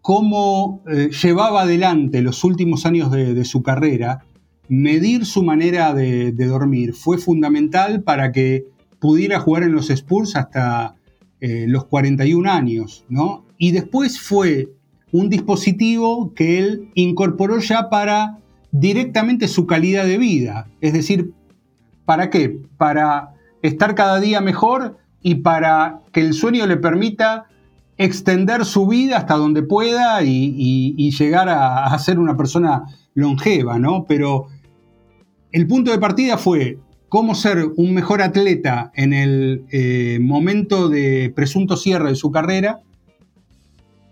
cómo 0.00 0.80
eh, 0.88 1.10
llevaba 1.10 1.64
adelante 1.64 2.22
los 2.22 2.42
últimos 2.42 2.86
años 2.86 3.10
de, 3.10 3.44
su 3.44 3.62
carrera, 3.62 4.24
medir 4.68 5.26
su 5.26 5.42
manera 5.42 5.92
de, 5.92 6.32
dormir 6.32 6.94
fue 6.94 7.18
fundamental 7.18 8.02
para 8.02 8.32
que 8.32 8.64
pudiera 8.98 9.40
jugar 9.40 9.64
en 9.64 9.72
los 9.72 9.90
Spurs 9.90 10.36
hasta 10.36 10.94
eh, 11.40 11.66
los 11.68 11.86
41 11.86 12.50
años, 12.50 13.04
¿no? 13.08 13.44
Y 13.58 13.72
después 13.72 14.20
fue 14.20 14.68
un 15.12 15.28
dispositivo 15.28 16.32
que 16.34 16.58
él 16.58 16.90
incorporó 16.94 17.58
ya 17.58 17.88
para 17.90 18.38
directamente 18.72 19.48
su 19.48 19.66
calidad 19.66 20.04
de 20.04 20.18
vida. 20.18 20.68
Es 20.80 20.92
decir, 20.92 21.32
¿para 22.04 22.30
qué? 22.30 22.60
Para 22.76 23.34
estar 23.62 23.94
cada 23.94 24.20
día 24.20 24.40
mejor 24.40 24.98
y 25.22 25.36
para 25.36 26.00
que 26.12 26.20
el 26.20 26.34
sueño 26.34 26.66
le 26.66 26.76
permita 26.76 27.46
extender 27.96 28.64
su 28.64 28.86
vida 28.86 29.18
hasta 29.18 29.34
donde 29.34 29.62
pueda 29.62 30.22
y, 30.22 31.10
llegar 31.18 31.48
a, 31.50 31.98
ser 31.98 32.18
una 32.18 32.36
persona 32.36 32.84
longeva, 33.14 33.78
¿no? 33.78 34.06
Pero 34.08 34.46
el 35.52 35.66
punto 35.66 35.90
de 35.90 35.98
partida 35.98 36.38
fue 36.38 36.78
cómo 37.10 37.34
ser 37.34 37.66
un 37.76 37.92
mejor 37.92 38.22
atleta 38.22 38.92
en 38.94 39.12
el 39.12 39.64
eh, 39.72 40.18
momento 40.22 40.88
de 40.88 41.32
presunto 41.34 41.76
cierre 41.76 42.10
de 42.10 42.14
su 42.14 42.30
carrera, 42.30 42.80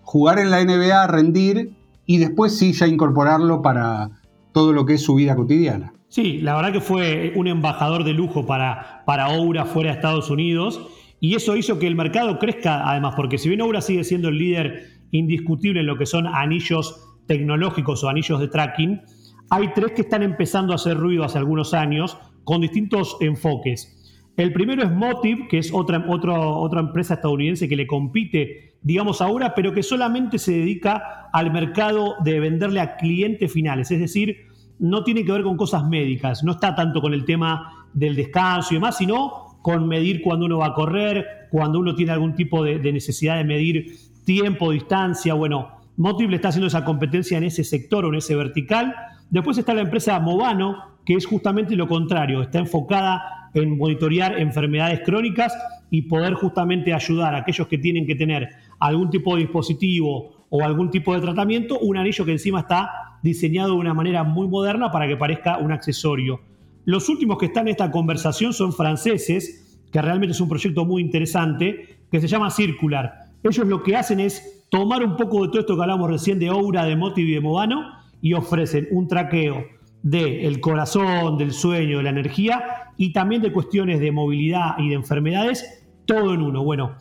jugar 0.02 0.40
en 0.40 0.50
la 0.50 0.62
NBA, 0.62 1.06
rendir 1.06 1.70
y 2.06 2.18
después 2.18 2.58
sí 2.58 2.72
ya 2.72 2.88
incorporarlo 2.88 3.62
para 3.62 4.10
todo 4.52 4.72
lo 4.72 4.84
que 4.84 4.94
es 4.94 5.02
su 5.02 5.14
vida 5.14 5.36
cotidiana. 5.36 5.92
Sí, 6.08 6.38
la 6.38 6.56
verdad 6.56 6.72
que 6.72 6.80
fue 6.80 7.32
un 7.36 7.46
embajador 7.46 8.02
de 8.02 8.14
lujo 8.14 8.46
para, 8.46 9.04
para 9.06 9.28
Oura 9.28 9.64
fuera 9.64 9.90
de 9.90 9.96
Estados 9.96 10.28
Unidos 10.28 10.80
y 11.20 11.36
eso 11.36 11.56
hizo 11.56 11.78
que 11.78 11.86
el 11.86 11.94
mercado 11.94 12.40
crezca 12.40 12.90
además, 12.90 13.14
porque 13.14 13.38
si 13.38 13.48
bien 13.48 13.60
Oura 13.60 13.80
sigue 13.80 14.02
siendo 14.02 14.28
el 14.28 14.38
líder 14.38 15.02
indiscutible 15.12 15.80
en 15.80 15.86
lo 15.86 15.96
que 15.96 16.06
son 16.06 16.26
anillos 16.26 17.06
tecnológicos 17.28 18.02
o 18.02 18.08
anillos 18.08 18.40
de 18.40 18.48
tracking, 18.48 19.00
hay 19.50 19.72
tres 19.72 19.92
que 19.92 20.02
están 20.02 20.24
empezando 20.24 20.72
a 20.72 20.76
hacer 20.76 20.96
ruido 20.96 21.22
hace 21.22 21.38
algunos 21.38 21.74
años 21.74 22.18
con 22.48 22.62
distintos 22.62 23.18
enfoques. 23.20 23.94
El 24.38 24.54
primero 24.54 24.82
es 24.82 24.90
Motive, 24.90 25.48
que 25.48 25.58
es 25.58 25.70
otra, 25.70 26.02
otra 26.08 26.80
empresa 26.80 27.12
estadounidense 27.12 27.68
que 27.68 27.76
le 27.76 27.86
compite, 27.86 28.72
digamos, 28.80 29.20
ahora, 29.20 29.54
pero 29.54 29.74
que 29.74 29.82
solamente 29.82 30.38
se 30.38 30.52
dedica 30.52 31.28
al 31.30 31.52
mercado 31.52 32.14
de 32.24 32.40
venderle 32.40 32.80
a 32.80 32.96
clientes 32.96 33.52
finales. 33.52 33.90
Es 33.90 34.00
decir, 34.00 34.46
no 34.78 35.04
tiene 35.04 35.26
que 35.26 35.32
ver 35.32 35.42
con 35.42 35.58
cosas 35.58 35.86
médicas, 35.86 36.42
no 36.42 36.52
está 36.52 36.74
tanto 36.74 37.02
con 37.02 37.12
el 37.12 37.26
tema 37.26 37.86
del 37.92 38.16
descanso 38.16 38.68
y 38.70 38.76
demás, 38.76 38.96
sino 38.96 39.58
con 39.60 39.86
medir 39.86 40.22
cuando 40.22 40.46
uno 40.46 40.56
va 40.56 40.68
a 40.68 40.74
correr, 40.74 41.26
cuando 41.50 41.78
uno 41.78 41.94
tiene 41.94 42.12
algún 42.12 42.34
tipo 42.34 42.64
de, 42.64 42.78
necesidad 42.78 43.36
de 43.36 43.44
medir 43.44 43.94
tiempo, 44.24 44.70
distancia. 44.70 45.34
Bueno, 45.34 45.68
Motive 45.98 46.30
le 46.30 46.36
está 46.36 46.48
haciendo 46.48 46.68
esa 46.68 46.86
competencia 46.86 47.36
en 47.36 47.44
ese 47.44 47.62
sector 47.62 48.06
o 48.06 48.08
en 48.08 48.14
ese 48.14 48.34
vertical. 48.36 48.94
Después 49.30 49.58
está 49.58 49.74
la 49.74 49.82
empresa 49.82 50.18
Movano, 50.20 50.98
que 51.04 51.14
es 51.14 51.26
justamente 51.26 51.76
lo 51.76 51.86
contrario, 51.86 52.42
está 52.42 52.58
enfocada 52.58 53.50
en 53.54 53.76
monitorear 53.76 54.38
enfermedades 54.38 55.00
crónicas 55.04 55.56
y 55.90 56.02
poder 56.02 56.34
justamente 56.34 56.94
ayudar 56.94 57.34
a 57.34 57.38
aquellos 57.38 57.66
que 57.68 57.78
tienen 57.78 58.06
que 58.06 58.14
tener 58.14 58.48
algún 58.78 59.10
tipo 59.10 59.34
de 59.34 59.42
dispositivo 59.42 60.46
o 60.50 60.62
algún 60.62 60.90
tipo 60.90 61.14
de 61.14 61.20
tratamiento, 61.20 61.78
un 61.78 61.98
anillo 61.98 62.24
que 62.24 62.32
encima 62.32 62.60
está 62.60 63.18
diseñado 63.22 63.72
de 63.72 63.78
una 63.78 63.94
manera 63.94 64.22
muy 64.22 64.48
moderna 64.48 64.90
para 64.90 65.06
que 65.06 65.16
parezca 65.16 65.58
un 65.58 65.72
accesorio. 65.72 66.40
Los 66.84 67.08
últimos 67.08 67.36
que 67.36 67.46
están 67.46 67.68
en 67.68 67.72
esta 67.72 67.90
conversación 67.90 68.54
son 68.54 68.72
franceses, 68.72 69.78
que 69.92 70.00
realmente 70.00 70.32
es 70.32 70.40
un 70.40 70.48
proyecto 70.48 70.86
muy 70.86 71.02
interesante, 71.02 71.98
que 72.10 72.20
se 72.20 72.28
llama 72.28 72.50
Circular. 72.50 73.26
Ellos 73.42 73.66
lo 73.66 73.82
que 73.82 73.96
hacen 73.96 74.20
es 74.20 74.64
tomar 74.70 75.04
un 75.04 75.16
poco 75.16 75.42
de 75.42 75.48
todo 75.48 75.60
esto 75.60 75.76
que 75.76 75.82
hablamos 75.82 76.10
recién 76.10 76.38
de 76.38 76.48
Aura, 76.48 76.84
de 76.84 76.96
Motiv 76.96 77.28
y 77.28 77.32
de 77.32 77.40
Movano 77.40 77.97
y 78.20 78.32
ofrecen 78.34 78.88
un 78.90 79.08
traqueo 79.08 79.64
del 80.02 80.60
corazón, 80.60 81.38
del 81.38 81.52
sueño, 81.52 81.98
de 81.98 82.04
la 82.04 82.10
energía 82.10 82.64
y 82.96 83.12
también 83.12 83.42
de 83.42 83.52
cuestiones 83.52 84.00
de 84.00 84.12
movilidad 84.12 84.78
y 84.78 84.88
de 84.88 84.94
enfermedades, 84.94 85.86
todo 86.06 86.34
en 86.34 86.42
uno. 86.42 86.62
Bueno, 86.64 86.96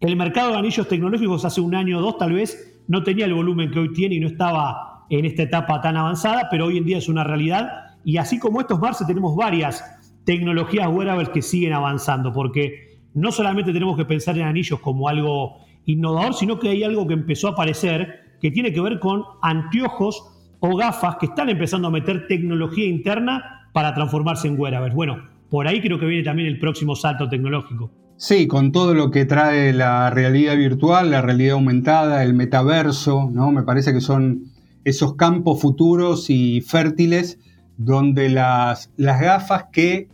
el 0.00 0.16
mercado 0.16 0.52
de 0.52 0.58
anillos 0.58 0.88
tecnológicos 0.88 1.44
hace 1.44 1.60
un 1.60 1.74
año 1.74 1.98
o 1.98 2.02
dos 2.02 2.18
tal 2.18 2.32
vez 2.32 2.80
no 2.88 3.02
tenía 3.02 3.26
el 3.26 3.34
volumen 3.34 3.70
que 3.70 3.78
hoy 3.78 3.92
tiene 3.92 4.16
y 4.16 4.20
no 4.20 4.28
estaba 4.28 5.06
en 5.10 5.24
esta 5.24 5.42
etapa 5.42 5.80
tan 5.80 5.96
avanzada, 5.96 6.48
pero 6.50 6.66
hoy 6.66 6.78
en 6.78 6.84
día 6.84 6.98
es 6.98 7.08
una 7.08 7.24
realidad. 7.24 7.68
Y 8.04 8.16
así 8.16 8.38
como 8.38 8.60
estos 8.60 8.80
Marce, 8.80 9.04
tenemos 9.04 9.36
varias 9.36 9.84
tecnologías 10.24 10.88
wearables 10.88 11.28
que 11.30 11.42
siguen 11.42 11.72
avanzando, 11.72 12.32
porque 12.32 12.98
no 13.14 13.32
solamente 13.32 13.72
tenemos 13.72 13.96
que 13.96 14.04
pensar 14.04 14.38
en 14.38 14.44
anillos 14.44 14.80
como 14.80 15.08
algo 15.08 15.58
innovador, 15.84 16.34
sino 16.34 16.58
que 16.58 16.68
hay 16.68 16.84
algo 16.84 17.06
que 17.06 17.14
empezó 17.14 17.48
a 17.48 17.52
aparecer 17.52 18.36
que 18.40 18.50
tiene 18.50 18.72
que 18.72 18.80
ver 18.80 19.00
con 19.00 19.24
anteojos 19.42 20.39
o 20.60 20.76
gafas 20.76 21.16
que 21.16 21.26
están 21.26 21.48
empezando 21.48 21.88
a 21.88 21.90
meter 21.90 22.26
tecnología 22.26 22.86
interna 22.86 23.68
para 23.72 23.94
transformarse 23.94 24.48
en 24.48 24.58
wearables. 24.58 24.94
Bueno, 24.94 25.28
por 25.50 25.66
ahí 25.66 25.80
creo 25.80 25.98
que 25.98 26.06
viene 26.06 26.22
también 26.22 26.48
el 26.48 26.58
próximo 26.58 26.94
salto 26.94 27.28
tecnológico. 27.28 27.90
Sí, 28.16 28.46
con 28.46 28.70
todo 28.70 28.94
lo 28.94 29.10
que 29.10 29.24
trae 29.24 29.72
la 29.72 30.10
realidad 30.10 30.56
virtual, 30.56 31.10
la 31.10 31.22
realidad 31.22 31.54
aumentada, 31.54 32.22
el 32.22 32.34
metaverso, 32.34 33.30
¿no? 33.32 33.50
Me 33.50 33.62
parece 33.62 33.94
que 33.94 34.02
son 34.02 34.44
esos 34.84 35.16
campos 35.16 35.60
futuros 35.60 36.28
y 36.28 36.60
fértiles 36.60 37.38
donde 37.78 38.28
las, 38.28 38.92
las 38.96 39.20
gafas 39.20 39.66
que 39.72 40.08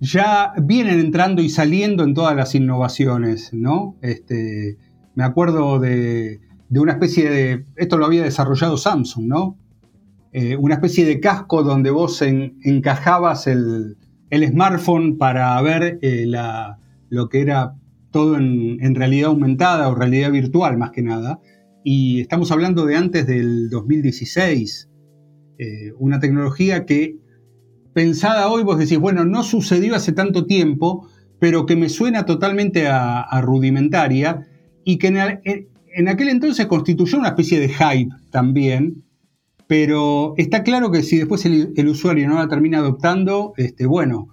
ya 0.00 0.52
vienen 0.60 1.00
entrando 1.00 1.42
y 1.42 1.48
saliendo 1.48 2.04
en 2.04 2.14
todas 2.14 2.36
las 2.36 2.54
innovaciones, 2.54 3.52
¿no? 3.52 3.96
Este, 4.02 4.76
me 5.14 5.24
acuerdo 5.24 5.78
de, 5.78 6.40
una 6.70 6.92
especie 6.92 7.30
de, 7.30 7.64
esto 7.76 7.98
lo 7.98 8.06
había 8.06 8.22
desarrollado 8.22 8.76
Samsung, 8.76 9.26
¿no? 9.26 9.56
Eh, 10.40 10.56
una 10.56 10.74
especie 10.74 11.04
de 11.04 11.18
casco 11.18 11.64
donde 11.64 11.90
vos 11.90 12.22
encajabas 12.22 13.48
el, 13.48 13.96
smartphone 14.30 15.18
para 15.18 15.60
ver 15.62 15.98
eh, 16.00 16.30
lo 17.08 17.28
que 17.28 17.40
era 17.40 17.74
todo 18.12 18.36
en, 18.36 18.94
realidad 18.94 19.30
aumentada 19.30 19.88
o 19.88 19.96
realidad 19.96 20.30
virtual 20.30 20.78
más 20.78 20.92
que 20.92 21.02
nada. 21.02 21.40
Y 21.82 22.20
estamos 22.20 22.52
hablando 22.52 22.86
de 22.86 22.94
antes 22.94 23.26
del 23.26 23.68
2016, 23.68 24.88
eh, 25.58 25.92
una 25.98 26.20
tecnología 26.20 26.86
que 26.86 27.16
pensada 27.92 28.48
hoy 28.48 28.62
vos 28.62 28.78
decís, 28.78 28.98
bueno, 28.98 29.24
no 29.24 29.42
sucedió 29.42 29.96
hace 29.96 30.12
tanto 30.12 30.46
tiempo, 30.46 31.08
pero 31.40 31.66
que 31.66 31.74
me 31.74 31.88
suena 31.88 32.26
totalmente 32.26 32.86
a, 32.86 33.40
rudimentaria 33.42 34.46
y 34.84 34.98
que 34.98 35.08
en, 35.08 36.08
aquel 36.08 36.28
entonces 36.28 36.66
constituyó 36.66 37.18
una 37.18 37.30
especie 37.30 37.58
de 37.58 37.70
hype 37.70 38.14
también, 38.30 39.02
pero 39.68 40.34
está 40.38 40.64
claro 40.64 40.90
que 40.90 41.02
si 41.02 41.18
después 41.18 41.44
el, 41.44 41.88
usuario 41.88 42.26
no 42.26 42.36
la 42.36 42.48
termina 42.48 42.78
adoptando, 42.78 43.52
este, 43.56 43.86
bueno, 43.86 44.28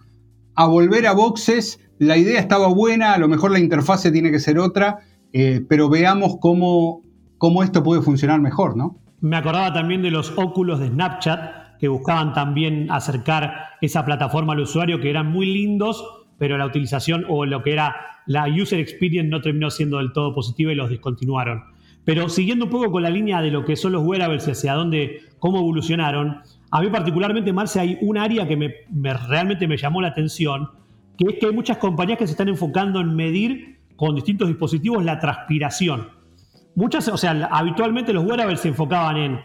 a 0.55 0.65
volver 0.65 1.05
a 1.05 1.13
boxes 1.13 1.79
la 1.99 2.17
idea 2.17 2.39
estaba 2.39 2.67
buena, 2.69 3.13
a 3.13 3.17
lo 3.17 3.27
mejor 3.27 3.51
la 3.51 3.59
interfase 3.59 4.11
tiene 4.11 4.31
que 4.31 4.39
ser 4.39 4.57
otra, 4.57 4.99
eh, 5.33 5.61
pero 5.67 5.89
veamos 5.89 6.37
cómo, 6.39 7.03
cómo 7.37 7.63
esto 7.63 7.83
puede 7.83 8.01
funcionar 8.01 8.41
mejor, 8.41 8.75
¿no? 8.75 8.97
Me 9.21 9.37
acordaba 9.37 9.73
también 9.73 10.01
de 10.01 10.11
los 10.11 10.33
óculos 10.37 10.79
de 10.79 10.87
Snapchat 10.87 11.77
que 11.79 11.87
buscaban 11.89 12.33
también 12.33 12.89
acercar 12.89 13.53
esa 13.81 14.05
plataforma 14.05 14.53
al 14.53 14.61
usuario, 14.61 14.99
que 14.99 15.09
eran 15.09 15.31
muy 15.31 15.45
lindos, 15.45 16.03
pero 16.37 16.57
la 16.57 16.65
utilización 16.65 17.25
o 17.27 17.45
lo 17.45 17.61
que 17.61 17.73
era 17.73 17.95
la 18.25 18.47
user 18.47 18.79
experience 18.79 19.29
no 19.29 19.41
terminó 19.41 19.69
siendo 19.69 19.97
del 19.97 20.13
todo 20.13 20.33
positiva 20.33 20.71
y 20.71 20.75
los 20.75 20.89
discontinuaron. 20.89 21.74
Pero 22.05 22.29
siguiendo 22.29 22.65
un 22.65 22.71
poco 22.71 22.91
con 22.91 23.03
la 23.03 23.09
línea 23.09 23.41
de 23.41 23.51
lo 23.51 23.65
que 23.65 23.75
son 23.75 23.91
los 23.91 24.03
wearables 24.03 24.47
y 24.47 24.51
hacia 24.51 24.73
dónde, 24.73 25.21
cómo 25.39 25.57
evolucionaron, 25.57 26.41
a 26.71 26.81
mí 26.81 26.89
particularmente, 26.89 27.51
Marce, 27.51 27.79
hay 27.79 27.97
un 28.01 28.17
área 28.17 28.47
que 28.47 28.55
me, 28.55 29.13
realmente 29.27 29.67
me 29.67 29.75
llamó 29.75 30.01
la 30.01 30.09
atención, 30.09 30.69
que 31.17 31.25
es 31.29 31.39
que 31.39 31.47
hay 31.47 31.53
muchas 31.53 31.77
compañías 31.77 32.19
que 32.19 32.27
se 32.27 32.31
están 32.31 32.47
enfocando 32.47 32.99
en 32.99 33.15
medir 33.15 33.79
con 33.95 34.13
distintos 34.13 34.47
dispositivos 34.47 35.03
la 35.03 35.19
transpiración. 35.19 36.09
Muchas, 36.75 37.07
o 37.07 37.17
sea, 37.17 37.49
habitualmente 37.51 38.13
los 38.13 38.25
wearables 38.25 38.59
se 38.59 38.67
enfocaban 38.67 39.17
en 39.17 39.39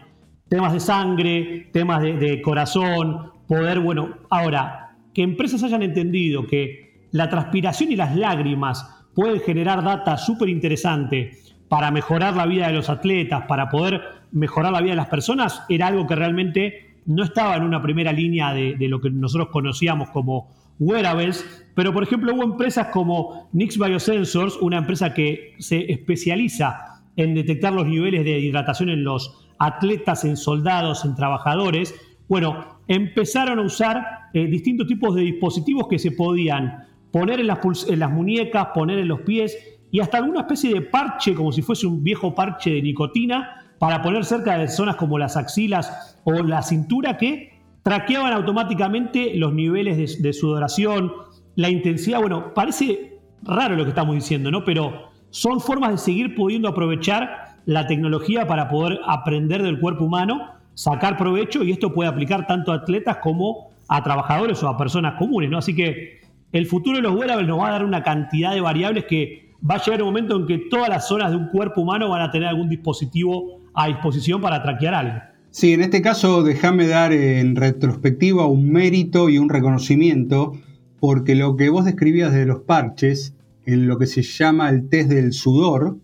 temas 0.49 0.73
de 0.73 0.81
sangre, 0.81 1.69
temas 1.71 2.01
de, 2.01 2.41
corazón, 2.41 3.31
poder, 3.47 3.79
bueno, 3.79 4.17
ahora, 4.29 4.97
que 5.13 5.23
empresas 5.23 5.63
hayan 5.63 5.81
entendido 5.81 6.45
que 6.45 7.07
la 7.11 7.29
transpiración 7.29 7.91
y 7.91 7.95
las 7.95 8.15
lágrimas 8.15 9.07
pueden 9.15 9.39
generar 9.39 9.83
data 9.83 10.17
súper 10.17 10.49
interesante 10.49 11.31
para 11.71 11.89
mejorar 11.89 12.35
la 12.35 12.45
vida 12.45 12.67
de 12.67 12.73
los 12.73 12.89
atletas, 12.89 13.45
para 13.47 13.69
poder 13.69 14.01
mejorar 14.33 14.73
la 14.73 14.81
vida 14.81 14.91
de 14.91 14.97
las 14.97 15.07
personas, 15.07 15.63
era 15.69 15.87
algo 15.87 16.05
que 16.05 16.15
realmente 16.15 16.97
no 17.05 17.23
estaba 17.23 17.55
en 17.55 17.63
una 17.63 17.81
primera 17.81 18.11
línea 18.11 18.53
de, 18.53 18.75
lo 18.89 18.99
que 18.99 19.09
nosotros 19.09 19.47
conocíamos 19.53 20.09
como 20.09 20.49
wearables, 20.79 21.65
pero 21.73 21.93
por 21.93 22.03
ejemplo 22.03 22.35
hubo 22.35 22.43
empresas 22.43 22.87
como 22.87 23.47
Nix 23.53 23.77
Biosensors, 23.77 24.57
una 24.57 24.79
empresa 24.79 25.13
que 25.13 25.55
se 25.59 25.89
especializa 25.89 27.03
en 27.15 27.35
detectar 27.35 27.71
los 27.71 27.87
niveles 27.87 28.25
de 28.25 28.37
hidratación 28.37 28.89
en 28.89 29.05
los 29.05 29.47
atletas, 29.57 30.25
en 30.25 30.35
soldados, 30.35 31.05
en 31.05 31.15
trabajadores. 31.15 31.95
Bueno, 32.27 32.81
empezaron 32.89 33.59
a 33.59 33.61
usar 33.61 34.05
eh, 34.33 34.45
distintos 34.45 34.87
tipos 34.87 35.15
de 35.15 35.21
dispositivos 35.21 35.87
que 35.87 35.99
se 35.99 36.11
podían 36.11 36.83
poner 37.13 37.39
en 37.39 37.47
las, 37.47 37.59
en 37.87 37.99
las 37.99 38.11
muñecas, 38.11 38.67
poner 38.73 38.99
en 38.99 39.07
los 39.07 39.21
pies 39.21 39.57
y 39.91 39.99
hasta 39.99 40.17
alguna 40.17 40.41
especie 40.41 40.73
de 40.73 40.81
parche, 40.81 41.35
como 41.35 41.51
si 41.51 41.61
fuese 41.61 41.85
un 41.85 42.03
viejo 42.03 42.33
parche 42.33 42.71
de 42.71 42.81
nicotina, 42.81 43.61
para 43.77 44.01
poner 44.01 44.23
cerca 44.25 44.57
de 44.57 44.67
zonas 44.67 44.95
como 44.95 45.17
las 45.17 45.35
axilas 45.35 46.17
o 46.23 46.33
la 46.43 46.61
cintura 46.61 47.17
que 47.17 47.59
traqueaban 47.83 48.31
automáticamente 48.31 49.33
los 49.35 49.53
niveles 49.53 50.21
de, 50.21 50.33
sudoración, 50.33 51.11
la 51.55 51.69
intensidad. 51.69 52.19
Bueno, 52.19 52.53
parece 52.53 53.19
raro 53.41 53.75
lo 53.75 53.83
que 53.83 53.89
estamos 53.89 54.15
diciendo, 54.15 54.51
¿no? 54.51 54.63
Pero 54.63 55.09
son 55.29 55.59
formas 55.59 55.91
de 55.91 55.97
seguir 55.97 56.35
pudiendo 56.35 56.69
aprovechar 56.69 57.55
la 57.65 57.87
tecnología 57.87 58.47
para 58.47 58.69
poder 58.69 58.99
aprender 59.07 59.63
del 59.63 59.79
cuerpo 59.79 60.05
humano, 60.05 60.51
sacar 60.73 61.17
provecho 61.17 61.63
y 61.63 61.71
esto 61.71 61.93
puede 61.93 62.09
aplicar 62.09 62.47
tanto 62.47 62.71
a 62.71 62.75
atletas 62.75 63.17
como 63.17 63.71
a 63.87 64.03
trabajadores 64.03 64.61
o 64.63 64.69
a 64.69 64.77
personas 64.77 65.15
comunes, 65.15 65.49
¿no? 65.49 65.57
Así 65.57 65.75
que 65.75 66.21
el 66.51 66.65
futuro 66.65 66.97
de 66.97 67.03
los 67.03 67.15
wearables 67.15 67.47
nos 67.47 67.59
va 67.59 67.69
a 67.69 67.71
dar 67.71 67.85
una 67.85 68.03
cantidad 68.03 68.53
de 68.53 68.61
variables 68.61 69.05
que 69.05 69.50
va 69.69 69.75
a 69.75 69.83
llegar 69.83 70.01
un 70.01 70.09
momento 70.09 70.35
en 70.35 70.47
que 70.47 70.57
todas 70.69 70.89
las 70.89 71.07
zonas 71.07 71.31
de 71.31 71.37
un 71.37 71.49
cuerpo 71.49 71.81
humano 71.81 72.09
van 72.09 72.21
a 72.21 72.31
tener 72.31 72.47
algún 72.47 72.69
dispositivo 72.69 73.61
a 73.73 73.87
disposición 73.87 74.41
para 74.41 74.61
traquear 74.61 74.93
algo. 74.93 75.19
Sí, 75.51 75.73
en 75.73 75.81
este 75.81 76.01
caso 76.01 76.43
déjame 76.43 76.87
dar 76.87 77.11
en 77.13 77.55
retrospectiva 77.55 78.45
un 78.45 78.71
mérito 78.71 79.29
y 79.29 79.37
un 79.37 79.49
reconocimiento, 79.49 80.53
porque 80.99 81.35
lo 81.35 81.57
que 81.57 81.69
vos 81.69 81.85
describías 81.85 82.33
de 82.33 82.45
los 82.45 82.61
parches, 82.61 83.35
en 83.65 83.87
lo 83.87 83.97
que 83.97 84.07
se 84.07 84.21
llama 84.21 84.69
el 84.69 84.87
test 84.87 85.09
del 85.09 85.33
sudor, 85.33 85.97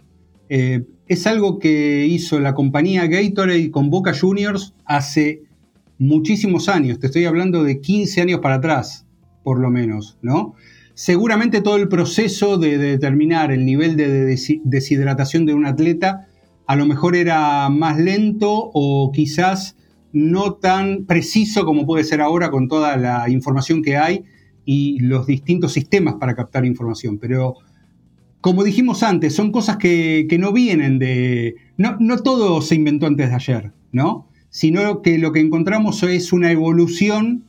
eh, 0.49 0.85
es 1.07 1.25
algo 1.27 1.59
que 1.59 2.05
hizo 2.05 2.39
la 2.39 2.53
compañía 2.53 3.07
Gatorade 3.07 3.71
con 3.71 3.89
Boca 3.89 4.13
Juniors 4.13 4.73
hace 4.85 5.43
muchísimos 5.97 6.69
años, 6.69 6.99
te 6.99 7.07
estoy 7.07 7.25
hablando 7.25 7.63
de 7.63 7.79
15 7.79 8.21
años 8.21 8.39
para 8.41 8.55
atrás, 8.55 9.05
por 9.43 9.59
lo 9.59 9.69
menos, 9.69 10.17
¿no? 10.21 10.55
Seguramente 10.97 11.61
todo 11.61 11.75
el 11.75 11.89
proceso 11.89 12.57
de 12.57 12.79
determinar 12.79 13.51
el 13.51 13.65
nivel 13.65 13.95
de 13.97 14.35
deshidratación 14.63 15.45
de 15.45 15.53
un 15.53 15.67
atleta 15.67 16.25
a 16.65 16.75
lo 16.75 16.87
mejor 16.87 17.15
era 17.15 17.69
más 17.69 17.99
lento 17.99 18.71
o 18.73 19.11
quizás 19.11 19.75
no 20.11 20.55
tan 20.55 21.05
preciso 21.05 21.65
como 21.65 21.85
puede 21.85 22.03
ser 22.03 22.19
ahora 22.19 22.49
con 22.49 22.67
toda 22.67 22.97
la 22.97 23.29
información 23.29 23.83
que 23.83 23.95
hay 23.95 24.23
y 24.65 24.97
los 25.01 25.27
distintos 25.27 25.73
sistemas 25.73 26.15
para 26.15 26.35
captar 26.35 26.65
información. 26.65 27.19
Pero 27.19 27.57
como 28.41 28.63
dijimos 28.63 29.03
antes, 29.03 29.35
son 29.35 29.51
cosas 29.51 29.77
que, 29.77 30.27
no 30.39 30.51
vienen 30.51 30.97
de... 30.97 31.57
No, 31.77 32.17
todo 32.23 32.59
se 32.63 32.73
inventó 32.73 33.05
antes 33.05 33.29
de 33.29 33.35
ayer, 33.35 33.71
¿no? 33.91 34.31
Sino 34.49 35.03
que 35.03 35.19
lo 35.19 35.31
que 35.31 35.41
encontramos 35.41 36.01
es 36.01 36.33
una 36.33 36.51
evolución 36.51 37.43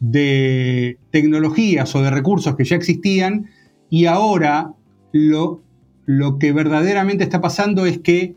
de 0.00 0.98
tecnologías 1.10 1.94
o 1.94 2.02
de 2.02 2.10
recursos 2.10 2.56
que 2.56 2.64
ya 2.64 2.76
existían 2.76 3.50
y 3.88 4.06
ahora 4.06 4.72
lo, 5.12 5.62
lo 6.06 6.38
que 6.38 6.52
verdaderamente 6.52 7.22
está 7.22 7.40
pasando 7.40 7.86
es 7.86 7.98
que 7.98 8.34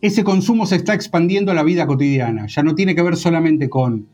ese 0.00 0.24
consumo 0.24 0.66
se 0.66 0.76
está 0.76 0.94
expandiendo 0.94 1.50
a 1.50 1.54
la 1.54 1.62
vida 1.62 1.86
cotidiana. 1.86 2.46
Ya 2.46 2.62
no 2.62 2.74
tiene 2.74 2.94
que 2.94 3.02
ver 3.02 3.16
solamente 3.16 3.68
con 3.68 4.06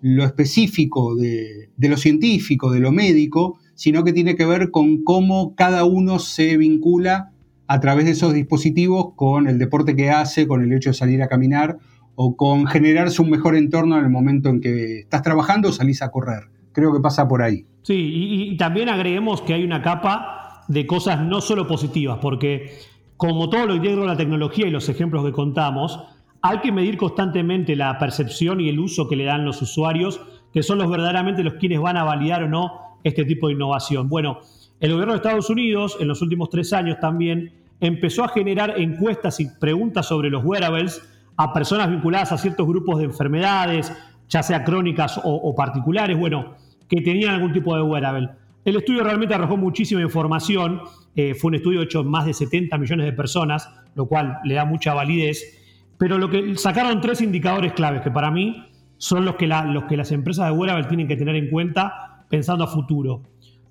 lo 0.00 0.24
específico 0.24 1.16
de, 1.16 1.70
lo 1.78 1.96
científico, 1.96 2.70
de 2.70 2.80
lo 2.80 2.92
médico, 2.92 3.58
sino 3.74 4.04
que 4.04 4.12
tiene 4.12 4.36
que 4.36 4.44
ver 4.44 4.70
con 4.70 5.02
cómo 5.02 5.54
cada 5.54 5.84
uno 5.84 6.18
se 6.18 6.56
vincula 6.56 7.32
a 7.66 7.80
través 7.80 8.04
de 8.04 8.10
esos 8.10 8.34
dispositivos 8.34 9.14
con 9.16 9.48
el 9.48 9.58
deporte 9.58 9.96
que 9.96 10.10
hace, 10.10 10.46
con 10.46 10.62
el 10.62 10.72
hecho 10.72 10.90
de 10.90 10.94
salir 10.94 11.22
a 11.22 11.28
caminar 11.28 11.78
o 12.16 12.36
con 12.36 12.66
generarse 12.66 13.22
un 13.22 13.30
mejor 13.30 13.56
entorno 13.56 13.98
en 13.98 14.04
el 14.04 14.10
momento 14.10 14.48
en 14.48 14.60
que 14.60 15.00
estás 15.00 15.22
trabajando 15.22 15.68
o 15.68 15.72
salís 15.72 16.02
a 16.02 16.10
correr. 16.10 16.44
Creo 16.72 16.92
que 16.92 17.00
pasa 17.00 17.26
por 17.28 17.42
ahí. 17.42 17.66
Sí, 17.82 17.94
y, 17.94 18.56
también 18.56 18.88
agreguemos 18.88 19.42
que 19.42 19.54
hay 19.54 19.64
una 19.64 19.82
capa 19.82 20.64
de 20.68 20.86
cosas 20.86 21.20
no 21.20 21.40
solo 21.40 21.66
positivas, 21.66 22.18
porque 22.20 22.78
como 23.16 23.50
todo 23.50 23.66
lo 23.66 23.74
integro 23.74 24.06
la 24.06 24.16
tecnología 24.16 24.66
y 24.66 24.70
los 24.70 24.88
ejemplos 24.88 25.24
que 25.24 25.32
contamos, 25.32 26.00
hay 26.40 26.58
que 26.58 26.72
medir 26.72 26.96
constantemente 26.96 27.76
la 27.76 27.98
percepción 27.98 28.60
y 28.60 28.68
el 28.68 28.78
uso 28.78 29.08
que 29.08 29.16
le 29.16 29.24
dan 29.24 29.44
los 29.44 29.60
usuarios, 29.62 30.20
que 30.52 30.62
son 30.62 30.78
los 30.78 30.90
verdaderamente 30.90 31.42
los 31.42 31.54
quienes 31.54 31.80
van 31.80 31.96
a 31.96 32.04
validar 32.04 32.44
o 32.44 32.48
no 32.48 32.98
este 33.02 33.24
tipo 33.24 33.48
de 33.48 33.54
innovación. 33.54 34.08
Bueno, 34.08 34.40
el 34.80 34.92
gobierno 34.92 35.12
de 35.12 35.18
Estados 35.18 35.50
Unidos 35.50 35.96
en 36.00 36.08
los 36.08 36.22
últimos 36.22 36.50
tres 36.50 36.72
años 36.72 36.98
también 37.00 37.52
empezó 37.80 38.24
a 38.24 38.28
generar 38.28 38.74
encuestas 38.78 39.40
y 39.40 39.46
preguntas 39.60 40.06
sobre 40.06 40.30
los 40.30 40.44
wearables 40.44 41.02
a 41.36 41.52
personas 41.52 41.90
vinculadas 41.90 42.32
a 42.32 42.38
ciertos 42.38 42.66
grupos 42.66 42.98
de 42.98 43.04
enfermedades, 43.04 43.92
ya 44.28 44.42
sea 44.42 44.64
crónicas 44.64 45.20
o, 45.22 45.54
particulares, 45.54 46.18
bueno, 46.18 46.54
que 46.88 47.00
tenían 47.00 47.34
algún 47.34 47.52
tipo 47.52 47.74
de 47.76 47.82
wearable. 47.82 48.30
El 48.64 48.76
estudio 48.76 49.04
realmente 49.04 49.34
arrojó 49.34 49.56
muchísima 49.56 50.00
información, 50.00 50.80
eh, 51.14 51.34
fue 51.34 51.48
un 51.48 51.56
estudio 51.56 51.82
hecho 51.82 52.00
en 52.00 52.08
más 52.08 52.24
de 52.24 52.32
70 52.32 52.78
millones 52.78 53.06
de 53.06 53.12
personas, 53.12 53.68
lo 53.94 54.06
cual 54.06 54.38
le 54.44 54.54
da 54.54 54.64
mucha 54.64 54.94
validez, 54.94 55.60
pero 55.98 56.18
lo 56.18 56.30
que 56.30 56.56
sacaron 56.56 57.00
tres 57.00 57.20
indicadores 57.20 57.72
claves 57.72 58.00
que 58.02 58.10
para 58.10 58.30
mí 58.30 58.64
son 58.96 59.24
los 59.24 59.36
que, 59.36 59.46
los 59.46 59.84
que 59.84 59.96
las 59.96 60.12
empresas 60.12 60.46
de 60.46 60.52
wearable 60.52 60.86
tienen 60.86 61.06
que 61.06 61.16
tener 61.16 61.36
en 61.36 61.50
cuenta 61.50 62.24
pensando 62.28 62.64
a 62.64 62.66
futuro. 62.66 63.22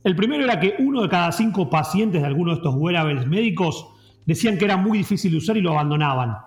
El 0.03 0.15
primero 0.15 0.43
era 0.43 0.59
que 0.59 0.75
uno 0.79 1.01
de 1.01 1.09
cada 1.09 1.31
cinco 1.31 1.69
pacientes 1.69 2.21
de 2.21 2.27
alguno 2.27 2.51
de 2.51 2.57
estos 2.57 2.75
wearables 2.75 3.25
médicos 3.25 3.87
decían 4.25 4.57
que 4.57 4.65
era 4.65 4.77
muy 4.77 4.99
difícil 4.99 5.31
de 5.31 5.37
usar 5.37 5.57
y 5.57 5.61
lo 5.61 5.71
abandonaban, 5.71 6.37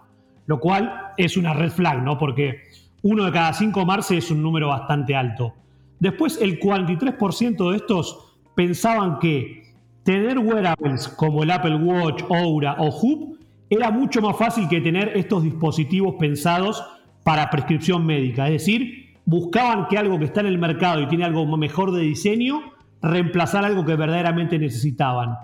lo 0.47 0.61
cual 0.61 1.13
es 1.17 1.37
una 1.37 1.53
red 1.53 1.71
flag, 1.71 2.03
¿no? 2.03 2.19
Porque 2.19 2.63
uno 3.03 3.25
de 3.25 3.33
cada 3.33 3.53
cinco 3.53 3.85
Marce 3.85 4.17
es 4.17 4.31
un 4.31 4.43
número 4.43 4.69
bastante 4.69 5.15
alto. 5.15 5.55
Después, 5.99 6.41
el 6.41 6.59
43% 6.59 7.71
de 7.71 7.77
estos 7.77 8.37
pensaban 8.55 9.19
que 9.19 9.75
tener 10.03 10.39
wearables 10.39 11.09
como 11.09 11.43
el 11.43 11.51
Apple 11.51 11.77
Watch, 11.77 12.23
Aura 12.31 12.77
o 12.79 12.89
Hoop 12.91 13.39
era 13.69 13.91
mucho 13.91 14.23
más 14.23 14.37
fácil 14.37 14.69
que 14.69 14.81
tener 14.81 15.17
estos 15.17 15.43
dispositivos 15.43 16.15
pensados 16.19 16.85
para 17.25 17.51
prescripción 17.51 18.07
médica. 18.07 18.47
Es 18.47 18.65
decir, 18.65 19.17
buscaban 19.25 19.89
que 19.89 19.99
algo 19.99 20.19
que 20.19 20.27
está 20.27 20.41
en 20.41 20.47
el 20.47 20.59
mercado 20.59 21.01
y 21.01 21.09
tiene 21.09 21.25
algo 21.25 21.45
mejor 21.57 21.91
de 21.93 22.03
diseño, 22.03 22.61
reemplazar 23.03 23.65
algo 23.65 23.85
que 23.85 23.97
verdaderamente 23.97 24.59
necesitaban. 24.59 25.35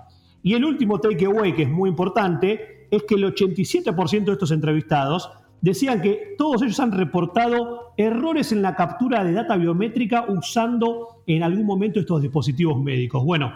Y 0.41 0.53
el 0.53 0.65
último 0.65 0.99
takeaway, 0.99 1.53
que 1.53 1.63
es 1.63 1.69
muy 1.69 1.89
importante, 1.89 2.82
es 2.95 3.03
que 3.03 3.15
el 3.15 3.23
87% 3.23 4.25
de 4.25 4.31
estos 4.33 4.51
entrevistados 4.51 5.31
decían 5.61 6.01
que 6.01 6.35
todos 6.37 6.61
ellos 6.61 6.79
han 6.79 6.91
reportado 6.91 7.93
errores 7.97 8.51
en 8.51 8.61
la 8.61 8.75
captura 8.75 9.23
de 9.23 9.33
data 9.33 9.55
biométrica 9.55 10.25
usando 10.27 11.23
en 11.25 11.41
algún 11.41 11.65
momento 11.65 11.99
estos 11.99 12.21
dispositivos 12.21 12.79
médicos. 12.79 13.23
Bueno, 13.23 13.53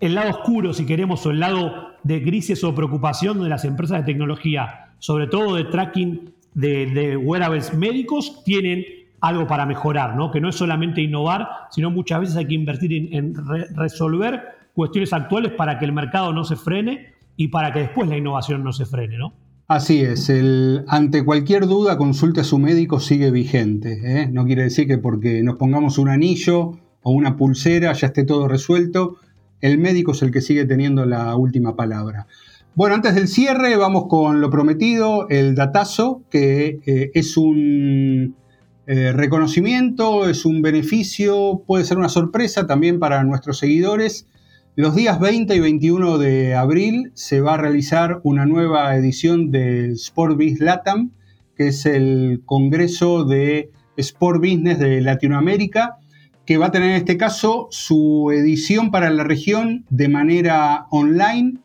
el 0.00 0.14
lado 0.14 0.30
oscuro, 0.30 0.72
si 0.72 0.84
queremos, 0.84 1.24
o 1.26 1.30
el 1.30 1.40
lado 1.40 1.92
de 2.02 2.22
crisis 2.22 2.64
o 2.64 2.74
preocupación 2.74 3.40
de 3.40 3.48
las 3.48 3.64
empresas 3.64 3.98
de 3.98 4.12
tecnología, 4.12 4.94
sobre 4.98 5.28
todo 5.28 5.54
de 5.54 5.64
tracking 5.64 6.34
de, 6.54 7.16
wearables 7.16 7.72
médicos, 7.72 8.42
tienen 8.44 8.84
algo 9.20 9.46
para 9.46 9.64
mejorar, 9.64 10.16
¿no? 10.16 10.30
Que 10.30 10.40
no 10.40 10.48
es 10.48 10.56
solamente 10.56 11.00
innovar, 11.00 11.48
sino 11.70 11.90
muchas 11.90 12.20
veces 12.20 12.36
hay 12.36 12.46
que 12.46 12.54
invertir 12.54 13.14
en, 13.14 13.34
resolver 13.76 14.42
cuestiones 14.74 15.12
actuales 15.12 15.52
para 15.52 15.78
que 15.78 15.84
el 15.84 15.92
mercado 15.92 16.32
no 16.32 16.44
se 16.44 16.56
frene 16.56 17.14
y 17.36 17.48
para 17.48 17.72
que 17.72 17.80
después 17.80 18.08
la 18.08 18.16
innovación 18.16 18.62
no 18.62 18.72
se 18.72 18.86
frene, 18.86 19.18
¿no? 19.18 19.34
Así 19.66 20.02
es, 20.02 20.28
el, 20.28 20.84
ante 20.88 21.24
cualquier 21.24 21.66
duda 21.66 21.96
consulte 21.96 22.42
a 22.42 22.44
su 22.44 22.58
médico 22.58 23.00
sigue 23.00 23.30
vigente. 23.30 23.98
¿eh? 24.04 24.28
No 24.30 24.44
quiere 24.44 24.64
decir 24.64 24.86
que 24.86 24.98
porque 24.98 25.42
nos 25.42 25.56
pongamos 25.56 25.96
un 25.96 26.10
anillo 26.10 26.72
o 27.02 27.12
una 27.12 27.36
pulsera 27.36 27.92
ya 27.94 28.08
esté 28.08 28.24
todo 28.24 28.46
resuelto. 28.46 29.16
El 29.62 29.78
médico 29.78 30.12
es 30.12 30.20
el 30.20 30.32
que 30.32 30.42
sigue 30.42 30.66
teniendo 30.66 31.06
la 31.06 31.34
última 31.36 31.76
palabra. 31.76 32.26
Bueno, 32.74 32.94
antes 32.94 33.14
del 33.14 33.26
cierre 33.26 33.76
vamos 33.76 34.04
con 34.08 34.42
lo 34.42 34.50
prometido, 34.50 35.28
el 35.30 35.54
datazo, 35.54 36.22
que 36.28 36.80
eh, 36.84 37.10
es 37.14 37.38
un 37.38 38.34
eh, 38.86 39.12
reconocimiento, 39.12 40.28
es 40.28 40.44
un 40.44 40.60
beneficio, 40.60 41.62
puede 41.66 41.84
ser 41.84 41.96
una 41.96 42.10
sorpresa 42.10 42.66
también 42.66 42.98
para 42.98 43.24
nuestros 43.24 43.58
seguidores 43.58 44.26
los 44.76 44.96
días 44.96 45.20
20 45.20 45.54
y 45.54 45.60
21 45.60 46.18
de 46.18 46.56
abril 46.56 47.12
se 47.14 47.40
va 47.40 47.54
a 47.54 47.56
realizar 47.58 48.20
una 48.24 48.44
nueva 48.44 48.96
edición 48.96 49.52
del 49.52 49.92
Sport 49.92 50.36
Biz 50.36 50.58
Latam, 50.58 51.12
que 51.56 51.68
es 51.68 51.86
el 51.86 52.42
Congreso 52.44 53.24
de 53.24 53.70
Sport 53.96 54.40
Business 54.40 54.80
de 54.80 55.00
Latinoamérica, 55.00 55.98
que 56.44 56.58
va 56.58 56.66
a 56.66 56.70
tener 56.72 56.90
en 56.90 56.96
este 56.96 57.16
caso 57.16 57.68
su 57.70 58.32
edición 58.32 58.90
para 58.90 59.10
la 59.10 59.22
región 59.22 59.84
de 59.90 60.08
manera 60.08 60.86
online. 60.90 61.58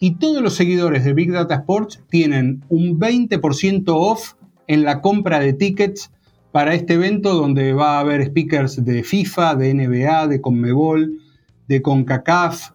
Y 0.00 0.16
todos 0.16 0.42
los 0.42 0.54
seguidores 0.56 1.04
de 1.04 1.14
Big 1.14 1.30
Data 1.30 1.54
Sports 1.54 2.02
tienen 2.10 2.64
un 2.68 2.98
20% 2.98 3.84
off 3.86 4.34
en 4.66 4.82
la 4.82 5.00
compra 5.00 5.38
de 5.38 5.52
tickets 5.52 6.10
para 6.50 6.74
este 6.74 6.94
evento 6.94 7.34
donde 7.34 7.72
va 7.74 7.98
a 7.98 8.00
haber 8.00 8.26
speakers 8.26 8.84
de 8.84 9.04
FIFA, 9.04 9.54
de 9.54 9.72
NBA, 9.72 10.26
de 10.26 10.40
Conmebol, 10.40 11.20
de 11.68 11.82
CONCACAF, 11.82 12.70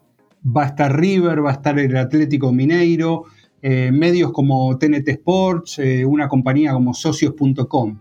va 0.46 0.64
a 0.64 0.68
estar 0.68 1.00
River, 1.00 1.44
va 1.44 1.52
a 1.52 1.54
estar 1.54 1.78
el 1.80 1.96
Atlético 1.98 2.52
Mineiro, 2.52 3.26
eh, 3.62 3.92
medios 3.92 4.32
como 4.32 4.78
TNT 4.78 5.08
Sports, 5.10 5.80
eh, 5.80 6.06
una 6.06 6.28
compañía 6.28 6.74
como 6.74 6.94
socios.com. 6.94 8.00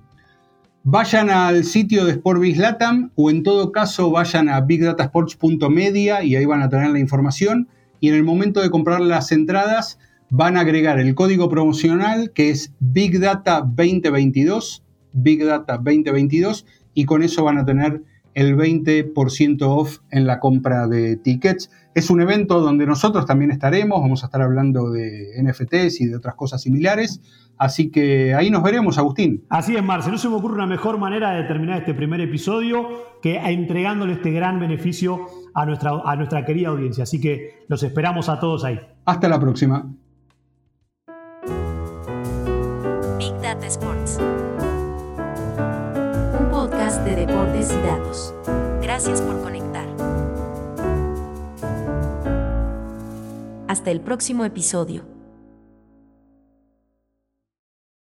Vayan 0.83 1.29
al 1.29 1.65
sitio 1.65 2.07
de 2.07 2.15
Sportbiz 2.15 2.57
Latam 2.57 3.11
o 3.15 3.31
en 3.31 3.43
todo 3.43 3.71
caso 3.71 4.11
vayan 4.11 4.49
a 4.49 4.63
bigdatasports.media 4.63 6.25
y 6.25 6.37
ahí 6.37 6.47
van 6.47 6.63
a 6.63 6.71
tener 6.71 6.91
la 6.91 6.99
información. 6.99 7.69
Y 8.01 8.09
en 8.09 8.15
el 8.15 8.25
momento 8.25 8.63
de 8.63 8.71
comprar 8.71 9.03
las 9.03 9.31
entradas 9.31 9.99
van 10.31 10.57
a 10.57 10.61
agregar 10.61 10.99
el 10.99 11.15
código 11.15 11.51
promocional 11.51 12.33
que 12.33 12.49
es 12.49 12.73
Big 12.81 13.21
Data 13.21 13.61
2022, 13.61 14.83
Big 15.13 15.45
Data 15.45 15.77
2022 15.77 16.65
y 16.95 17.05
con 17.05 17.23
eso 17.23 17.45
van 17.45 17.59
a 17.59 17.67
tener 17.67 18.03
el 18.41 18.57
20% 18.57 19.59
off 19.63 19.99
en 20.11 20.27
la 20.27 20.41
compra 20.41 20.89
de 20.89 21.17
tickets. 21.17 21.71
Es 21.95 22.09
un 22.09 22.23
evento 22.23 22.61
donde 22.61 22.87
nosotros 22.87 23.27
también 23.27 23.51
estaremos, 23.51 24.01
vamos 24.01 24.23
a 24.23 24.27
estar 24.27 24.41
hablando 24.41 24.91
de 24.91 25.35
NFTs 25.43 26.01
y 26.01 26.07
de 26.07 26.17
otras 26.17 26.37
cosas 26.37 26.63
similares, 26.63 27.21
así 27.59 27.91
que 27.91 28.33
ahí 28.35 28.51
nos 28.51 28.63
veremos, 28.63 28.97
Agustín. 28.97 29.45
Así 29.51 29.77
es, 29.77 29.85
Marce, 29.85 30.11
no 30.11 30.17
se 30.17 30.31
me 30.31 30.37
ocurre 30.37 30.55
una 30.55 30.67
mejor 30.67 30.99
manera 30.99 31.33
de 31.33 31.43
terminar 31.43 31.81
este 31.81 31.93
primer 31.93 32.23
episodio 32.23 32.89
que 33.21 33.37
entregándole 33.37 34.15
este 34.15 34.31
gran 34.31 34.59
beneficio 34.59 35.27
a 35.53 35.67
nuestra, 35.67 36.01
a 36.03 36.17
nuestra 36.17 36.47
querida 36.47 36.69
audiencia, 36.69 37.03
así 37.03 37.21
que 37.21 37.65
los 37.69 37.83
esperamos 37.83 38.31
a 38.31 38.41
todos 38.41 38.65
ahí. 38.65 38.81
Hasta 39.05 39.29
la 39.29 39.39
próxima. 39.39 39.87
Big 43.19 43.35
Data 43.43 43.67
Sports. 43.67 44.19
De 46.91 47.15
deportes 47.15 47.71
y 47.71 47.87
datos. 47.87 48.35
Gracias 48.83 49.23
por 49.23 49.41
conectar. 49.43 49.87
Hasta 53.69 53.93
el 53.93 54.01
próximo 54.01 54.45
episodio. 54.45 55.20